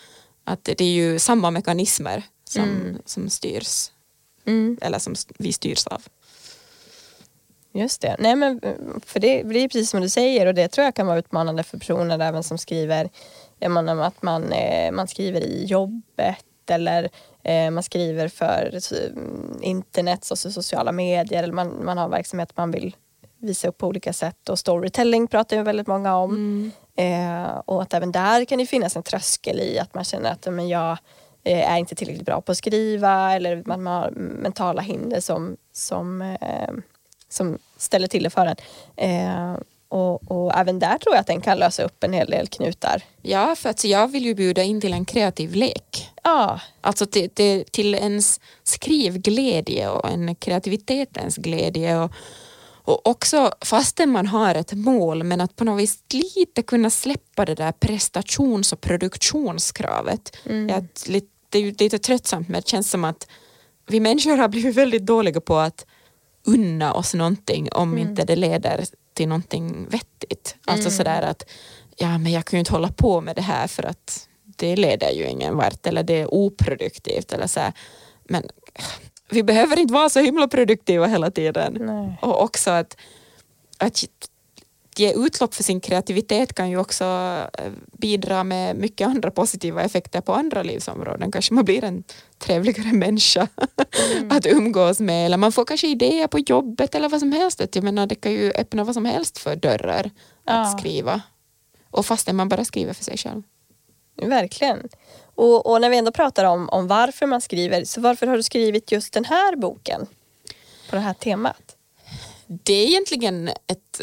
att 0.49 0.65
det 0.65 0.81
är 0.81 0.93
ju 0.93 1.19
samma 1.19 1.51
mekanismer 1.51 2.23
som, 2.45 2.63
mm. 2.63 2.99
som 3.05 3.31
styrs, 3.31 3.91
mm. 4.45 4.79
eller 4.81 4.99
som 4.99 5.15
vi 5.39 5.53
styrs 5.53 5.87
av. 5.87 6.03
Just 7.73 8.01
det. 8.01 8.17
Nej, 8.19 8.37
men 8.37 8.61
för 9.07 9.21
det, 9.21 9.41
är 9.41 9.69
precis 9.69 9.91
som 9.91 10.01
du 10.01 10.09
säger 10.09 10.47
och 10.47 10.55
det 10.55 10.69
tror 10.69 10.85
jag 10.85 10.95
kan 10.95 11.07
vara 11.07 11.19
utmanande 11.19 11.63
för 11.63 11.79
personer 11.79 12.19
även 12.19 12.43
som 12.43 12.59
skriver 12.59 13.09
jag 13.59 13.71
menar, 13.71 13.97
att 13.97 14.23
man, 14.23 14.53
eh, 14.53 14.93
man 14.93 15.09
skriver 15.09 15.41
i 15.41 15.65
jobbet 15.65 16.45
eller 16.71 17.09
eh, 17.43 17.71
man 17.71 17.83
skriver 17.83 18.29
för 18.29 18.79
internet 19.63 20.31
och 20.31 20.39
sociala 20.39 20.93
medier 20.93 21.43
eller 21.43 21.55
man, 21.55 21.85
man 21.85 21.99
har 21.99 22.09
verksamhet 22.09 22.57
man 22.57 22.71
vill 22.71 22.97
visa 23.39 23.69
upp 23.69 23.79
på 23.79 23.87
olika 23.87 24.13
sätt 24.13 24.49
och 24.49 24.59
storytelling 24.59 25.27
pratar 25.27 25.57
ju 25.57 25.63
väldigt 25.63 25.87
många 25.87 26.17
om. 26.17 26.71
Eh, 26.99 27.63
och 27.65 27.83
att 27.83 27.95
även 27.95 28.13
där 28.13 28.45
kan 28.45 28.59
det 28.59 28.67
finnas 28.67 28.97
en 28.97 29.03
tröskel 29.03 29.61
i 29.61 29.79
att 29.79 29.95
man 29.95 30.05
känner 30.05 30.33
att 30.33 30.47
men 30.51 30.69
jag 30.69 30.99
eh, 31.45 31.73
är 31.73 31.79
inte 31.79 31.95
tillräckligt 31.95 32.27
bra 32.27 32.41
på 32.41 32.53
att 32.53 32.59
skriva 32.59 33.35
eller 33.35 33.63
man 33.67 33.87
har 33.87 34.11
mentala 34.11 34.83
hinder 34.83 35.21
som, 35.21 35.57
som, 35.73 36.23
eh, 36.23 36.71
som 37.29 37.59
ställer 37.77 38.07
till 38.07 38.23
det 38.23 38.31
för 38.31 38.47
en. 38.47 38.57
Eh, 38.97 39.61
och, 39.89 40.31
och, 40.31 40.59
även 40.59 40.79
där 40.79 40.99
tror 40.99 41.15
jag 41.15 41.21
att 41.21 41.27
den 41.27 41.41
kan 41.41 41.59
lösa 41.59 41.83
upp 41.83 42.05
en 42.05 42.13
hel 42.13 42.31
del 42.31 42.49
knutar. 42.49 43.03
Ja, 43.23 43.55
för 43.57 43.69
att 43.69 43.85
jag 43.85 44.09
vill 44.09 44.25
ju 44.25 44.35
bjuda 44.35 44.63
in 44.63 44.81
till 44.81 44.93
en 44.93 45.05
kreativ 45.05 45.55
lek. 45.55 46.11
Ja. 46.23 46.61
Alltså 46.81 47.07
till, 47.07 47.31
till, 47.31 47.65
till 47.71 47.95
ens 47.95 48.41
skrivglädje 48.63 49.89
och 49.89 50.11
en 50.11 50.35
kreativitetens 50.35 51.37
glädje. 51.37 51.99
Och, 51.99 52.13
och 52.89 53.07
också 53.07 53.53
fastän 53.61 54.11
man 54.11 54.27
har 54.27 54.55
ett 54.55 54.73
mål 54.73 55.25
men 55.25 55.41
att 55.41 55.57
på 55.57 55.65
något 55.65 55.81
vis 55.81 55.99
lite 56.13 56.63
kunna 56.63 56.91
släppa 56.91 57.45
det 57.45 57.55
där 57.55 57.73
prestations 57.73 58.73
och 58.73 58.81
produktionskravet. 58.81 60.37
Mm. 60.45 60.69
Jag, 60.69 60.87
det 61.49 61.59
är 61.59 61.63
ju 61.63 61.75
lite 61.79 61.99
tröttsamt 61.99 62.49
men 62.49 62.61
det 62.61 62.69
känns 62.69 62.91
som 62.91 63.05
att 63.05 63.29
vi 63.87 64.01
människor 64.01 64.37
har 64.37 64.49
blivit 64.49 64.77
väldigt 64.77 65.07
dåliga 65.07 65.41
på 65.41 65.57
att 65.57 65.87
unna 66.47 66.95
oss 66.95 67.15
någonting 67.15 67.69
om 67.73 67.93
mm. 67.93 68.09
inte 68.09 68.25
det 68.25 68.37
leder 68.37 68.85
till 69.15 69.29
någonting 69.29 69.89
vettigt. 69.89 70.57
Alltså 70.67 70.89
mm. 70.89 70.97
sådär 70.97 71.23
att 71.23 71.45
ja 71.97 72.19
men 72.19 72.33
jag 72.33 72.45
kan 72.45 72.57
ju 72.57 72.59
inte 72.59 72.73
hålla 72.73 72.93
på 72.93 73.21
med 73.21 73.37
det 73.37 73.43
här 73.43 73.67
för 73.67 73.83
att 73.83 74.29
det 74.45 74.77
leder 74.77 75.11
ju 75.11 75.29
ingen 75.29 75.57
vart 75.57 75.87
eller 75.87 76.03
det 76.03 76.21
är 76.21 76.35
oproduktivt 76.35 77.33
eller 77.33 77.47
så 77.47 77.61
här. 77.61 77.73
Men 78.25 78.49
vi 79.29 79.43
behöver 79.43 79.79
inte 79.79 79.95
vara 79.95 80.09
så 80.09 80.21
himla 80.21 80.49
produktiva 80.49 81.07
hela 81.07 81.31
tiden. 81.31 81.77
Nej. 81.81 82.19
Och 82.23 82.43
också 82.43 82.71
att, 82.71 82.97
att 83.79 84.05
ge 84.99 85.13
utlopp 85.13 85.55
för 85.55 85.63
sin 85.63 85.81
kreativitet 85.81 86.55
kan 86.55 86.71
ju 86.71 86.79
också 86.79 87.05
eh, 87.59 87.73
bidra 87.93 88.45
med 88.45 88.77
mycket 88.77 89.09
andra 89.09 89.31
positiva 89.31 89.83
effekter 89.83 90.21
på 90.21 90.35
andra 90.35 90.63
livsområden. 90.63 91.33
Kanske 91.33 91.55
man 91.55 91.65
blir 91.65 91.85
en 91.85 92.05
trevligare 92.39 92.93
människa 92.93 93.49
mm. 94.17 94.31
att 94.37 94.47
umgås 94.47 95.01
med 95.01 95.27
eller 95.27 95.37
man 95.37 95.53
får 95.53 95.65
kanske 95.65 95.89
idéer 95.89 96.27
på 96.27 96.39
jobbet 96.39 96.95
eller 96.95 97.09
vad 97.09 97.21
som 97.21 97.33
helst. 97.33 97.63
Jag 97.73 97.85
menar, 97.85 98.07
det 98.07 98.15
kan 98.15 98.33
ju 98.33 98.53
öppna 98.53 98.85
vad 98.85 98.95
som 98.95 99.05
helst 99.05 99.39
för 99.39 99.57
dörrar 99.57 100.11
ja. 100.45 100.53
att 100.53 100.79
skriva. 100.79 101.23
Och 101.91 102.07
fastän 102.07 102.37
man 102.37 102.49
bara 102.49 102.65
skriver 102.65 102.93
för 102.93 103.05
sig 103.05 103.17
själv. 103.17 103.43
Verkligen. 104.23 104.89
Och, 105.39 105.67
och, 105.67 105.81
när 105.81 105.91
vi 105.91 105.97
ändå 105.97 106.13
pratar 106.13 106.45
om, 106.45 106.69
om 106.69 106.87
varför 106.87 107.27
man 107.27 107.41
skriver, 107.41 107.85
så 107.85 108.01
varför 108.01 108.27
har 108.27 108.37
du 108.37 108.43
skrivit 108.43 108.93
just 108.93 109.13
den 109.13 109.25
här 109.25 109.57
boken 109.57 110.07
på 110.91 110.97
det 110.97 111.03
här 111.03 111.15
temat? 111.15 111.77
Det 112.47 112.73
är 112.73 112.87
egentligen 112.87 113.49
ett, 113.49 114.01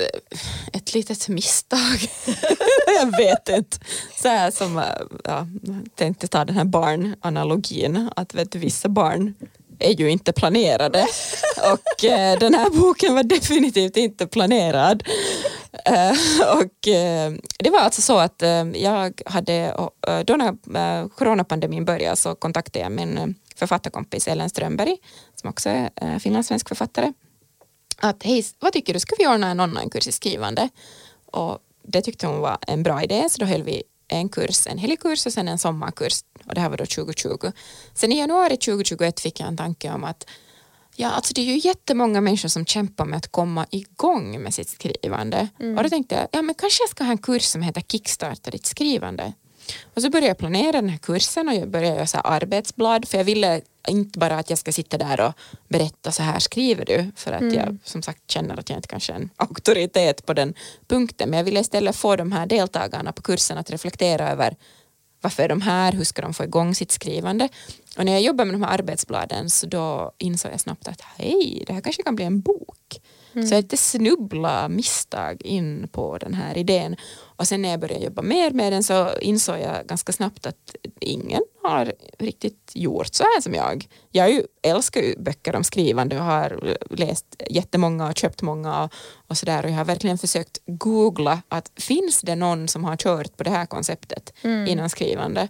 ett 0.73 0.93
litet 0.93 1.27
misstag. 1.27 2.09
jag 2.99 3.17
vet 3.17 3.49
inte. 3.49 3.77
Så 4.17 4.27
här 4.27 4.51
som, 4.51 4.83
ja, 5.23 5.47
tänkte 5.95 6.27
ta 6.27 6.45
den 6.45 6.55
här 6.55 6.65
barnanalogin, 6.65 8.09
att 8.15 8.33
vet, 8.33 8.55
vissa 8.55 8.89
barn 8.89 9.33
är 9.79 9.91
ju 9.91 10.09
inte 10.09 10.33
planerade 10.33 11.07
och 11.73 12.05
eh, 12.05 12.39
den 12.39 12.53
här 12.53 12.69
boken 12.69 13.15
var 13.15 13.23
definitivt 13.23 13.97
inte 13.97 14.27
planerad. 14.27 15.03
Eh, 15.85 16.11
och 16.57 16.87
eh, 16.87 17.33
det 17.59 17.69
var 17.69 17.79
alltså 17.79 18.01
så 18.01 18.17
att 18.17 18.41
eh, 18.41 18.63
jag 18.75 19.21
hade, 19.25 19.53
eh, 20.07 20.19
då 20.19 20.35
när 20.35 20.47
eh, 20.75 21.07
coronapandemin 21.07 21.85
började 21.85 22.15
så 22.15 22.35
kontaktade 22.35 22.83
jag 22.83 22.91
min 22.91 23.17
eh, 23.17 23.27
författarkompis 23.55 24.27
Ellen 24.27 24.49
Strömberg 24.49 24.97
som 25.35 25.49
också 25.49 25.69
är 25.69 25.89
eh, 26.01 26.17
finlandssvensk 26.17 26.67
författare 26.67 27.13
att 27.97 28.23
hej, 28.23 28.45
vad 28.59 28.73
tycker 28.73 28.93
du, 28.93 28.99
ska 28.99 29.15
vi 29.19 29.27
ordna 29.27 29.47
en 29.47 29.59
onlinekurs 29.59 30.07
i 30.07 30.11
skrivande? 30.11 30.69
Och 31.31 31.59
det 31.87 32.01
tyckte 32.01 32.27
hon 32.27 32.39
var 32.39 32.57
en 32.67 32.83
bra 32.83 33.03
idé 33.03 33.29
så 33.29 33.39
då 33.39 33.45
höll 33.45 33.63
vi 33.63 33.83
en 34.07 34.29
kurs, 34.29 34.67
en 34.67 34.77
helgkurs 34.77 35.25
och 35.25 35.33
sen 35.33 35.47
en 35.47 35.57
sommarkurs 35.57 36.23
och 36.45 36.55
det 36.55 36.61
här 36.61 36.69
var 36.69 36.77
då 36.77 36.85
2020. 36.85 37.51
Sen 37.93 38.11
i 38.11 38.17
januari 38.17 38.57
2021 38.57 39.19
fick 39.19 39.39
jag 39.39 39.47
en 39.47 39.57
tanke 39.57 39.91
om 39.91 40.03
att 40.03 40.27
ja, 40.95 41.09
alltså 41.11 41.33
det 41.33 41.41
är 41.41 41.45
ju 41.45 41.57
jättemånga 41.57 42.21
människor 42.21 42.49
som 42.49 42.65
kämpar 42.65 43.05
med 43.05 43.17
att 43.17 43.31
komma 43.31 43.65
igång 43.71 44.41
med 44.41 44.53
sitt 44.53 44.69
skrivande 44.69 45.47
mm. 45.59 45.77
och 45.77 45.83
då 45.83 45.89
tänkte 45.89 46.15
jag, 46.15 46.27
ja 46.31 46.41
men 46.41 46.55
kanske 46.55 46.83
jag 46.83 46.89
ska 46.89 47.03
ha 47.03 47.11
en 47.11 47.17
kurs 47.17 47.43
som 47.43 47.61
heter 47.61 47.81
Kickstarta 47.81 48.51
ditt 48.51 48.65
skrivande. 48.65 49.33
Och 49.93 50.01
så 50.01 50.09
började 50.09 50.27
jag 50.27 50.37
planera 50.37 50.71
den 50.71 50.89
här 50.89 50.97
kursen 50.97 51.49
och 51.49 51.55
jag 51.55 51.69
började 51.69 51.95
göra 51.95 52.07
så 52.07 52.17
arbetsblad 52.17 53.07
för 53.07 53.17
jag 53.17 53.25
ville 53.25 53.61
inte 53.87 54.19
bara 54.19 54.37
att 54.37 54.49
jag 54.49 54.59
ska 54.59 54.71
sitta 54.71 54.97
där 54.97 55.21
och 55.21 55.33
berätta 55.67 56.11
så 56.11 56.23
här 56.23 56.39
skriver 56.39 56.85
du 56.85 57.11
för 57.15 57.31
att 57.31 57.41
mm. 57.41 57.53
jag 57.53 57.77
som 57.83 58.01
sagt 58.01 58.31
känner 58.31 58.59
att 58.59 58.69
jag 58.69 58.77
inte 58.77 58.87
kanske 58.87 59.13
är 59.13 59.17
en 59.17 59.29
auktoritet 59.35 60.25
på 60.25 60.33
den 60.33 60.53
punkten 60.87 61.29
men 61.29 61.37
jag 61.37 61.43
ville 61.43 61.59
istället 61.59 61.95
få 61.95 62.15
de 62.15 62.31
här 62.31 62.45
deltagarna 62.45 63.11
på 63.11 63.21
kursen 63.21 63.57
att 63.57 63.69
reflektera 63.69 64.29
över 64.29 64.55
varför 65.21 65.43
är 65.43 65.49
de 65.49 65.61
här, 65.61 65.91
hur 65.91 66.03
ska 66.03 66.21
de 66.21 66.33
få 66.33 66.43
igång 66.43 66.75
sitt 66.75 66.91
skrivande 66.91 67.49
och 67.97 68.05
när 68.05 68.11
jag 68.11 68.21
jobbade 68.21 68.51
med 68.51 68.61
de 68.61 68.65
här 68.65 68.73
arbetsbladen 68.73 69.49
så 69.49 69.67
då 69.67 70.11
insåg 70.17 70.51
jag 70.51 70.59
snabbt 70.59 70.87
att 70.87 71.01
hej, 71.01 71.63
det 71.67 71.73
här 71.73 71.81
kanske 71.81 72.03
kan 72.03 72.15
bli 72.15 72.25
en 72.25 72.41
bok. 72.41 73.01
Mm. 73.35 73.47
Så 73.47 73.53
jag 73.53 73.59
inte 73.59 73.77
snubbla 73.77 74.67
misstag 74.69 75.41
in 75.41 75.87
på 75.91 76.17
den 76.17 76.33
här 76.33 76.57
idén. 76.57 76.95
Och 77.37 77.47
sen 77.47 77.61
när 77.61 77.69
jag 77.69 77.79
började 77.79 78.05
jobba 78.05 78.21
mer 78.21 78.51
med 78.51 78.73
den 78.73 78.83
så 78.83 79.09
insåg 79.21 79.59
jag 79.59 79.87
ganska 79.87 80.13
snabbt 80.13 80.45
att 80.45 80.75
ingen 80.99 81.41
har 81.63 81.93
riktigt 82.19 82.71
gjort 82.73 83.13
så 83.13 83.23
här 83.23 83.41
som 83.41 83.53
jag. 83.53 83.87
Jag 84.11 84.31
ju, 84.31 84.43
älskar 84.61 85.01
ju 85.01 85.15
böcker 85.17 85.55
om 85.55 85.63
skrivande 85.63 86.17
och 86.17 86.25
har 86.25 86.77
läst 86.89 87.41
jättemånga 87.49 88.07
och 88.07 88.17
köpt 88.17 88.41
många 88.41 88.83
och, 88.83 88.93
och 89.27 89.37
sådär 89.37 89.65
och 89.65 89.71
jag 89.71 89.75
har 89.75 89.85
verkligen 89.85 90.17
försökt 90.17 90.57
googla 90.65 91.41
att 91.47 91.71
finns 91.75 92.21
det 92.21 92.35
någon 92.35 92.67
som 92.67 92.83
har 92.83 92.97
kört 92.97 93.37
på 93.37 93.43
det 93.43 93.49
här 93.49 93.65
konceptet 93.65 94.33
mm. 94.43 94.67
innan 94.67 94.89
skrivande 94.89 95.47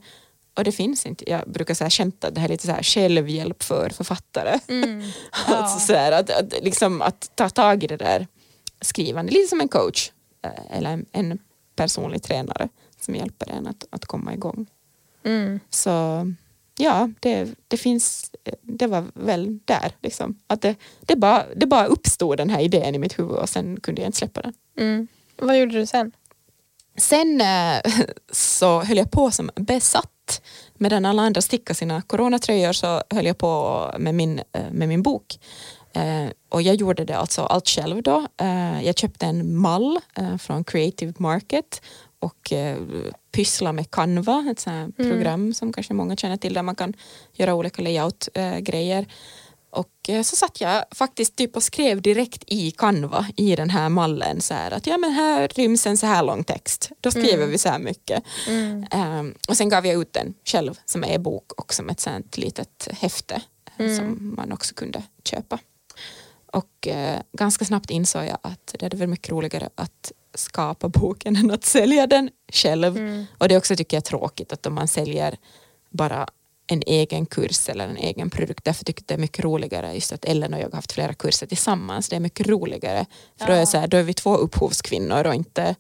och 0.56 0.64
det 0.64 0.72
finns 0.72 1.06
inte. 1.06 1.30
Jag 1.30 1.52
brukar 1.52 1.74
så 1.74 1.84
här 1.84 1.92
skämta 1.92 2.32
det 2.32 2.40
här 2.40 2.48
är 2.48 2.52
lite 2.52 2.66
så 2.66 2.72
här 2.72 2.84
självhjälp 2.84 3.64
för 3.64 3.90
författare. 3.90 4.60
Mm. 4.68 5.02
Ja. 5.48 5.56
alltså 5.56 5.80
så 5.80 5.94
här, 5.94 6.12
att, 6.12 6.30
att, 6.30 6.54
liksom, 6.64 7.02
att 7.02 7.32
ta 7.36 7.50
tag 7.50 7.84
i 7.84 7.88
det 7.88 7.98
där 7.98 8.28
skrivande, 8.82 9.32
lite 9.32 9.48
som 9.48 9.62
en 9.62 9.68
coach 9.68 10.12
eh, 10.46 10.78
eller 10.78 10.90
en, 10.90 11.06
en 11.12 11.40
personlig 11.76 12.24
tränare 12.24 12.70
som 13.00 13.16
hjälper 13.16 13.50
en 13.50 13.68
att, 13.68 13.88
att 13.90 14.06
komma 14.06 14.34
igång. 14.34 14.68
Mm. 15.24 15.60
Så 15.70 16.26
ja, 16.78 17.10
det, 17.20 17.50
det 17.68 17.78
finns, 17.78 18.32
det 18.62 18.88
var 18.88 19.06
väl 19.14 19.60
där 19.66 19.92
liksom. 20.02 20.40
Att 20.48 20.62
det, 20.62 20.76
det, 21.02 21.16
bara, 21.16 21.46
det 21.56 21.66
bara 21.66 21.86
uppstod 21.86 22.38
den 22.38 22.50
här 22.50 22.60
idén 22.60 22.96
i 22.96 23.00
mitt 23.00 23.20
huvud 23.20 23.38
och 23.38 23.50
sen 23.50 23.80
kunde 23.80 24.02
jag 24.02 24.08
inte 24.08 24.18
släppa 24.18 24.42
den. 24.42 24.54
Mm. 24.78 25.08
Vad 25.38 25.60
gjorde 25.60 25.80
du 25.80 25.86
sen? 25.86 26.12
Sen 26.98 27.42
äh, 27.42 27.82
så 28.32 28.82
höll 28.82 28.98
jag 28.98 29.12
på 29.12 29.32
som 29.32 29.50
besatt 29.56 30.12
Medan 30.74 31.06
alla 31.06 31.22
andra 31.22 31.42
stickade 31.42 31.76
sina 31.76 32.02
coronatröjor 32.02 32.74
så 32.74 33.04
höll 33.10 33.26
jag 33.26 33.38
på 33.38 33.92
med 34.00 34.16
min, 34.16 34.42
äh, 34.54 34.72
med 34.72 34.88
min 34.88 35.02
bok. 35.04 35.40
Uh, 35.98 36.30
och 36.50 36.62
jag 36.62 36.76
gjorde 36.76 37.06
det 37.06 37.18
alltså 37.18 37.42
allt 37.42 37.68
själv 37.68 38.04
då. 38.04 38.28
Uh, 38.42 38.86
jag 38.86 38.98
köpte 38.98 39.26
en 39.26 39.58
mall 39.58 40.00
från 40.40 40.64
Creative 40.64 41.14
Market 41.18 41.82
och 42.20 42.52
uh, 42.54 42.76
pyssla 43.32 43.74
med 43.74 43.92
Canva, 43.92 44.48
ett 44.52 44.60
sånt 44.60 45.00
mm. 45.00 45.12
program 45.12 45.54
som 45.54 45.74
kanske 45.74 45.94
många 45.94 46.16
känner 46.16 46.38
till 46.38 46.54
där 46.54 46.64
man 46.64 46.76
kan 46.76 46.94
göra 47.34 47.56
olika 47.56 47.82
layout-grejer. 47.82 49.06
Och 49.76 50.10
så 50.26 50.36
satt 50.36 50.62
jag 50.62 50.86
faktiskt 50.92 51.36
typ 51.36 51.56
och 51.56 51.64
skrev 51.64 52.02
direkt 52.02 52.44
i 52.48 52.72
Canva 52.72 53.26
i 53.36 53.56
den 53.56 53.70
här 53.70 53.90
mallen 53.90 54.42
så 54.42 54.54
här 54.54 54.72
att 54.72 54.88
ja 54.88 54.98
men 54.98 55.12
här 55.12 55.48
ryms 55.48 55.88
en 55.88 55.98
så 55.98 56.06
här 56.06 56.24
lång 56.24 56.44
text. 56.44 56.92
Då 57.02 57.12
skriver 57.12 57.34
mm. 57.34 57.50
vi 57.50 57.58
så 57.58 57.70
här 57.70 57.80
mycket. 57.80 58.24
Mm. 58.48 58.86
Um, 58.94 59.36
och 59.48 59.58
sen 59.58 59.70
gav 59.70 59.88
jag 59.88 60.02
ut 60.02 60.14
den 60.14 60.34
själv 60.46 60.80
som 60.86 61.04
e-bok 61.04 61.52
och 61.52 61.74
som 61.74 61.90
ett 61.90 62.00
sånt 62.00 62.38
litet 62.38 62.88
häfte 62.92 63.42
mm. 63.78 63.98
som 63.98 64.36
man 64.38 64.52
också 64.52 64.74
kunde 64.76 65.04
köpa. 65.24 65.60
Och 66.54 66.88
eh, 66.88 67.20
ganska 67.34 67.66
snabbt 67.66 67.90
insåg 67.90 68.26
jag 68.26 68.38
att 68.42 68.76
det 68.80 68.86
är 68.86 68.98
väl 68.98 69.08
mycket 69.08 69.32
roligare 69.32 69.70
att 69.76 70.12
skapa 70.34 70.90
boken 70.90 71.36
än 71.42 71.52
att 71.52 71.66
sälja 71.66 72.08
den 72.08 72.30
själv. 72.54 72.98
Mm. 72.98 73.26
Och 73.38 73.48
det 73.48 73.58
också 73.58 73.76
tycker 73.76 73.98
jag 73.98 74.02
är 74.02 74.06
tråkigt 74.06 74.54
att 74.54 74.66
om 74.66 74.74
man 74.74 74.88
säljer 74.88 75.38
bara 75.90 76.28
en 76.68 76.84
egen 76.86 77.26
kurs 77.26 77.70
eller 77.70 77.88
en 77.88 77.98
egen 77.98 78.30
produkt. 78.30 78.66
Därför 78.66 78.86
tycker 78.86 79.02
jag 79.02 79.08
det 79.08 79.14
är 79.14 79.22
mycket 79.22 79.46
roligare 79.46 79.94
just 79.94 80.12
att 80.12 80.26
Ellen 80.26 80.54
och 80.54 80.60
jag 80.60 80.66
har 80.66 80.72
haft 80.76 80.92
flera 80.92 81.14
kurser 81.14 81.48
tillsammans. 81.48 82.10
Det 82.10 82.16
är 82.16 82.20
mycket 82.20 82.48
roligare. 82.48 83.06
För 83.40 83.46
ja. 83.46 83.56
då, 83.56 83.62
är 83.62 83.66
så 83.66 83.78
här, 83.78 83.88
då 83.88 83.98
är 83.98 84.04
vi 84.04 84.14
två 84.14 84.36
upphovskvinnor 84.36 85.28
och 85.28 85.36
inte, 85.36 85.76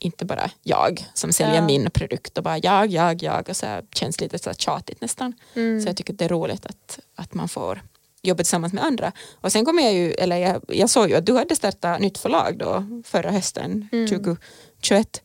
inte 0.00 0.24
bara 0.24 0.50
jag 0.62 1.06
som 1.14 1.32
säljer 1.32 1.54
ja. 1.54 1.66
min 1.66 1.90
produkt 1.90 2.38
och 2.38 2.44
bara 2.44 2.58
jag, 2.58 2.86
jag, 2.86 3.22
jag 3.22 3.48
och 3.48 3.56
så 3.56 3.66
här, 3.66 3.84
känns 3.94 4.20
lite 4.20 4.38
så 4.38 4.52
tjatigt 4.52 5.00
nästan. 5.00 5.32
Mm. 5.54 5.80
Så 5.80 5.88
jag 5.88 5.96
tycker 5.96 6.12
det 6.12 6.24
är 6.24 6.28
roligt 6.28 6.66
att, 6.66 6.98
att 7.14 7.34
man 7.34 7.48
får 7.48 7.82
jobba 8.22 8.36
tillsammans 8.36 8.72
med 8.72 8.84
andra. 8.84 9.12
Och 9.40 9.52
sen 9.52 9.64
kom 9.64 9.78
jag 9.78 9.94
ju, 9.94 10.12
eller 10.12 10.36
jag, 10.36 10.62
jag 10.68 10.90
såg 10.90 11.10
ju 11.10 11.16
att 11.16 11.26
du 11.26 11.36
hade 11.36 11.56
startat 11.56 12.00
nytt 12.00 12.18
förlag 12.18 12.58
då 12.58 12.84
förra 13.04 13.30
hösten 13.30 13.88
mm. 13.92 14.08
2021. 14.08 15.22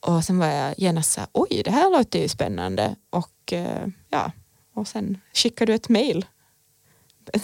Och 0.00 0.24
sen 0.24 0.38
var 0.38 0.46
jag 0.46 0.74
genast 0.78 1.12
så 1.12 1.20
här, 1.20 1.28
oj 1.32 1.62
det 1.64 1.70
här 1.70 1.90
låter 1.90 2.18
ju 2.18 2.28
spännande 2.28 2.96
och 3.10 3.52
eh, 3.52 3.86
ja, 4.10 4.32
och 4.78 4.88
sen 4.88 5.20
skickade 5.34 5.72
du 5.72 5.76
ett 5.76 5.88
mail 5.88 6.26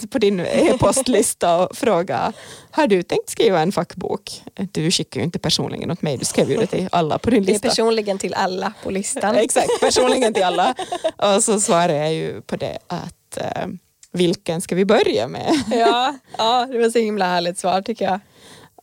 på 0.09 0.17
din 0.17 0.39
e-postlista 0.39 1.57
och 1.57 1.77
fråga 1.77 2.33
har 2.71 2.87
du 2.87 3.03
tänkt 3.03 3.29
skriva 3.29 3.59
en 3.61 3.71
fackbok? 3.71 4.43
Du 4.71 4.91
skickar 4.91 5.19
ju 5.19 5.25
inte 5.25 5.39
personligen 5.39 5.91
åt 5.91 6.01
mig, 6.01 6.17
du 6.17 6.25
skrev 6.25 6.51
ju 6.51 6.57
det 6.57 6.67
till 6.67 6.89
alla 6.91 7.19
på 7.19 7.29
din 7.29 7.43
lista. 7.43 7.61
Det 7.61 7.67
är 7.67 7.69
personligen 7.69 8.17
till 8.17 8.33
alla 8.33 8.73
på 8.83 8.91
listan. 8.91 9.35
Exakt, 9.45 9.79
personligen 9.79 10.33
till 10.33 10.43
alla. 10.43 10.75
Och 11.17 11.43
så 11.43 11.59
svarade 11.59 11.97
jag 11.97 12.13
ju 12.13 12.41
på 12.41 12.55
det 12.55 12.77
att 12.87 13.37
eh, 13.37 13.67
vilken 14.11 14.61
ska 14.61 14.75
vi 14.75 14.85
börja 14.85 15.27
med? 15.27 15.63
ja, 15.71 16.15
ja, 16.37 16.67
det 16.71 16.77
var 16.77 16.89
så 16.89 16.99
himla 16.99 17.25
härligt 17.25 17.57
svar 17.57 17.81
tycker 17.81 18.05
jag. 18.05 18.19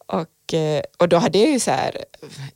Och, 0.07 0.55
eh, 0.55 0.82
och 0.98 1.09
då 1.09 1.16
hade 1.16 1.38
jag 1.38 1.50
ju 1.50 1.61
så 1.61 1.70
här, 1.70 2.05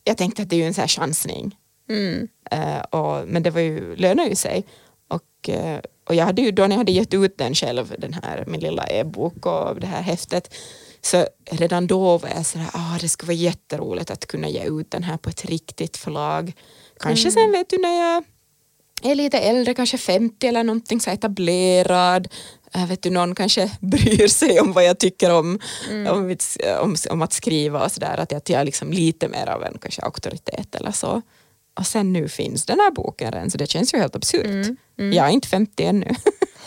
jag 0.05 0.17
tänkte 0.17 0.43
att 0.43 0.51
det 0.51 0.57
är 0.57 0.61
ju 0.61 0.67
en 0.67 0.75
så 0.75 0.81
här 0.81 0.89
chansning. 0.89 1.57
Mm. 1.89 2.29
Uh, 2.55 2.81
och, 2.81 3.29
men 3.29 3.43
det 3.43 3.51
var 3.51 3.61
ju, 3.61 3.97
lönar 3.97 4.27
ju 4.27 4.35
sig. 4.35 4.67
Och, 5.09 5.49
uh, 5.49 5.79
och 6.09 6.15
jag 6.15 6.25
hade 6.25 6.43
ju 6.43 6.51
då 6.51 6.63
när 6.63 6.71
jag 6.71 6.79
hade 6.79 6.93
gett 6.93 7.15
ut 7.15 7.39
den 7.39 7.55
själv, 7.55 7.95
den 7.99 8.15
här 8.15 8.45
min 8.47 8.61
lilla 8.61 8.87
e-bok 8.87 9.47
och 9.47 9.81
det 9.81 9.87
här 9.87 10.03
häftet, 10.03 10.55
så 11.01 11.27
redan 11.51 11.87
då 11.87 12.19
var 12.19 12.29
jag 12.29 12.47
sådär, 12.47 12.69
ah, 12.73 12.99
det 13.01 13.09
skulle 13.09 13.29
vara 13.29 13.37
jätteroligt 13.37 14.11
att 14.11 14.27
kunna 14.27 14.49
ge 14.49 14.65
ut 14.65 14.91
den 14.91 15.03
här 15.03 15.17
på 15.17 15.31
ett 15.31 15.45
riktigt 15.45 15.97
förlag. 15.97 16.53
Kanske 17.01 17.29
mm. 17.29 17.33
sen 17.33 17.53
vet 17.53 17.71
du 17.71 17.79
när 17.79 18.01
jag 18.01 18.25
är 19.03 19.15
lite 19.15 19.39
äldre, 19.39 19.75
kanske 19.75 19.99
50 19.99 20.47
eller 20.47 20.65
någonting 20.65 21.01
så 21.01 21.11
etablerad, 21.11 22.29
äh, 22.75 22.87
vet 22.87 23.03
du, 23.03 23.11
någon 23.11 23.35
kanske 23.35 23.71
bryr 23.81 24.29
sig 24.29 24.61
om 24.61 24.73
vad 24.73 24.85
jag 24.85 24.99
tycker 24.99 25.33
om, 25.33 25.59
mm. 25.91 26.07
om, 26.15 26.37
om, 26.83 26.97
om, 27.11 27.23
att 27.23 27.33
skriva 27.33 27.85
och 27.85 27.93
sådär, 27.93 28.21
att 28.21 28.49
jag 28.49 28.61
är 28.61 28.65
liksom 28.65 28.93
lite 28.93 29.29
mer 29.29 29.47
av 29.49 29.65
en 29.65 29.79
kanske 29.81 30.03
auktoritet 30.03 30.75
eller 30.75 30.93
så. 30.93 31.23
Och 31.79 31.87
sen 31.87 32.13
nu 32.13 32.29
finns 32.29 32.67
den 32.67 32.81
här 32.81 32.91
boken 32.91 33.33
redan 33.33 33.51
så 33.51 33.59
det 33.59 33.67
känns 33.67 33.95
ju 33.95 33.99
helt 33.99 34.17
absurt. 34.17 34.45
Mm, 34.99 35.13
Jag 35.13 35.27
är 35.27 35.31
inte 35.31 35.49
50 35.49 35.85
ännu. 35.85 36.07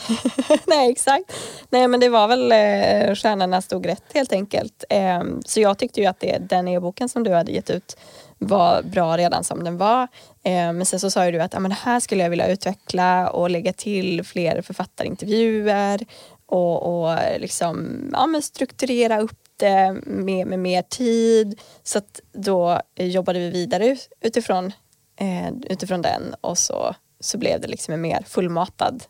Nej 0.68 0.92
exakt. 0.92 1.34
Nej 1.70 1.88
men 1.88 2.00
det 2.00 2.10
var 2.10 2.28
väl 2.28 2.52
eh, 2.52 3.16
stjärnorna 3.16 3.62
stod 3.62 3.86
rätt 3.86 4.04
helt 4.14 4.32
enkelt. 4.34 4.84
Eh, 4.90 5.24
så 5.46 5.60
jag 5.60 5.78
tyckte 5.78 6.02
ju 6.02 6.06
att 6.08 6.20
det, 6.20 6.38
den 6.50 6.68
e-boken 6.68 7.10
som 7.10 7.24
du 7.24 7.32
hade 7.34 7.52
gett 7.52 7.70
ut 7.70 7.98
var 8.38 8.82
bra 8.84 9.18
redan 9.18 9.44
som 9.44 9.64
den 9.64 9.78
var. 9.78 10.04
Eh, 10.44 10.52
men 10.74 10.86
sen 10.86 11.00
så 11.00 11.12
sa 11.12 11.26
ju 11.26 11.32
du 11.32 11.40
att 11.42 11.54
ja, 11.54 11.60
men 11.60 11.70
det 11.72 11.78
här 11.82 12.00
skulle 12.00 12.24
jag 12.24 12.30
vilja 12.30 12.48
utveckla 12.48 13.30
och 13.30 13.50
lägga 13.50 13.74
till 13.74 14.24
fler 14.24 14.62
författarintervjuer 14.62 16.06
och, 16.46 17.04
och 17.04 17.18
liksom, 17.40 18.00
ja, 18.14 18.28
men 18.28 18.42
strukturera 18.42 19.20
upp 19.20 19.40
det 19.58 19.96
med, 20.06 20.48
med 20.48 20.60
mer 20.60 20.82
tid. 20.82 21.60
Så 21.84 21.98
att 21.98 22.20
då 22.32 22.82
jobbade 22.96 23.40
vi 23.40 23.50
vidare 23.50 23.98
utifrån, 24.22 24.72
eh, 25.20 25.50
utifrån 25.70 26.02
den 26.02 26.36
och 26.42 26.58
så, 26.58 26.96
så 27.20 27.38
blev 27.38 27.62
det 27.62 27.68
liksom 27.68 27.94
en 27.94 28.02
mer 28.02 28.24
fullmatad 28.28 29.04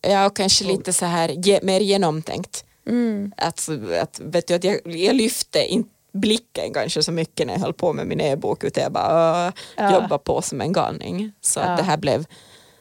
Ja, 0.00 0.26
och 0.26 0.36
kanske 0.36 0.64
lite 0.64 0.92
så 0.92 1.06
här 1.06 1.28
ge, 1.28 1.60
mer 1.62 1.80
genomtänkt. 1.80 2.64
Mm. 2.86 3.32
Att, 3.36 3.68
att, 4.02 4.20
vet 4.20 4.46
du, 4.46 4.54
att 4.54 4.64
jag, 4.64 4.80
jag 4.84 5.16
lyfte 5.16 5.66
inte 5.66 5.90
blicken 6.12 6.72
kanske 6.74 7.02
så 7.02 7.12
mycket 7.12 7.46
när 7.46 7.54
jag 7.54 7.60
höll 7.60 7.72
på 7.72 7.92
med 7.92 8.06
min 8.06 8.20
e-bok 8.20 8.64
utan 8.64 8.82
jag 8.82 8.92
bara 8.92 9.52
Ja. 9.76 9.94
jobba 9.94 10.18
på 10.18 10.42
som 10.42 10.60
en 10.60 10.72
galning. 10.72 11.32
Så 11.40 11.60
Ja. 11.60 11.64
att 11.64 11.78
det 11.78 11.82
här 11.84 11.96
blev 11.96 12.24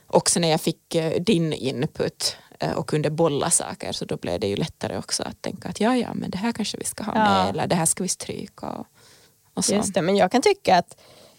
också 0.07 0.39
när 0.39 0.47
jag 0.47 0.61
fick 0.61 0.95
eh, 0.95 1.21
din 1.21 1.53
input 1.53 2.38
eh, 2.59 2.71
och 2.71 2.88
kunde 2.88 3.09
bolla 3.09 3.49
saker 3.49 3.91
så 3.91 4.05
då 4.05 4.17
blev 4.17 4.39
det 4.39 4.47
ju 4.47 4.55
lättare 4.55 4.97
också 4.97 5.23
att 5.23 5.41
tänka 5.41 5.69
att 5.69 5.80
ja 5.80 5.95
ja 5.97 6.13
men 6.13 6.30
det 6.32 6.38
här 6.38 6.51
kanske 6.51 6.78
vi 6.78 6.84
ska 6.86 7.03
ha 7.03 7.13
Ja. 7.15 7.23
med 7.43 7.49
eller 7.49 7.67
det 7.67 7.76
här 7.76 7.86
ska 7.86 8.03
vi 8.03 8.09
stryka 8.09 8.67
och, 8.69 8.88
och 9.53 9.65
så. 9.65 9.76
Just 9.76 9.93
det, 9.93 10.01
men 10.01 10.15
jag 10.15 10.32
kan 10.32 10.41
tycka 10.41 10.78
att 10.78 10.97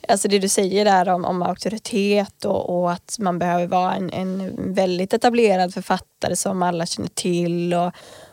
alltså 0.09 0.29
det 0.29 0.39
du 0.39 0.49
säger 0.49 0.85
där 0.85 1.09
om, 1.09 1.25
om 1.25 1.43
auktoritet 1.43 2.45
och, 2.45 2.79
och 2.79 2.93
att 2.93 3.17
man 3.19 3.39
behöver 3.39 3.67
vara 3.67 3.95
en, 3.95 4.11
en 4.13 4.55
väldigt 4.75 5.13
etablerad 5.13 5.75
författare 5.75 6.37
som 6.37 6.63
alla 6.63 6.87
känner 6.87 7.09
till 7.09 7.75
och, 7.75 7.93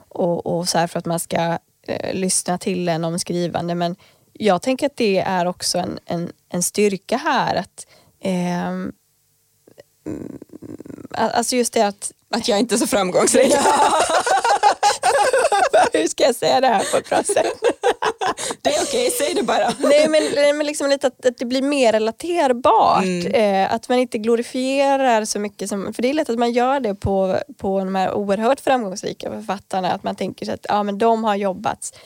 och, 0.09 0.45
och 0.45 0.69
så 0.69 0.87
för 0.87 0.99
att 0.99 1.05
man 1.05 1.19
ska 1.19 1.57
eh, 1.87 2.13
lyssna 2.13 2.57
till 2.57 2.89
en 2.89 3.05
om 3.05 3.19
skrivande. 3.19 3.75
Men 3.75 3.95
jag 4.33 4.61
tänker 4.61 4.85
att 4.85 4.97
det 4.97 5.19
är 5.19 5.45
också 5.45 5.77
en, 5.77 5.99
en, 6.05 6.31
en 6.49 6.63
styrka 6.63 7.17
här. 7.17 7.55
att 7.55 7.87
mm, 8.21 8.93
Alltså 11.11 11.55
just 11.55 11.73
det 11.73 11.81
att 11.81 12.11
Att 12.29 12.47
jag 12.47 12.59
inte 12.59 12.75
är 12.75 12.77
så 12.77 12.87
framgångsrik. 12.87 13.53
hur 15.93 16.07
ska 16.07 16.23
jag 16.23 16.35
säga 16.35 16.61
det 16.61 16.67
här 16.67 16.91
på 16.91 16.97
ett 16.97 17.09
bra 17.09 17.23
sätt? 17.23 17.72
Okej, 18.93 19.11
säg 19.11 19.33
det 19.33 19.43
bara. 19.43 19.73
Nej 19.79 20.07
men, 20.09 20.21
nej, 20.35 20.53
men 20.53 20.65
liksom 20.65 20.89
lite 20.89 21.07
att, 21.07 21.25
att 21.25 21.37
det 21.37 21.45
blir 21.45 21.61
mer 21.61 21.91
relaterbart. 21.91 23.03
Mm. 23.03 23.33
Eh, 23.33 23.73
att 23.73 23.89
man 23.89 23.97
inte 23.97 24.17
glorifierar 24.17 25.25
så 25.25 25.39
mycket 25.39 25.69
som, 25.69 25.93
för 25.93 26.01
det 26.01 26.09
är 26.09 26.13
lätt 26.13 26.29
att 26.29 26.39
man 26.39 26.51
gör 26.51 26.79
det 26.79 26.95
på, 26.95 27.39
på 27.57 27.79
de 27.79 27.95
här 27.95 28.13
oerhört 28.13 28.59
framgångsrika 28.59 29.31
författarna. 29.31 29.91
Att 29.91 30.03
man 30.03 30.15
tänker 30.15 30.45
sig 30.45 30.53
att 30.53 30.65
ja, 30.69 30.83
men 30.83 30.97
de 30.97 31.23
har 31.23 31.35
jobbat 31.35 31.99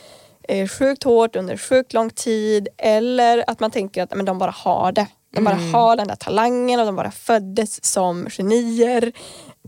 eh, 0.48 0.68
sjukt 0.68 1.04
hårt 1.04 1.36
under 1.36 1.58
sjukt 1.58 1.94
lång 1.94 2.10
tid. 2.10 2.68
Eller 2.78 3.44
att 3.48 3.60
man 3.60 3.72
tänker 3.72 4.04
att 4.04 4.16
men 4.16 4.26
de 4.26 4.38
bara 4.38 4.52
har 4.52 4.92
det. 4.92 5.08
De 5.38 5.44
bara 5.44 5.56
Mm. 5.56 5.74
har 5.74 5.96
den 5.96 6.08
där 6.08 6.16
talangen 6.16 6.80
och 6.80 6.86
de 6.86 6.96
bara 6.96 7.12
föddes 7.12 7.86
som 7.86 8.30
genier. 8.30 9.12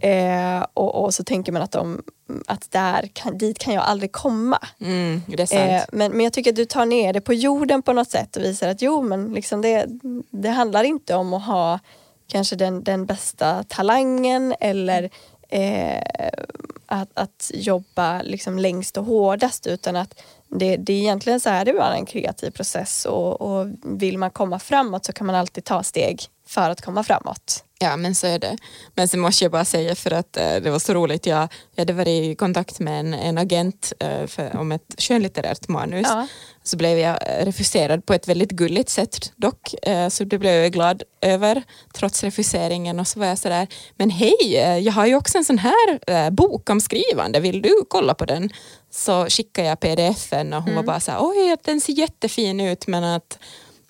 Eh, 0.01 0.65
och, 0.73 1.03
och 1.03 1.13
så 1.13 1.23
tänker 1.23 1.51
man 1.51 1.61
att, 1.61 1.71
de, 1.71 2.03
att 2.47 2.71
där 2.71 3.09
kan, 3.13 3.37
dit 3.37 3.59
kan 3.59 3.73
jag 3.73 3.83
aldrig 3.83 4.11
komma. 4.11 4.59
Mm. 4.81 5.21
Eh, 5.51 5.83
men, 5.91 6.11
men 6.11 6.19
jag 6.19 6.33
tycker 6.33 6.49
att 6.51 6.55
du 6.55 6.65
tar 6.65 6.85
ner 6.85 7.13
det 7.13 7.21
på 7.21 7.33
jorden 7.33 7.81
på 7.81 7.93
något 7.93 8.11
sätt 8.11 8.35
och 8.35 8.43
visar 8.43 8.67
att 8.69 8.81
jo 8.81 9.01
men 9.01 9.33
liksom 9.33 9.61
det, 9.61 9.85
det 10.31 10.49
handlar 10.49 10.83
inte 10.83 11.15
om 11.15 11.33
att 11.33 11.45
ha 11.45 11.79
kanske 12.27 12.55
den, 12.55 12.83
den 12.83 13.05
bästa 13.05 13.63
talangen 13.67 14.55
eller 14.59 15.09
eh, 15.49 16.03
att, 16.85 17.09
att 17.13 17.51
jobba 17.53 18.21
liksom 18.21 18.59
längst 18.59 18.97
och 18.97 19.05
hårdast 19.05 19.67
utan 19.67 19.95
att 19.95 20.21
det, 20.51 20.77
det 20.77 20.93
är 20.93 20.97
egentligen 20.97 21.39
så 21.39 21.49
här 21.49 21.65
det 21.65 21.71
är 21.71 21.91
en 21.91 22.05
kreativ 22.05 22.51
process 22.51 23.05
och, 23.05 23.41
och 23.41 23.67
vill 23.83 24.17
man 24.17 24.31
komma 24.31 24.59
framåt 24.59 25.05
så 25.05 25.13
kan 25.13 25.27
man 25.27 25.35
alltid 25.35 25.63
ta 25.63 25.83
steg 25.83 26.21
för 26.47 26.69
att 26.69 26.81
komma 26.81 27.03
framåt. 27.03 27.63
Ja 27.81 27.97
men 27.97 28.15
så 28.15 28.27
är 28.27 28.39
det. 28.39 28.57
Men 28.95 29.07
sen 29.07 29.19
måste 29.19 29.45
jag 29.45 29.51
bara 29.51 29.65
säga 29.65 29.95
för 29.95 30.11
att 30.11 30.37
eh, 30.37 30.55
det 30.55 30.71
var 30.71 30.79
så 30.79 30.93
roligt, 30.93 31.25
jag, 31.25 31.47
jag 31.75 31.81
hade 31.81 31.93
varit 31.93 32.07
i 32.07 32.35
kontakt 32.35 32.79
med 32.79 32.99
en, 32.99 33.13
en 33.13 33.37
agent 33.37 33.93
eh, 33.99 34.27
för, 34.27 34.57
om 34.57 34.71
ett 34.71 34.95
skönlitterärt 34.97 35.67
manus. 35.67 36.07
Ja. 36.09 36.27
Så 36.63 36.77
blev 36.77 36.97
jag 36.97 37.17
eh, 37.27 37.45
refuserad 37.45 38.05
på 38.05 38.13
ett 38.13 38.27
väldigt 38.27 38.51
gulligt 38.51 38.89
sätt 38.89 39.31
dock, 39.35 39.87
eh, 39.87 40.09
så 40.09 40.23
det 40.23 40.37
blev 40.37 40.53
jag 40.53 40.71
glad 40.71 41.03
över 41.21 41.63
trots 41.93 42.23
refuseringen 42.23 42.99
och 42.99 43.07
så 43.07 43.19
var 43.19 43.27
jag 43.27 43.37
sådär, 43.37 43.67
men 43.97 44.09
hej, 44.09 44.57
eh, 44.57 44.77
jag 44.77 44.93
har 44.93 45.05
ju 45.05 45.15
också 45.15 45.37
en 45.37 45.45
sån 45.45 45.57
här 45.57 45.99
eh, 46.07 46.29
bok 46.29 46.69
om 46.69 46.81
skrivande, 46.81 47.39
vill 47.39 47.61
du 47.61 47.73
kolla 47.87 48.13
på 48.13 48.25
den? 48.25 48.49
Så 48.91 49.25
skickade 49.29 49.67
jag 49.67 49.79
pdf-en 49.79 50.53
och 50.53 50.63
hon 50.63 50.75
var 50.75 50.83
bara 50.83 50.99
så 50.99 51.11
här, 51.11 51.19
oj 51.21 51.55
den 51.63 51.81
ser 51.81 51.93
jättefin 51.93 52.59
ut 52.59 52.87
men 52.87 53.03
att 53.03 53.39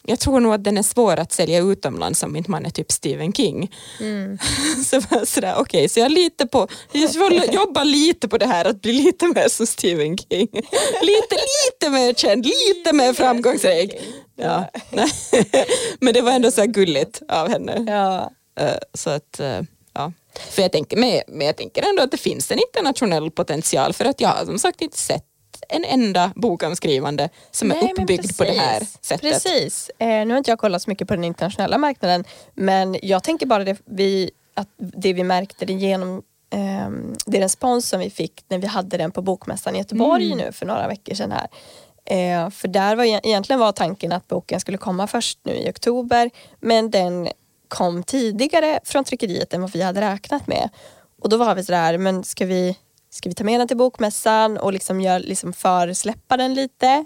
jag 0.04 0.20
tror 0.20 0.40
nog 0.40 0.54
att 0.54 0.64
den 0.64 0.78
är 0.78 0.84
svår 0.84 1.18
att 1.18 1.32
sälja 1.32 1.60
utomlands 1.60 2.24
om 2.24 2.36
inte 2.36 2.52
man 2.52 2.66
är 2.66 2.70
typ 2.70 2.92
Stephen 2.92 3.34
King. 3.34 3.72
så 4.86 5.00
var 5.00 5.26
sådär, 5.26 5.54
okej, 5.58 5.90
så 5.90 6.00
jag 6.00 6.12
lite 6.12 6.48
på, 6.48 6.68
jag 6.92 7.14
får 7.14 7.34
jobba 7.54 7.84
lite 7.84 8.28
på 8.28 8.38
det 8.38 8.46
här 8.46 8.66
att 8.66 8.82
bli 8.82 8.94
lite 8.94 9.28
mer 9.28 9.48
som 9.50 9.68
Stephen 9.68 10.18
King. 10.18 10.48
lite, 11.02 11.36
lite 11.66 11.90
mer 11.90 12.14
känd, 12.14 12.46
lite 12.46 12.94
mer 12.94 13.14
framgångsrik. 13.14 13.92
Ja. 14.36 14.70
Men 16.00 16.14
det 16.14 16.22
var 16.22 16.32
ändå 16.32 16.52
så 16.52 16.66
gulligt 16.66 17.22
av 17.30 17.50
henne. 17.50 17.84
Ja. 17.88 18.32
Eh, 18.64 18.78
Så 18.94 19.10
att, 19.10 19.40
eh, 19.40 19.62
ja. 20.00 20.12
För 20.50 20.62
jag 20.62 20.72
tänker, 20.72 20.98
men, 20.98 21.22
men 21.28 21.48
jag 21.48 21.56
tänker 21.58 21.90
ändå 21.90 22.04
att 22.04 22.12
det 22.12 22.18
finns 22.18 22.52
en 22.52 22.60
internationell 22.60 23.32
potential 23.32 23.94
för 23.94 24.06
att 24.06 24.22
jag 24.22 24.30
har 24.30 24.46
som 24.46 24.60
sagt 24.60 24.82
inte 24.82 24.98
sett 24.98 25.26
en 25.70 25.86
enda 25.86 26.32
bok 26.36 26.64
om 26.64 26.76
skrivande 26.76 27.30
som 27.52 27.72
är 27.72 27.76
Nej, 27.76 27.94
men 27.96 28.04
uppbyggd 28.04 28.38
på 28.38 28.44
det 28.44 28.52
här 28.52 28.80
sättet. 29.02 29.22
Precis. 29.22 29.92
Eh, 30.00 30.08
nu 30.08 30.30
har 30.30 30.38
inte 30.38 30.52
jag 30.52 30.60
kollat 30.60 30.82
så 30.82 30.90
mycket 30.90 31.08
på 31.08 31.16
den 31.16 31.24
internationella 31.24 31.78
marknaden 31.78 32.24
men 32.54 32.98
jag 33.02 33.24
tänker 33.24 33.46
bara 33.46 33.64
det 33.64 33.78
vi, 33.86 34.32
att 34.54 34.68
det 34.78 35.14
vi 35.14 35.24
märkte 35.24 35.66
det 35.66 35.74
genom 35.74 36.22
eh, 36.54 36.90
det 37.26 37.40
respons 37.42 37.90
som 37.90 38.00
vi 38.00 38.10
fick 38.10 38.44
när 38.48 38.58
vi 38.58 38.68
hade 38.68 38.98
den 38.98 39.12
på 39.12 39.22
Bokmässan 39.22 39.76
i 39.76 39.78
Göteborg 39.78 40.26
Mm. 40.26 40.38
nu 40.38 40.52
för 40.52 40.66
några 40.66 40.88
veckor 40.88 41.16
sedan 41.16 41.32
här. 41.32 41.48
Eh, 42.06 42.50
för 42.50 42.68
där 42.68 42.96
var 42.96 43.04
e- 43.04 43.20
egentligen 43.24 43.60
var 43.60 43.72
tanken 43.72 44.12
att 44.12 44.28
boken 44.28 44.60
skulle 44.60 44.78
komma 44.78 45.08
först 45.08 45.40
nu 45.44 45.54
i 45.54 45.70
oktober 45.70 46.30
men 46.60 46.92
den 46.92 47.28
kom 47.70 48.04
tidigare 48.04 48.80
från 48.84 49.04
tryckeriet 49.04 49.54
än 49.54 49.62
vad 49.62 49.72
vi 49.72 49.82
hade 49.82 50.02
räknat 50.02 50.48
med. 50.48 50.70
Och 51.22 51.30
då 51.30 51.38
var 51.38 51.56
vi 51.56 51.64
sådär, 51.64 51.98
men 51.98 52.24
ska 52.24 52.46
vi, 52.46 52.78
ska 53.10 53.30
vi 53.30 53.36
ta 53.36 53.44
med 53.44 53.60
den 53.60 53.68
till 53.68 53.78
bokmässan 53.78 54.58
och 54.58 54.74
liksom, 54.74 55.02
gör, 55.02 55.20
liksom 55.20 55.54
försläppa 55.54 56.38
den 56.38 56.54
lite? 56.54 57.06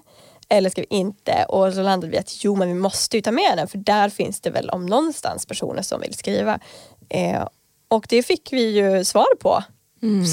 Eller 0.50 0.70
ska 0.70 0.82
vi 0.82 0.88
inte? 0.90 1.46
Och 1.50 1.74
så 1.74 1.82
landade 1.82 2.12
vi 2.12 2.18
att 2.18 2.44
jo 2.44 2.56
men 2.56 2.68
vi 2.68 2.74
måste 2.74 3.18
ju 3.18 3.22
ta 3.22 3.32
med 3.32 3.58
den 3.58 3.68
för 3.68 3.78
där 3.78 4.10
finns 4.10 4.42
det 4.42 4.50
väl 4.50 4.70
om 4.70 4.86
någonstans 4.86 5.46
personer 5.46 5.82
som 5.82 6.02
vill 6.02 6.14
skriva. 6.14 6.60
Eh, 7.10 7.48
och 7.88 8.06
det 8.10 8.24
fick 8.24 8.54
vi 8.54 8.70
ju 8.70 9.06
svar 9.06 9.36
på. 9.40 9.64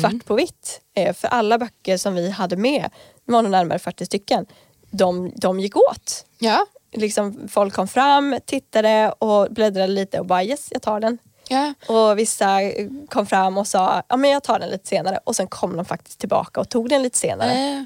Svart 0.01 0.25
på 0.25 0.35
vitt. 0.35 0.81
Eh, 0.97 1.15
för 1.15 1.29
alla 1.29 1.59
böcker 1.59 1.97
som 1.97 2.15
vi 2.15 2.31
hade 2.31 2.57
med, 2.57 2.91
det 3.25 3.33
var 3.33 3.43
nog 3.43 3.51
närmare 3.51 3.79
40 3.79 4.07
stycken, 4.07 4.47
de, 4.91 5.33
de 5.37 5.61
gick 5.61 5.77
åt. 5.77 6.25
Ja, 6.39 6.67
Liksom, 6.93 7.49
folk 7.49 7.75
kom 7.75 7.89
fram, 7.89 8.39
tittade 8.47 9.15
och 9.19 9.49
bläddrade 9.51 9.93
lite 9.93 10.21
och 10.21 10.27
bara 10.27 10.45
yes, 10.45 10.69
jag 10.71 10.83
tar 10.83 11.01
den. 11.01 11.19
ja. 11.49 11.75
Och 11.89 12.19
vissa 12.19 12.63
eh, 12.63 12.89
kom 13.09 13.27
fram 13.27 13.59
och 13.59 13.67
sa 13.67 14.03
ja 14.09 14.17
men 14.17 14.31
jag 14.31 14.43
tar 14.43 14.59
den 14.59 14.71
lite 14.71 14.89
senare 14.89 15.19
och 15.25 15.37
sen 15.37 15.47
kom 15.47 15.77
de 15.77 15.85
faktiskt 15.85 16.19
tillbaka 16.21 16.61
och 16.61 16.69
tog 16.69 16.89
den 16.89 17.03
lite 17.03 17.19
senare. 17.19 17.53
Eh, 17.53 17.85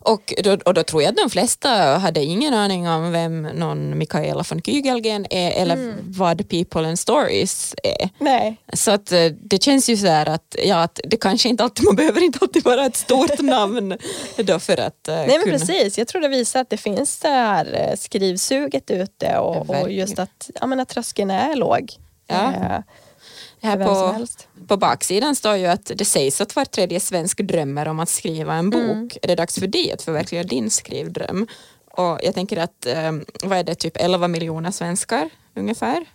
Och 0.00 0.34
då, 0.44 0.52
och 0.64 0.74
då 0.74 0.82
tror 0.82 1.02
jag 1.02 1.10
att 1.10 1.16
de 1.16 1.30
flesta 1.30 1.68
hade 1.98 2.24
ingen 2.24 2.54
aning 2.54 2.88
om 2.88 3.12
vem 3.12 3.42
någon 3.42 3.98
Mikaela 3.98 4.44
von 4.50 4.62
Kygelgen 4.62 5.26
är 5.30 5.50
eller 5.50 5.72
Mm. 5.74 5.94
vad 6.08 6.48
People 6.48 6.88
and 6.88 6.98
Stories 6.98 7.74
är. 7.82 8.08
Nej. 8.18 8.56
Så 8.72 8.90
att 8.90 9.12
eh, 9.12 9.24
det 9.24 9.62
känns 9.62 9.88
ju 9.88 9.96
så 9.96 10.06
här 10.06 10.28
att, 10.28 10.56
ja, 10.64 10.82
att 10.82 11.00
det 11.04 11.16
kanske 11.16 11.48
inte 11.48 11.64
alltid, 11.64 11.84
man 11.84 11.96
behöver 11.96 12.20
inte 12.24 12.38
alltid 12.42 12.64
vara 12.64 12.86
ett 12.86 12.96
stort 12.96 13.38
namn 13.40 13.96
då 14.36 14.58
för 14.58 14.80
att 14.80 15.08
eh, 15.08 15.14
Nej 15.14 15.26
men 15.28 15.40
kunna. 15.42 15.58
precis, 15.58 15.98
jag 15.98 16.08
tror 16.08 16.20
det 16.22 16.28
visar 16.28 16.60
att 16.60 16.70
det 16.70 16.76
finns 16.76 17.18
det 17.18 17.28
här 17.28 17.88
eh, 17.90 17.96
skrivsuget 17.96 18.90
ute 18.90 19.26
Ja, 19.26 19.38
och, 19.40 19.70
och 19.82 19.90
just 19.92 20.18
att, 20.18 20.50
ja, 20.60 20.66
men 20.66 20.80
att 20.80 20.88
tröskeln 20.88 21.30
är 21.30 21.56
låg. 21.56 21.92
Ja. 22.26 22.82
Här 23.62 23.76
på, 23.76 24.26
på 24.66 24.76
baksidan 24.76 25.36
står 25.36 25.56
ju 25.56 25.66
att 25.66 25.90
det 25.94 26.04
sägs 26.04 26.40
att 26.40 26.56
var 26.56 26.64
tredje 26.64 27.00
svensk 27.00 27.38
drömmer 27.40 27.88
om 27.88 28.00
att 28.00 28.08
skriva 28.08 28.54
en 28.54 28.70
bok. 28.70 28.82
Mm. 28.82 29.08
Är 29.22 29.28
det 29.28 29.34
dags 29.34 29.58
för 29.58 29.66
dig 29.66 29.92
att 29.92 30.02
förverkliga 30.02 30.42
din 30.42 30.70
skrivdröm? 30.70 31.46
Och 31.90 32.18
jag 32.22 32.34
tänker 32.34 32.56
att, 32.56 32.86
eh, 32.86 33.12
vad 33.42 33.58
är 33.58 33.64
det, 33.64 33.74
typ 33.74 33.96
11 33.96 34.28
miljoner 34.28 34.70
svenskar 34.70 35.30
ungefär? 35.56 36.06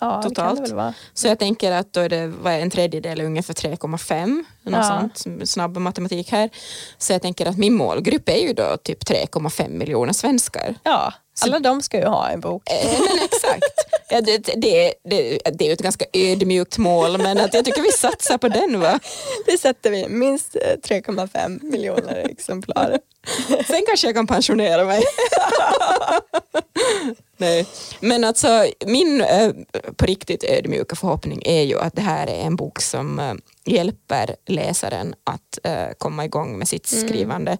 Ja, 0.00 0.22
totalt. 0.22 0.72
Så 1.14 1.28
jag 1.28 1.38
tänker 1.38 1.72
att 1.72 1.92
då 1.92 2.00
är 2.00 2.08
det 2.08 2.26
vad 2.26 2.52
är 2.52 2.60
en 2.60 2.70
tredjedel 2.70 3.20
ungefär 3.20 3.54
3,5 3.54 4.44
något 4.62 4.74
Ja. 4.74 5.10
sånt, 5.22 5.48
snabb 5.50 5.76
matematik 5.76 6.30
här. 6.30 6.50
Så 6.98 7.12
jag 7.12 7.22
tänker 7.22 7.46
att 7.46 7.58
min 7.58 7.74
målgrupp 7.74 8.28
är 8.28 8.46
ju 8.46 8.52
då 8.52 8.76
typ 8.84 9.04
3,5 9.04 9.68
miljoner 9.78 10.12
svenskar. 10.12 10.74
Ja, 10.82 11.12
Alla 11.40 11.58
de 11.58 11.82
ska 11.82 11.98
ju 11.98 12.04
ha 12.04 12.28
en 12.28 12.40
bok. 12.40 12.70
Eh, 12.70 13.00
men 13.00 13.24
exakt. 13.24 13.64
Ja, 14.08 14.20
det, 14.20 14.38
det, 14.38 14.54
det, 15.04 15.38
det 15.44 15.64
är 15.64 15.68
ju 15.68 15.72
ett 15.72 15.82
ganska 15.82 16.04
ödmjukt 16.12 16.78
mål 16.78 17.18
men 17.18 17.38
att 17.38 17.54
jag 17.54 17.64
tycker 17.64 17.82
vi 17.82 17.92
satsar 17.92 18.38
på 18.38 18.48
den. 18.48 18.80
va? 18.80 19.00
Det 19.46 19.58
sätter 19.58 19.90
vi, 19.90 20.08
minst 20.08 20.56
eh, 20.56 20.60
3,5 20.88 21.64
miljoner 21.64 22.26
exemplar. 22.30 22.98
Sen 23.66 23.82
kanske 23.86 24.06
jag 24.06 24.14
kan 24.14 24.26
pensionera 24.26 24.84
mig. 24.84 25.02
Nej. 27.36 27.66
Men 28.00 28.24
alltså 28.24 28.66
min 28.86 29.20
eh, 29.20 29.50
på 29.96 30.06
riktigt 30.06 30.44
ödmjuka 30.44 30.96
förhoppning 30.96 31.42
är 31.44 31.62
ju 31.62 31.78
att 31.78 31.96
det 31.96 32.02
här 32.02 32.26
är 32.26 32.40
en 32.46 32.56
bok 32.56 32.80
som 32.80 33.18
eh, 33.18 33.34
hjälper 33.64 34.36
läsaren 34.46 35.14
att 35.24 35.58
eh, 35.64 35.88
komma 35.98 36.24
igång 36.24 36.58
med 36.58 36.68
sitt 36.68 36.86
skrivande 36.86 37.58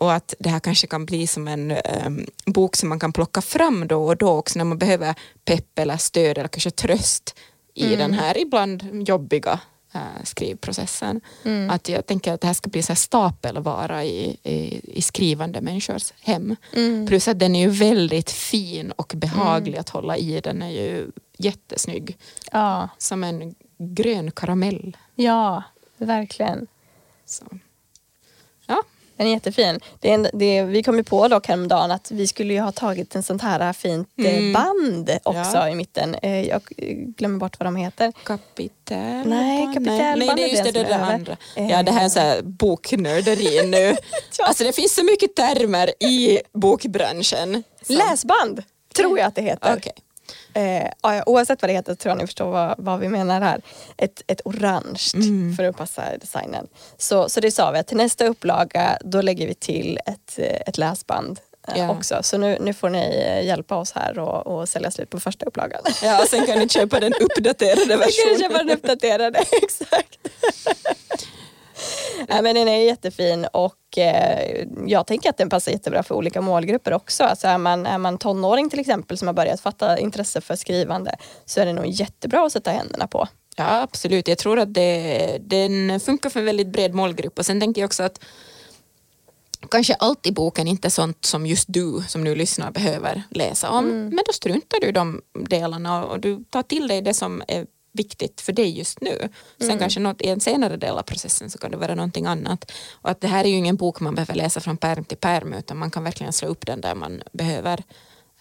och 0.00 0.12
att 0.12 0.34
det 0.38 0.48
här 0.48 0.60
kanske 0.60 0.86
kan 0.86 1.06
bli 1.06 1.26
som 1.26 1.48
en 1.48 1.70
um, 2.06 2.26
bok 2.46 2.76
som 2.76 2.88
man 2.88 3.00
kan 3.00 3.12
plocka 3.12 3.40
fram 3.40 3.88
då 3.88 4.04
och 4.06 4.16
då 4.16 4.28
också 4.30 4.58
när 4.58 4.64
man 4.64 4.78
behöver 4.78 5.14
pepp 5.44 5.78
eller 5.78 5.96
stöd 5.96 6.38
eller 6.38 6.48
kanske 6.48 6.70
tröst 6.70 7.34
i 7.74 7.86
Mm. 7.86 7.98
den 7.98 8.12
här 8.14 8.38
ibland 8.38 9.08
jobbiga 9.08 9.60
uh, 9.94 10.24
skrivprocessen. 10.24 11.20
Mm. 11.44 11.70
Att 11.70 11.88
jag 11.88 12.06
tänker 12.06 12.32
att 12.32 12.40
det 12.40 12.46
här 12.46 12.54
ska 12.54 12.70
bli 12.70 12.82
så 12.82 12.88
här 12.92 12.96
stapelvara 12.96 14.04
i, 14.04 14.36
i, 14.42 14.80
i 14.98 15.02
skrivande 15.02 15.60
människors 15.60 16.12
hem. 16.20 16.56
Mm. 16.72 17.06
Plus 17.06 17.28
att 17.28 17.38
den 17.38 17.56
är 17.56 17.60
ju 17.60 17.68
väldigt 17.70 18.30
fin 18.30 18.90
och 18.92 19.12
behaglig 19.16 19.78
att 19.78 19.88
hålla 19.88 20.16
i. 20.16 20.40
Den 20.40 20.62
är 20.62 20.70
ju 20.70 21.10
jättesnygg. 21.38 22.16
Ja, 22.52 22.88
Som 22.98 23.24
en 23.24 23.54
grön 23.78 24.30
karamell. 24.30 24.96
ja, 25.14 25.62
verkligen. 25.96 26.66
Så. 27.26 27.44
Den 29.20 29.28
är 29.28 29.32
jättefin. 29.32 29.80
Det 30.00 30.10
är 30.10 30.14
en, 30.14 30.26
det, 30.32 30.62
vi 30.62 30.82
kom 30.82 30.96
ju 30.96 31.04
på 31.04 31.28
dock 31.28 31.46
häromdagen 31.48 31.90
att 31.90 32.10
vi 32.10 32.26
skulle 32.26 32.54
ju 32.54 32.60
ha 32.60 32.72
tagit 32.72 33.14
en 33.14 33.22
sånt 33.22 33.42
här 33.42 33.72
fint 33.72 34.08
eh, 34.18 34.34
Mm. 34.38 34.52
band 34.52 35.10
också 35.22 35.50
Ja. 35.54 35.68
i 35.68 35.74
mitten. 35.74 36.14
Eh, 36.14 36.48
Jag 36.48 36.62
glömmer 37.16 37.38
bort 37.38 37.58
vad 37.58 37.66
de 37.66 37.76
heter. 37.76 38.12
Kapitel. 38.24 38.98
Nej, 38.98 39.24
Nej, 39.66 39.74
kapitelbandet 39.74 40.36
det 40.36 40.42
är 40.44 40.48
just 40.48 40.64
det, 40.64 40.70
det, 40.70 40.84
det 40.84 40.94
andra. 40.94 41.36
Ja, 41.56 41.82
det 41.82 41.92
här 41.92 42.04
är 42.04 42.08
så 42.08 42.20
här 42.20 42.42
boknörderi 42.42 43.66
nu. 43.66 43.96
Alltså 44.42 44.64
det 44.64 44.72
finns 44.72 44.94
så 44.94 45.04
mycket 45.04 45.36
termer 45.36 46.02
i 46.04 46.38
bokbranschen. 46.52 47.62
som- 47.82 47.96
Läsband 47.96 48.62
tror 48.96 49.18
jag 49.18 49.26
att 49.26 49.34
det 49.34 49.42
heter. 49.42 49.74
Okej. 49.78 49.92
Eh, 50.54 51.22
oavsett 51.26 51.62
vad 51.62 51.68
det 51.68 51.74
heter 51.74 51.94
tror 51.94 52.10
jag 52.10 52.18
ni 52.18 52.26
förstår 52.26 52.50
vad, 52.50 52.74
vad 52.78 53.00
vi 53.00 53.08
menar 53.08 53.40
här. 53.40 53.60
Ett, 53.96 54.22
ett 54.26 54.40
orange 54.44 55.00
Mm. 55.14 55.56
för 55.56 55.64
att 55.64 55.76
passa 55.76 56.02
designen. 56.20 56.66
Så, 56.96 57.28
så 57.28 57.40
det 57.40 57.50
sa 57.50 57.70
vi 57.70 57.78
att 57.78 57.86
till 57.86 57.96
nästa 57.96 58.26
upplaga 58.26 58.98
då 59.04 59.22
lägger 59.22 59.46
vi 59.46 59.54
till 59.54 59.98
ett, 60.06 60.38
eh, 60.38 60.60
ett 60.66 60.78
läsband 60.78 61.40
Ja. 61.76 61.90
också. 61.90 62.18
Så 62.22 62.38
nu, 62.38 62.56
nu 62.60 62.74
får 62.74 62.88
ni 62.90 63.24
eh, 63.28 63.46
hjälpa 63.46 63.76
oss 63.76 63.92
här 63.92 64.18
och, 64.18 64.46
och 64.46 64.68
sälja 64.68 64.90
slut 64.90 65.10
på 65.10 65.20
första 65.20 65.46
upplagan. 65.46 65.82
Ja, 66.02 66.24
sen 66.30 66.46
kan 66.46 66.58
ni 66.58 66.68
köpa 66.68 67.00
den 67.00 67.12
uppdaterade 67.20 67.80
Då 67.84 67.88
kan 67.88 67.98
du 67.98 68.04
versionen. 68.04 68.40
köpa 68.40 68.58
den 68.58 68.70
uppdaterade, 68.70 69.38
exakt. 69.62 70.18
Nej, 72.28 72.42
men 72.42 72.54
den 72.54 72.68
är 72.68 72.76
jättefin 72.76 73.46
och 73.52 73.98
eh, 73.98 74.66
jag 74.86 75.06
tänker 75.06 75.30
att 75.30 75.36
den 75.36 75.48
passar 75.48 75.72
jättebra 75.72 76.02
för 76.02 76.14
olika 76.14 76.40
målgrupper 76.40 76.92
också. 76.92 77.24
Alltså 77.24 77.46
är, 77.46 77.58
man, 77.58 77.86
är 77.86 77.98
man 77.98 78.18
tonåring 78.18 78.70
till 78.70 78.80
exempel 78.80 79.18
som 79.18 79.28
har 79.28 79.34
börjat 79.34 79.60
fatta 79.60 79.98
intresse 79.98 80.40
för 80.40 80.56
skrivande 80.56 81.16
så 81.44 81.60
är 81.60 81.66
det 81.66 81.72
nog 81.72 81.86
jättebra 81.86 82.46
att 82.46 82.52
sätta 82.52 82.70
händerna 82.70 83.06
på. 83.06 83.28
Ja, 83.56 83.80
absolut. 83.80 84.28
Jag 84.28 84.38
tror 84.38 84.58
att 84.58 84.74
det, 84.74 85.38
den 85.40 86.00
funkar 86.00 86.30
för 86.30 86.40
en 86.40 86.46
väldigt 86.46 86.72
bred 86.72 86.94
målgrupp. 86.94 87.38
Och 87.38 87.46
sen 87.46 87.60
tänker 87.60 87.80
jag 87.80 87.88
också 87.88 88.02
att 88.02 88.20
kanske 89.70 89.94
allt 89.94 90.26
i 90.26 90.32
boken 90.32 90.68
inte 90.68 90.88
är 90.88 90.90
sånt 90.90 91.24
som 91.24 91.46
just 91.46 91.64
du 91.68 92.02
som 92.08 92.24
nu 92.24 92.34
lyssnar 92.34 92.70
behöver 92.70 93.22
läsa 93.30 93.70
om. 93.70 93.86
Men 93.86 94.24
då 94.26 94.32
struntar 94.32 94.80
du 94.80 94.86
i 94.86 94.92
de 94.92 95.20
delarna 95.32 96.04
och 96.04 96.20
du 96.20 96.44
tar 96.50 96.62
till 96.62 96.88
dig 96.88 97.02
det 97.02 97.14
som 97.14 97.42
är 97.48 97.66
viktigt 97.92 98.40
för 98.40 98.52
dig 98.52 98.78
just 98.78 99.00
nu. 99.00 99.28
Sen 99.60 99.78
kanske 99.78 100.00
något, 100.00 100.22
i 100.22 100.28
en 100.28 100.40
senare 100.40 100.76
del 100.76 100.98
av 100.98 101.02
processen 101.02 101.50
så 101.50 101.58
kan 101.58 101.70
det 101.70 101.76
vara 101.76 101.94
någonting 101.94 102.26
annat. 102.26 102.72
Och 102.92 103.10
att 103.10 103.20
det 103.20 103.28
här 103.28 103.44
är 103.44 103.48
ju 103.48 103.56
ingen 103.56 103.76
bok 103.76 104.00
man 104.00 104.14
behöver 104.14 104.34
läsa 104.34 104.60
från 104.60 104.76
pärm 104.76 105.04
till 105.04 105.16
pärm 105.16 105.52
utan 105.52 105.76
man 105.78 105.90
kan 105.90 106.04
verkligen 106.04 106.32
slå 106.32 106.48
upp 106.48 106.66
den 106.66 106.80
där 106.80 106.94
man 106.94 107.22
behöver 107.32 107.82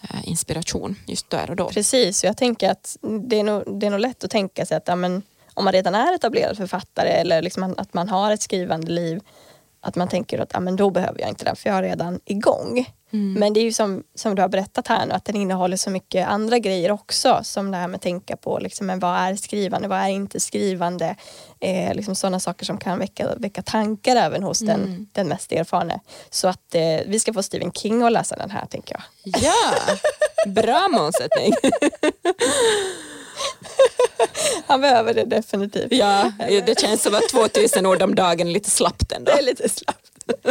eh, 0.02 0.30
inspiration 0.30 0.95
just 1.08 1.30
där 1.30 1.50
och 1.50 1.56
då. 1.56 1.70
Precis, 1.70 2.24
jag 2.24 2.38
tänker 2.38 2.72
att 2.72 2.97
det 3.30 3.39
är 3.39 3.43
nog, 3.43 3.80
det 3.80 3.86
är 3.86 3.91
nog 3.91 4.00
lätt 4.00 4.24
att 4.24 4.32
tänka 4.32 4.66
sig 4.66 4.78
att 4.78 4.88
ja, 4.88 4.95
men, 4.95 5.22
om 5.54 5.64
man 5.64 5.74
redan 5.74 5.95
är 5.95 6.16
etablerad 6.16 6.58
författare 6.58 7.10
eller 7.10 7.41
liksom 7.41 7.76
att 7.78 7.93
man 7.93 8.10
har 8.10 8.32
ett 8.32 8.41
skrivande 8.41 8.91
liv 8.91 9.22
att 9.82 9.95
man 9.95 10.07
tänker 10.07 10.39
att 10.39 10.49
ja, 10.53 10.59
men 10.59 10.75
då 10.75 10.89
behöver 10.89 11.19
jag 11.19 11.30
inte 11.30 11.45
den 11.45 11.55
för 11.55 11.69
jag 11.69 11.77
är 11.77 11.84
redan 11.84 12.19
igång. 12.25 12.86
Men 13.11 13.53
det 13.53 13.59
är 13.59 13.63
ju 13.63 13.73
som, 13.73 14.03
som 14.15 14.36
du 14.36 14.41
har 14.41 14.49
berättat 14.49 14.88
här 14.88 15.05
nu 15.05 15.13
att 15.13 15.25
den 15.25 15.36
innehåller 15.36 15.77
så 15.77 15.89
mycket 15.89 16.27
andra 16.27 16.59
grejer 16.59 16.91
också 16.91 17.39
som 17.43 17.71
det 17.71 17.77
här 17.77 17.88
med 17.88 17.95
att 17.95 18.01
tänka 18.01 18.38
på 18.38 18.59
liksom, 18.59 18.88
men 18.88 18.99
vad 18.99 19.15
är 19.15 19.36
skrivande, 19.36 19.88
vad 19.88 19.99
är 19.99 20.07
inte 20.07 20.39
skrivande? 20.39 21.15
Eh, 21.59 21.93
liksom 21.95 22.15
sådana 22.15 22.39
saker 22.39 22.65
som 22.65 22.77
kan 22.77 22.99
väcka, 22.99 23.36
väcka 23.38 23.61
tankar 23.61 24.15
även 24.15 24.43
hos 24.43 24.59
den, 24.59 25.07
den 25.11 25.27
mest 25.27 25.51
erfarne. 25.51 25.99
Så 26.30 26.47
att 26.47 26.75
eh, 26.75 26.99
vi 27.05 27.19
ska 27.19 27.34
få 27.34 27.43
Stephen 27.43 27.71
King 27.71 28.03
att 28.03 28.11
läsa 28.11 28.36
den 28.36 28.51
här 28.51 28.65
tänker 28.65 28.95
jag. 28.95 29.03
Ja, 29.41 29.73
bra 30.51 30.88
målsättning. 30.88 31.53
Han 34.67 34.81
behöver 34.81 35.13
det 35.13 35.23
definitivt. 35.23 35.91
Ja, 35.91 36.31
det 36.65 36.79
känns 36.79 37.03
som 37.03 37.15
att 37.15 37.29
2000 37.29 37.85
ord 37.85 38.01
om 38.01 38.15
dagen 38.15 38.47
är 38.47 38.51
lite 38.51 38.69
slappt 38.69 39.11
ändå. 39.11 39.31
Det 39.31 39.37
är 39.37 39.43
lite 39.43 39.69
slappt. 39.69 40.11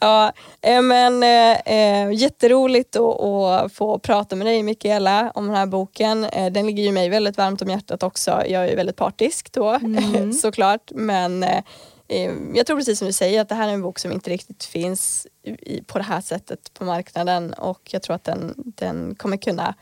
ja, 0.00 0.32
eh, 0.60 0.82
men 0.82 1.22
eh, 1.22 2.12
jätteroligt 2.12 2.96
att, 2.96 3.20
att 3.20 3.72
få 3.72 3.98
prata 3.98 4.36
med 4.36 4.46
dig 4.46 4.62
Mikaela 4.62 5.30
om 5.34 5.46
den 5.46 5.56
här 5.56 5.66
boken. 5.66 6.26
Den 6.50 6.66
ligger 6.66 6.82
ju 6.82 6.92
mig 6.92 7.08
väldigt 7.08 7.36
varmt 7.36 7.62
om 7.62 7.68
hjärtat 7.68 8.02
också. 8.02 8.30
Jag 8.30 8.64
är 8.64 8.68
ju 8.68 8.76
väldigt 8.76 8.96
partisk 8.96 9.52
då 9.52 9.78
såklart. 10.42 10.90
Men 10.94 11.42
eh, 11.42 12.32
jag 12.54 12.66
tror 12.66 12.76
precis 12.76 12.98
som 12.98 13.06
du 13.06 13.12
säger 13.12 13.40
att 13.40 13.48
det 13.48 13.54
här 13.54 13.68
är 13.68 13.72
en 13.72 13.82
bok 13.82 13.98
som 13.98 14.12
inte 14.12 14.30
riktigt 14.30 14.64
finns 14.64 15.26
i, 15.44 15.82
på 15.82 15.98
det 15.98 16.04
här 16.04 16.20
sättet 16.20 16.74
på 16.74 16.84
marknaden 16.84 17.52
och 17.52 17.80
jag 17.90 18.02
tror 18.02 18.16
att 18.16 18.24
den, 18.24 18.54
den 18.56 19.14
kommer 19.14 19.36
kunna 19.36 19.74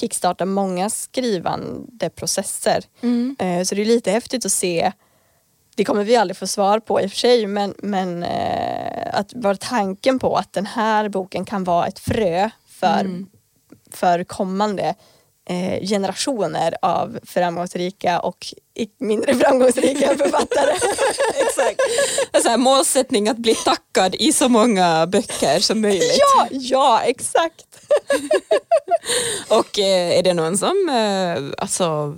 kickstarta 0.00 0.44
många 0.44 0.90
skrivande 0.90 2.10
processer. 2.10 2.84
Eh, 3.38 3.62
Så 3.64 3.74
det 3.74 3.80
är 3.80 3.84
lite 3.84 4.10
häftigt 4.10 4.46
att 4.46 4.52
se 4.52 4.92
det 5.76 5.84
kommer 5.84 6.04
vi 6.04 6.16
aldrig 6.16 6.36
få 6.36 6.46
svar 6.46 6.80
på 6.80 7.00
i 7.00 7.06
och 7.06 7.10
för 7.10 7.16
sig 7.18 7.46
men, 7.46 7.74
men 7.78 8.22
eh, 8.22 9.08
att 9.18 9.32
vara 9.34 9.56
tanken 9.56 10.18
på 10.18 10.36
att 10.36 10.52
den 10.52 10.66
här 10.66 11.08
boken 11.08 11.44
kan 11.44 11.64
vara 11.64 11.86
ett 11.86 11.98
frö 11.98 12.50
för, 12.68 13.24
för 13.92 14.24
kommande 14.24 14.94
eh, 15.48 15.86
generationer 15.88 16.74
av 16.82 17.18
framgångsrika 17.24 18.20
och 18.20 18.46
mindre 18.98 19.34
framgångsrika 19.34 20.08
författare. 20.18 20.70
Exakt. 21.46 21.80
Så 22.42 22.48
här, 22.48 22.56
målsättning 22.56 23.28
att 23.28 23.36
bli 23.38 23.54
tackad 23.54 24.14
i 24.14 24.32
så 24.32 24.48
många 24.48 25.06
böcker 25.06 25.60
som 25.60 25.80
möjligt. 25.80 26.18
ja, 26.18 26.46
ja 26.50 27.00
exakt. 27.04 27.67
Och 29.48 29.78
eh, 29.78 30.18
är 30.18 30.22
det 30.22 30.34
någon 30.34 30.58
som 30.58 30.88
eh, 30.88 31.62
alltså, 31.62 32.16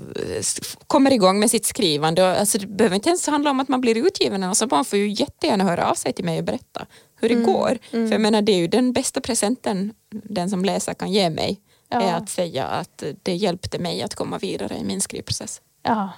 kommer 0.87 1.13
igång 1.13 1.41
med 1.41 1.51
sitt 1.51 1.67
skrivande, 1.67 2.39
alltså, 2.41 2.59
det 2.59 2.67
behöver 2.67 2.97
inte 2.97 3.09
ens 3.09 3.27
handla 3.27 3.51
om 3.51 3.61
att 3.61 3.69
man 3.69 3.81
blir 3.81 4.07
utgiven, 4.07 4.43
alltså, 4.43 4.67
man 4.71 4.85
får 4.85 4.99
ju 4.99 5.09
jättegärna 5.09 5.65
höra 5.65 5.91
av 5.91 5.95
sig 5.95 6.13
till 6.13 6.25
mig 6.25 6.39
och 6.39 6.45
berätta 6.45 6.87
hur 7.21 7.29
det 7.29 7.35
går. 7.35 7.79
För 7.91 8.13
jag 8.13 8.21
menar 8.21 8.43
det 8.43 8.53
är 8.53 8.57
ju 8.59 8.67
den 8.67 8.93
bästa 8.93 9.21
presenten 9.21 9.93
den 10.11 10.51
som 10.51 10.65
läser 10.65 10.95
kan 10.95 11.13
ge 11.13 11.31
mig, 11.31 11.61
Ja. 11.93 12.03
är 12.03 12.15
att 12.15 12.29
säga 12.31 12.67
att 12.67 13.03
det 13.23 13.35
hjälpte 13.35 13.79
mig 13.79 14.03
att 14.03 14.15
komma 14.15 14.39
vidare 14.39 14.77
i 14.77 14.85
min 14.85 15.01
skrivprocess. 15.01 15.61
Ja. 15.83 16.11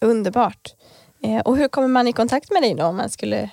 Underbart. 0.00 0.74
Eh, 1.22 1.38
och 1.38 1.56
hur 1.56 1.68
kommer 1.68 1.88
man 1.88 2.08
i 2.08 2.12
kontakt 2.12 2.50
med 2.52 2.62
dig 2.62 2.74
då 2.74 2.84
om 2.84 2.96
man 2.96 3.10
skulle 3.10 3.50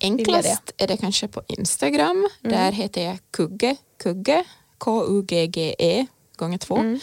Enklast 0.00 0.72
är 0.76 0.86
det 0.86 0.96
kanske 0.96 1.28
på 1.28 1.42
Instagram. 1.46 2.28
Där 2.40 2.72
heter 2.72 3.04
jag 3.04 3.18
Kugge, 3.30 3.76
Kugge, 4.02 4.44
K-U-G-G-E 4.78 6.06
gånger 6.36 6.58
två. 6.58 6.98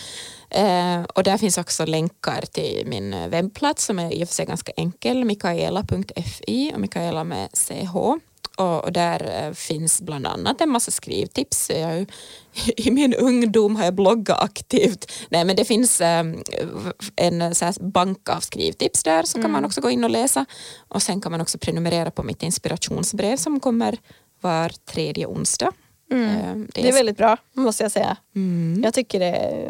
Eh, 0.49 1.03
och 1.03 1.23
där 1.23 1.37
finns 1.37 1.57
också 1.57 1.85
länkar 1.85 2.41
till 2.41 2.83
min 2.87 3.29
webbplats 3.29 3.85
som 3.85 3.99
är 3.99 4.13
i 4.13 4.23
och 4.23 4.27
för 4.27 4.35
sig 4.35 4.45
ganska 4.45 4.71
enkel, 4.77 5.25
mikaela.fi 5.25 6.71
och 6.73 6.79
Mikaela 6.79 7.23
med 7.23 7.49
CH. 7.53 7.95
Och, 8.57 8.93
där 8.93 9.45
eh, 9.47 9.53
finns 9.53 10.01
bland 10.01 10.27
annat 10.27 10.61
en 10.61 10.69
massa 10.69 10.91
skrivtips. 10.91 11.69
Jag, 11.69 12.11
I 12.77 12.91
min 12.91 13.13
ungdom 13.13 13.75
har 13.75 13.83
jag 13.85 13.93
bloggat 13.95 14.43
aktivt. 14.43 15.11
Nej 15.29 15.45
men 15.45 15.55
det 15.55 15.65
finns 15.65 16.01
eh, 16.01 16.25
en 17.15 17.55
så 17.55 17.65
här 17.65 17.89
bank 17.89 18.29
av 18.29 18.39
skrivtips 18.39 19.03
där 19.03 19.23
så 19.23 19.41
kan 19.41 19.51
man 19.51 19.65
också 19.65 19.81
gå 19.81 19.89
in 19.89 20.03
och 20.03 20.09
läsa. 20.09 20.45
Och 20.87 21.01
sen 21.01 21.21
kan 21.21 21.31
man 21.31 21.41
också 21.41 21.57
prenumerera 21.57 22.11
på 22.11 22.23
mitt 22.23 22.43
inspirationsbrev 22.43 23.37
som 23.37 23.59
kommer 23.59 23.97
var 24.41 24.69
tredje 24.69 25.25
onsdag. 25.25 25.71
Eh, 26.11 26.55
Det 26.73 26.89
är 26.89 26.93
väldigt 26.93 27.17
bra 27.17 27.37
måste 27.53 27.83
jag 27.83 27.91
säga. 27.91 28.17
Mm. 28.35 28.81
Jag 28.83 28.93
tycker 28.93 29.19
det, 29.19 29.65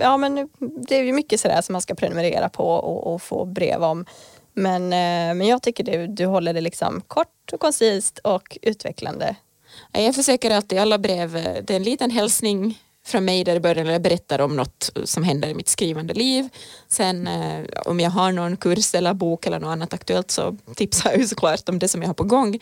ja, 0.00 0.16
men 0.16 0.48
det 0.88 0.94
är 0.94 1.12
mycket 1.12 1.40
sådär 1.40 1.62
som 1.62 1.72
man 1.72 1.82
ska 1.82 1.94
prenumerera 1.94 2.48
på 2.48 2.64
och, 2.68 3.14
och 3.14 3.22
få 3.22 3.44
brev 3.44 3.82
om. 3.82 4.04
Men, 4.56 4.82
eh, 4.82 5.34
men 5.34 5.46
jag 5.46 5.62
tycker 5.62 5.84
du, 5.84 6.06
du 6.06 6.26
håller 6.26 6.54
det 6.54 6.60
liksom 6.60 7.00
kort 7.00 7.52
och 7.52 7.60
koncist 7.60 8.18
och 8.18 8.58
utvecklande. 8.62 9.36
Jag 9.92 10.14
försöker 10.14 10.50
alltid 10.50 10.78
i 10.78 10.80
alla 10.80 10.98
brev, 10.98 11.36
eh, 11.36 11.62
det 11.64 11.70
är 11.70 11.76
en 11.76 11.82
liten 11.82 12.10
hälsning 12.10 12.78
från 13.06 13.24
mig 13.24 13.44
där 13.44 13.56
i 13.56 13.60
början 13.60 13.86
jag 13.86 14.02
berättar 14.02 14.40
om 14.40 14.56
något 14.56 14.90
som 15.04 15.22
händer 15.22 15.48
i 15.48 15.54
mitt 15.54 15.68
skrivande 15.68 16.14
liv. 16.14 16.48
Sen 16.88 17.26
eh, 17.26 17.64
om 17.84 18.00
jag 18.00 18.10
har 18.10 18.32
någon 18.32 18.56
kurs 18.56 18.94
eller 18.94 19.14
bok 19.14 19.46
eller 19.46 19.60
något 19.60 19.68
annat 19.68 19.94
aktuellt 19.94 20.30
så 20.30 20.56
tipsar 20.76 21.10
jag 21.10 21.20
ju 21.20 21.26
såklart 21.26 21.68
om 21.68 21.78
det 21.78 21.88
som 21.88 22.02
jag 22.02 22.08
har 22.08 22.14
på 22.14 22.24
gång. 22.24 22.58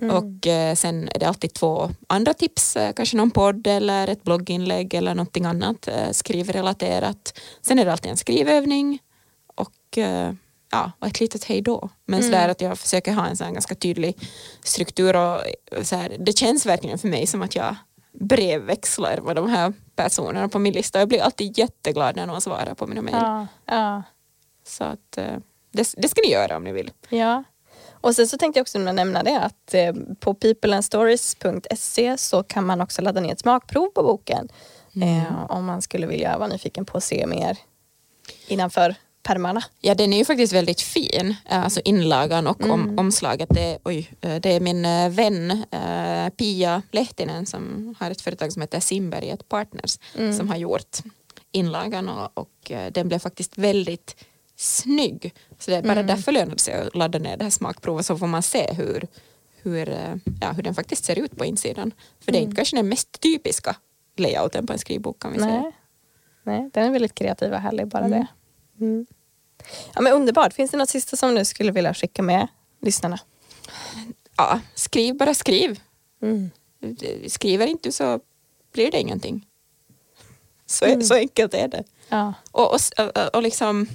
Mm. 0.00 0.16
Och 0.16 0.46
eh, 0.46 0.74
sen 0.74 1.08
är 1.08 1.18
det 1.18 1.28
alltid 1.28 1.52
två 1.52 1.90
andra 2.06 2.34
tips, 2.34 2.76
eh, 2.76 2.92
kanske 2.92 3.16
någon 3.16 3.30
podd 3.30 3.66
eller 3.66 4.08
ett 4.08 4.24
blogginlägg 4.24 4.94
eller 4.94 5.14
någonting 5.14 5.44
annat 5.44 5.88
eh, 5.88 6.10
skrivrelaterat. 6.10 7.40
Sen 7.62 7.78
är 7.78 7.84
det 7.84 7.92
alltid 7.92 8.10
en 8.10 8.16
skrivövning 8.16 8.98
och 9.54 9.98
eh, 9.98 10.32
ja, 10.76 10.92
och 10.98 11.06
ett 11.06 11.20
litet 11.20 11.44
hej 11.44 11.62
då. 11.62 11.88
Men 12.04 12.20
mm. 12.20 12.32
sådär 12.32 12.48
att 12.48 12.60
jag 12.60 12.78
försöker 12.78 13.12
ha 13.12 13.26
en 13.26 13.36
sån 13.36 13.52
ganska 13.52 13.74
tydlig 13.74 14.18
struktur 14.62 15.16
och 15.16 15.40
så 15.82 15.96
här, 15.96 16.16
det 16.18 16.38
känns 16.38 16.66
verkligen 16.66 16.98
för 16.98 17.08
mig 17.08 17.26
som 17.26 17.42
att 17.42 17.54
jag 17.54 17.76
brevväxlar 18.12 19.20
med 19.20 19.36
de 19.36 19.48
här 19.48 19.72
personerna 19.96 20.48
på 20.48 20.58
min 20.58 20.72
lista. 20.72 20.98
Jag 20.98 21.08
blir 21.08 21.22
alltid 21.22 21.58
jätteglad 21.58 22.16
när 22.16 22.26
någon 22.26 22.40
svarar 22.40 22.74
på 22.74 22.86
mina 22.86 23.02
mejl. 23.02 23.16
Ja, 23.20 23.46
ja. 23.64 24.02
Så 24.66 24.84
att 24.84 25.18
eh, 25.18 25.36
det, 25.72 25.94
det 25.96 26.08
ska 26.08 26.20
ni 26.24 26.32
göra 26.32 26.56
om 26.56 26.64
ni 26.64 26.72
vill. 26.72 26.90
Ja. 27.08 27.44
Och 27.90 28.14
sen 28.14 28.28
så 28.28 28.38
tänkte 28.38 28.58
jag 28.58 28.64
också 28.64 28.78
nämna 28.78 29.22
det 29.22 29.40
att 29.40 29.74
eh, 29.74 29.94
på 30.20 30.34
peopleandstories.se 30.34 32.18
så 32.18 32.42
kan 32.42 32.66
man 32.66 32.80
också 32.80 33.02
ladda 33.02 33.20
ner 33.20 33.32
ett 33.32 33.40
smakprov 33.40 33.88
på 33.88 34.02
boken. 34.02 34.48
Mm. 34.94 35.18
Eh, 35.18 35.50
om 35.50 35.64
man 35.64 35.82
skulle 35.82 36.06
vilja 36.06 36.38
vara 36.38 36.48
nyfiken 36.48 36.84
på 36.84 36.96
att 36.98 37.04
se 37.04 37.26
mer 37.26 37.58
innanför 38.46 38.94
pärmarna. 39.26 39.62
Ja 39.80 39.94
den 39.94 40.12
är 40.12 40.18
ju 40.18 40.24
faktiskt 40.24 40.52
väldigt 40.52 40.80
fin, 40.80 41.34
eh, 41.50 41.64
alltså 41.64 41.80
inlagan 41.84 42.46
och 42.46 42.60
mm. 42.60 42.72
om, 42.72 42.98
omslaget. 42.98 43.48
Det, 43.50 43.78
oj, 43.84 44.10
eh, 44.20 44.36
det 44.36 44.52
är 44.52 44.60
min 44.60 44.84
eh, 44.84 45.10
vän 45.10 45.64
Pia 46.36 46.82
Lehtinen 46.92 47.46
som 47.46 47.94
har 47.98 48.10
ett 48.10 48.20
företag 48.20 48.52
som 48.52 48.62
heter 48.62 48.80
Simberget 48.80 49.48
Partners 49.48 49.98
mm. 50.18 50.32
som 50.32 50.48
har 50.48 50.56
gjort 50.56 50.96
inlagan 51.52 52.08
och, 52.08 52.38
och 52.38 52.72
den 52.92 53.08
blev 53.08 53.18
faktiskt 53.18 53.58
väldigt 53.58 54.24
snygg. 54.56 55.34
Så 55.58 55.70
det 55.70 55.76
är 55.76 55.82
bara 55.82 55.92
mm. 55.92 56.06
därför 56.06 56.32
lönar 56.32 56.52
det 56.52 56.58
sig 56.58 56.74
att 56.74 56.96
ladda 56.96 57.18
ner 57.18 57.36
det 57.36 57.44
här 57.44 57.50
smakprovet 57.50 58.06
så 58.06 58.18
får 58.18 58.26
man 58.26 58.42
se 58.42 58.72
hur, 58.72 59.06
hur, 59.62 59.88
ja, 60.40 60.52
hur 60.52 60.62
den 60.62 60.74
faktiskt 60.74 61.04
ser 61.04 61.18
ut 61.18 61.36
på 61.36 61.44
insidan. 61.44 61.92
För 62.20 62.32
det 62.32 62.38
är 62.38 62.42
inte 62.42 62.48
mm. 62.48 62.56
kanske 62.56 62.76
den 62.76 62.88
mest 62.88 63.20
typiska 63.20 63.76
layouten 64.16 64.66
på 64.66 64.72
en 64.72 64.78
skrivbok 64.78 65.22
kan 65.22 65.32
vi 65.32 65.38
Nej. 65.38 65.48
säga. 65.48 65.72
Nej, 66.42 66.70
den 66.72 66.84
är 66.84 66.90
väldigt 66.90 67.14
kreativ 67.14 67.52
och 67.52 67.60
härlig 67.60 67.86
bara 67.86 68.04
mm. 68.04 68.10
det. 68.10 68.26
Mm. 68.84 69.06
Ja, 69.94 70.00
men 70.00 70.12
underbart. 70.12 70.52
Finns 70.52 70.70
det 70.70 70.76
något 70.76 70.88
sista 70.88 71.16
som 71.16 71.34
du 71.34 71.44
skulle 71.44 71.72
vilja 71.72 71.94
skicka 71.94 72.22
med 72.22 72.48
lyssnarna? 72.82 73.18
Ja, 74.36 74.60
skriv 74.74 75.16
bara 75.16 75.34
skriv. 75.34 75.80
Mm. 76.22 76.50
Skriver 77.28 77.66
inte 77.66 77.92
så 77.92 78.20
blir 78.72 78.90
det 78.90 79.00
ingenting. 79.00 79.46
Så, 80.66 80.84
mm. 80.84 81.02
så 81.02 81.14
enkelt 81.14 81.54
är 81.54 81.68
det. 81.68 81.84
Ja. 82.08 82.34
Och, 82.50 82.74
och, 82.74 82.80
och 83.34 83.42
liksom, 83.42 83.88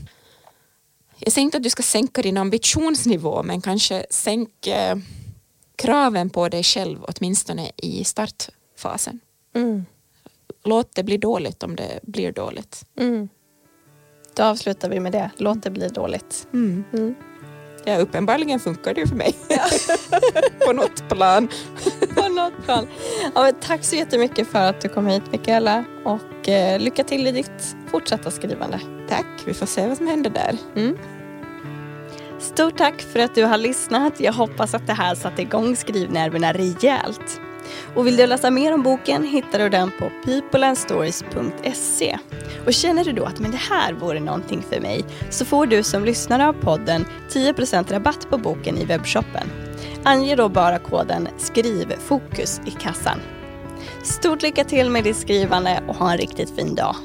jag 1.18 1.34
säger 1.34 1.46
inte 1.46 1.58
att 1.58 1.64
du 1.64 1.70
ska 1.70 1.84
sänka 1.84 2.22
din 2.22 2.38
ambitionsnivå 2.38 3.44
men 3.44 3.62
kanske 3.62 4.06
sänk 4.10 4.68
eh, 4.68 4.98
kraven 5.76 6.30
på 6.30 6.50
dig 6.50 6.64
själv 6.64 7.04
åtminstone 7.04 7.72
i 7.78 8.04
startfasen. 8.04 9.20
Mm. 9.56 9.86
Låt 10.64 10.96
det 10.96 11.04
bli 11.04 11.18
dåligt 11.18 11.64
om 11.64 11.76
det 11.76 12.00
blir 12.04 12.32
dåligt. 12.32 12.86
Mm. 12.98 13.30
Då 14.34 14.44
avslutar 14.44 14.90
vi 14.90 15.00
med 15.00 15.12
det. 15.12 15.32
Låt 15.38 15.64
det 15.64 15.70
bli 15.70 15.88
dåligt. 15.88 16.48
Mm. 16.54 16.84
Mm. 16.94 17.16
Ja, 17.84 17.98
uppenbarligen 17.98 18.60
funkar 18.60 18.94
det 18.94 19.02
ju 19.02 19.08
för 19.08 19.16
mig. 19.16 19.36
Ja. 19.48 19.64
På 20.66 20.74
något 20.74 21.10
plan. 21.10 21.48
På 22.16 22.30
något 22.30 22.66
plan. 22.66 22.88
Ja, 23.36 23.52
tack 23.62 23.84
så 23.84 23.96
jättemycket 23.96 24.48
för 24.48 24.70
att 24.70 24.82
du 24.82 24.90
kom 24.90 25.08
hit 25.08 25.24
Mikaela 25.32 25.86
och 26.06 26.50
eh, 26.50 26.80
lycka 26.80 27.04
till 27.04 27.28
i 27.28 27.32
ditt 27.32 27.76
fortsatta 27.88 28.32
skrivande. 28.32 28.80
Tack, 29.10 29.26
vi 29.46 29.54
får 29.54 29.66
se 29.66 29.88
vad 29.88 29.98
som 29.98 30.08
händer 30.08 30.30
där. 30.30 30.58
Mm. 30.76 30.98
Stort 32.40 32.78
tack 32.78 33.02
för 33.02 33.20
att 33.20 33.36
du 33.36 33.44
har 33.46 33.58
lyssnat. 33.58 34.20
Jag 34.20 34.34
hoppas 34.34 34.74
att 34.74 34.88
det 34.88 34.94
här 34.94 35.16
satte 35.16 35.42
igång 35.42 35.76
skrivnerverna 35.76 36.54
rejält. 36.54 37.42
Och 37.96 38.08
vill 38.08 38.18
du 38.18 38.28
läsa 38.28 38.52
mer 38.52 38.74
om 38.74 38.84
boken 38.84 39.24
hittar 39.24 39.60
du 39.60 39.70
den 39.70 39.92
på 40.00 40.12
peopleandstories.se. 40.26 42.18
Och 42.66 42.74
känner 42.74 43.04
du 43.04 43.12
då 43.12 43.24
att 43.24 43.40
men 43.40 43.52
det 43.52 43.58
här 43.58 43.94
vore 43.94 44.20
någonting 44.20 44.64
för 44.70 44.80
mig 44.80 45.06
så 45.30 45.46
får 45.46 45.66
du 45.66 45.84
som 45.84 46.06
lyssnare 46.06 46.48
av 46.48 46.54
podden 46.54 47.06
10% 47.30 47.92
rabatt 47.92 48.30
på 48.30 48.38
boken 48.38 48.78
i 48.78 48.86
webbshoppen. 48.86 49.48
Ange 50.04 50.36
då 50.36 50.50
bara 50.50 50.80
koden 50.80 51.28
SKRIVFOKUS 51.38 52.62
i 52.66 52.72
kassan. 52.72 53.20
Stort 54.04 54.42
lycka 54.42 54.64
till 54.64 54.90
med 54.90 55.04
ditt 55.04 55.18
skrivande 55.18 55.84
och 55.88 55.96
ha 55.96 56.12
en 56.12 56.18
riktigt 56.18 56.56
fin 56.56 56.76
dag. 56.76 56.96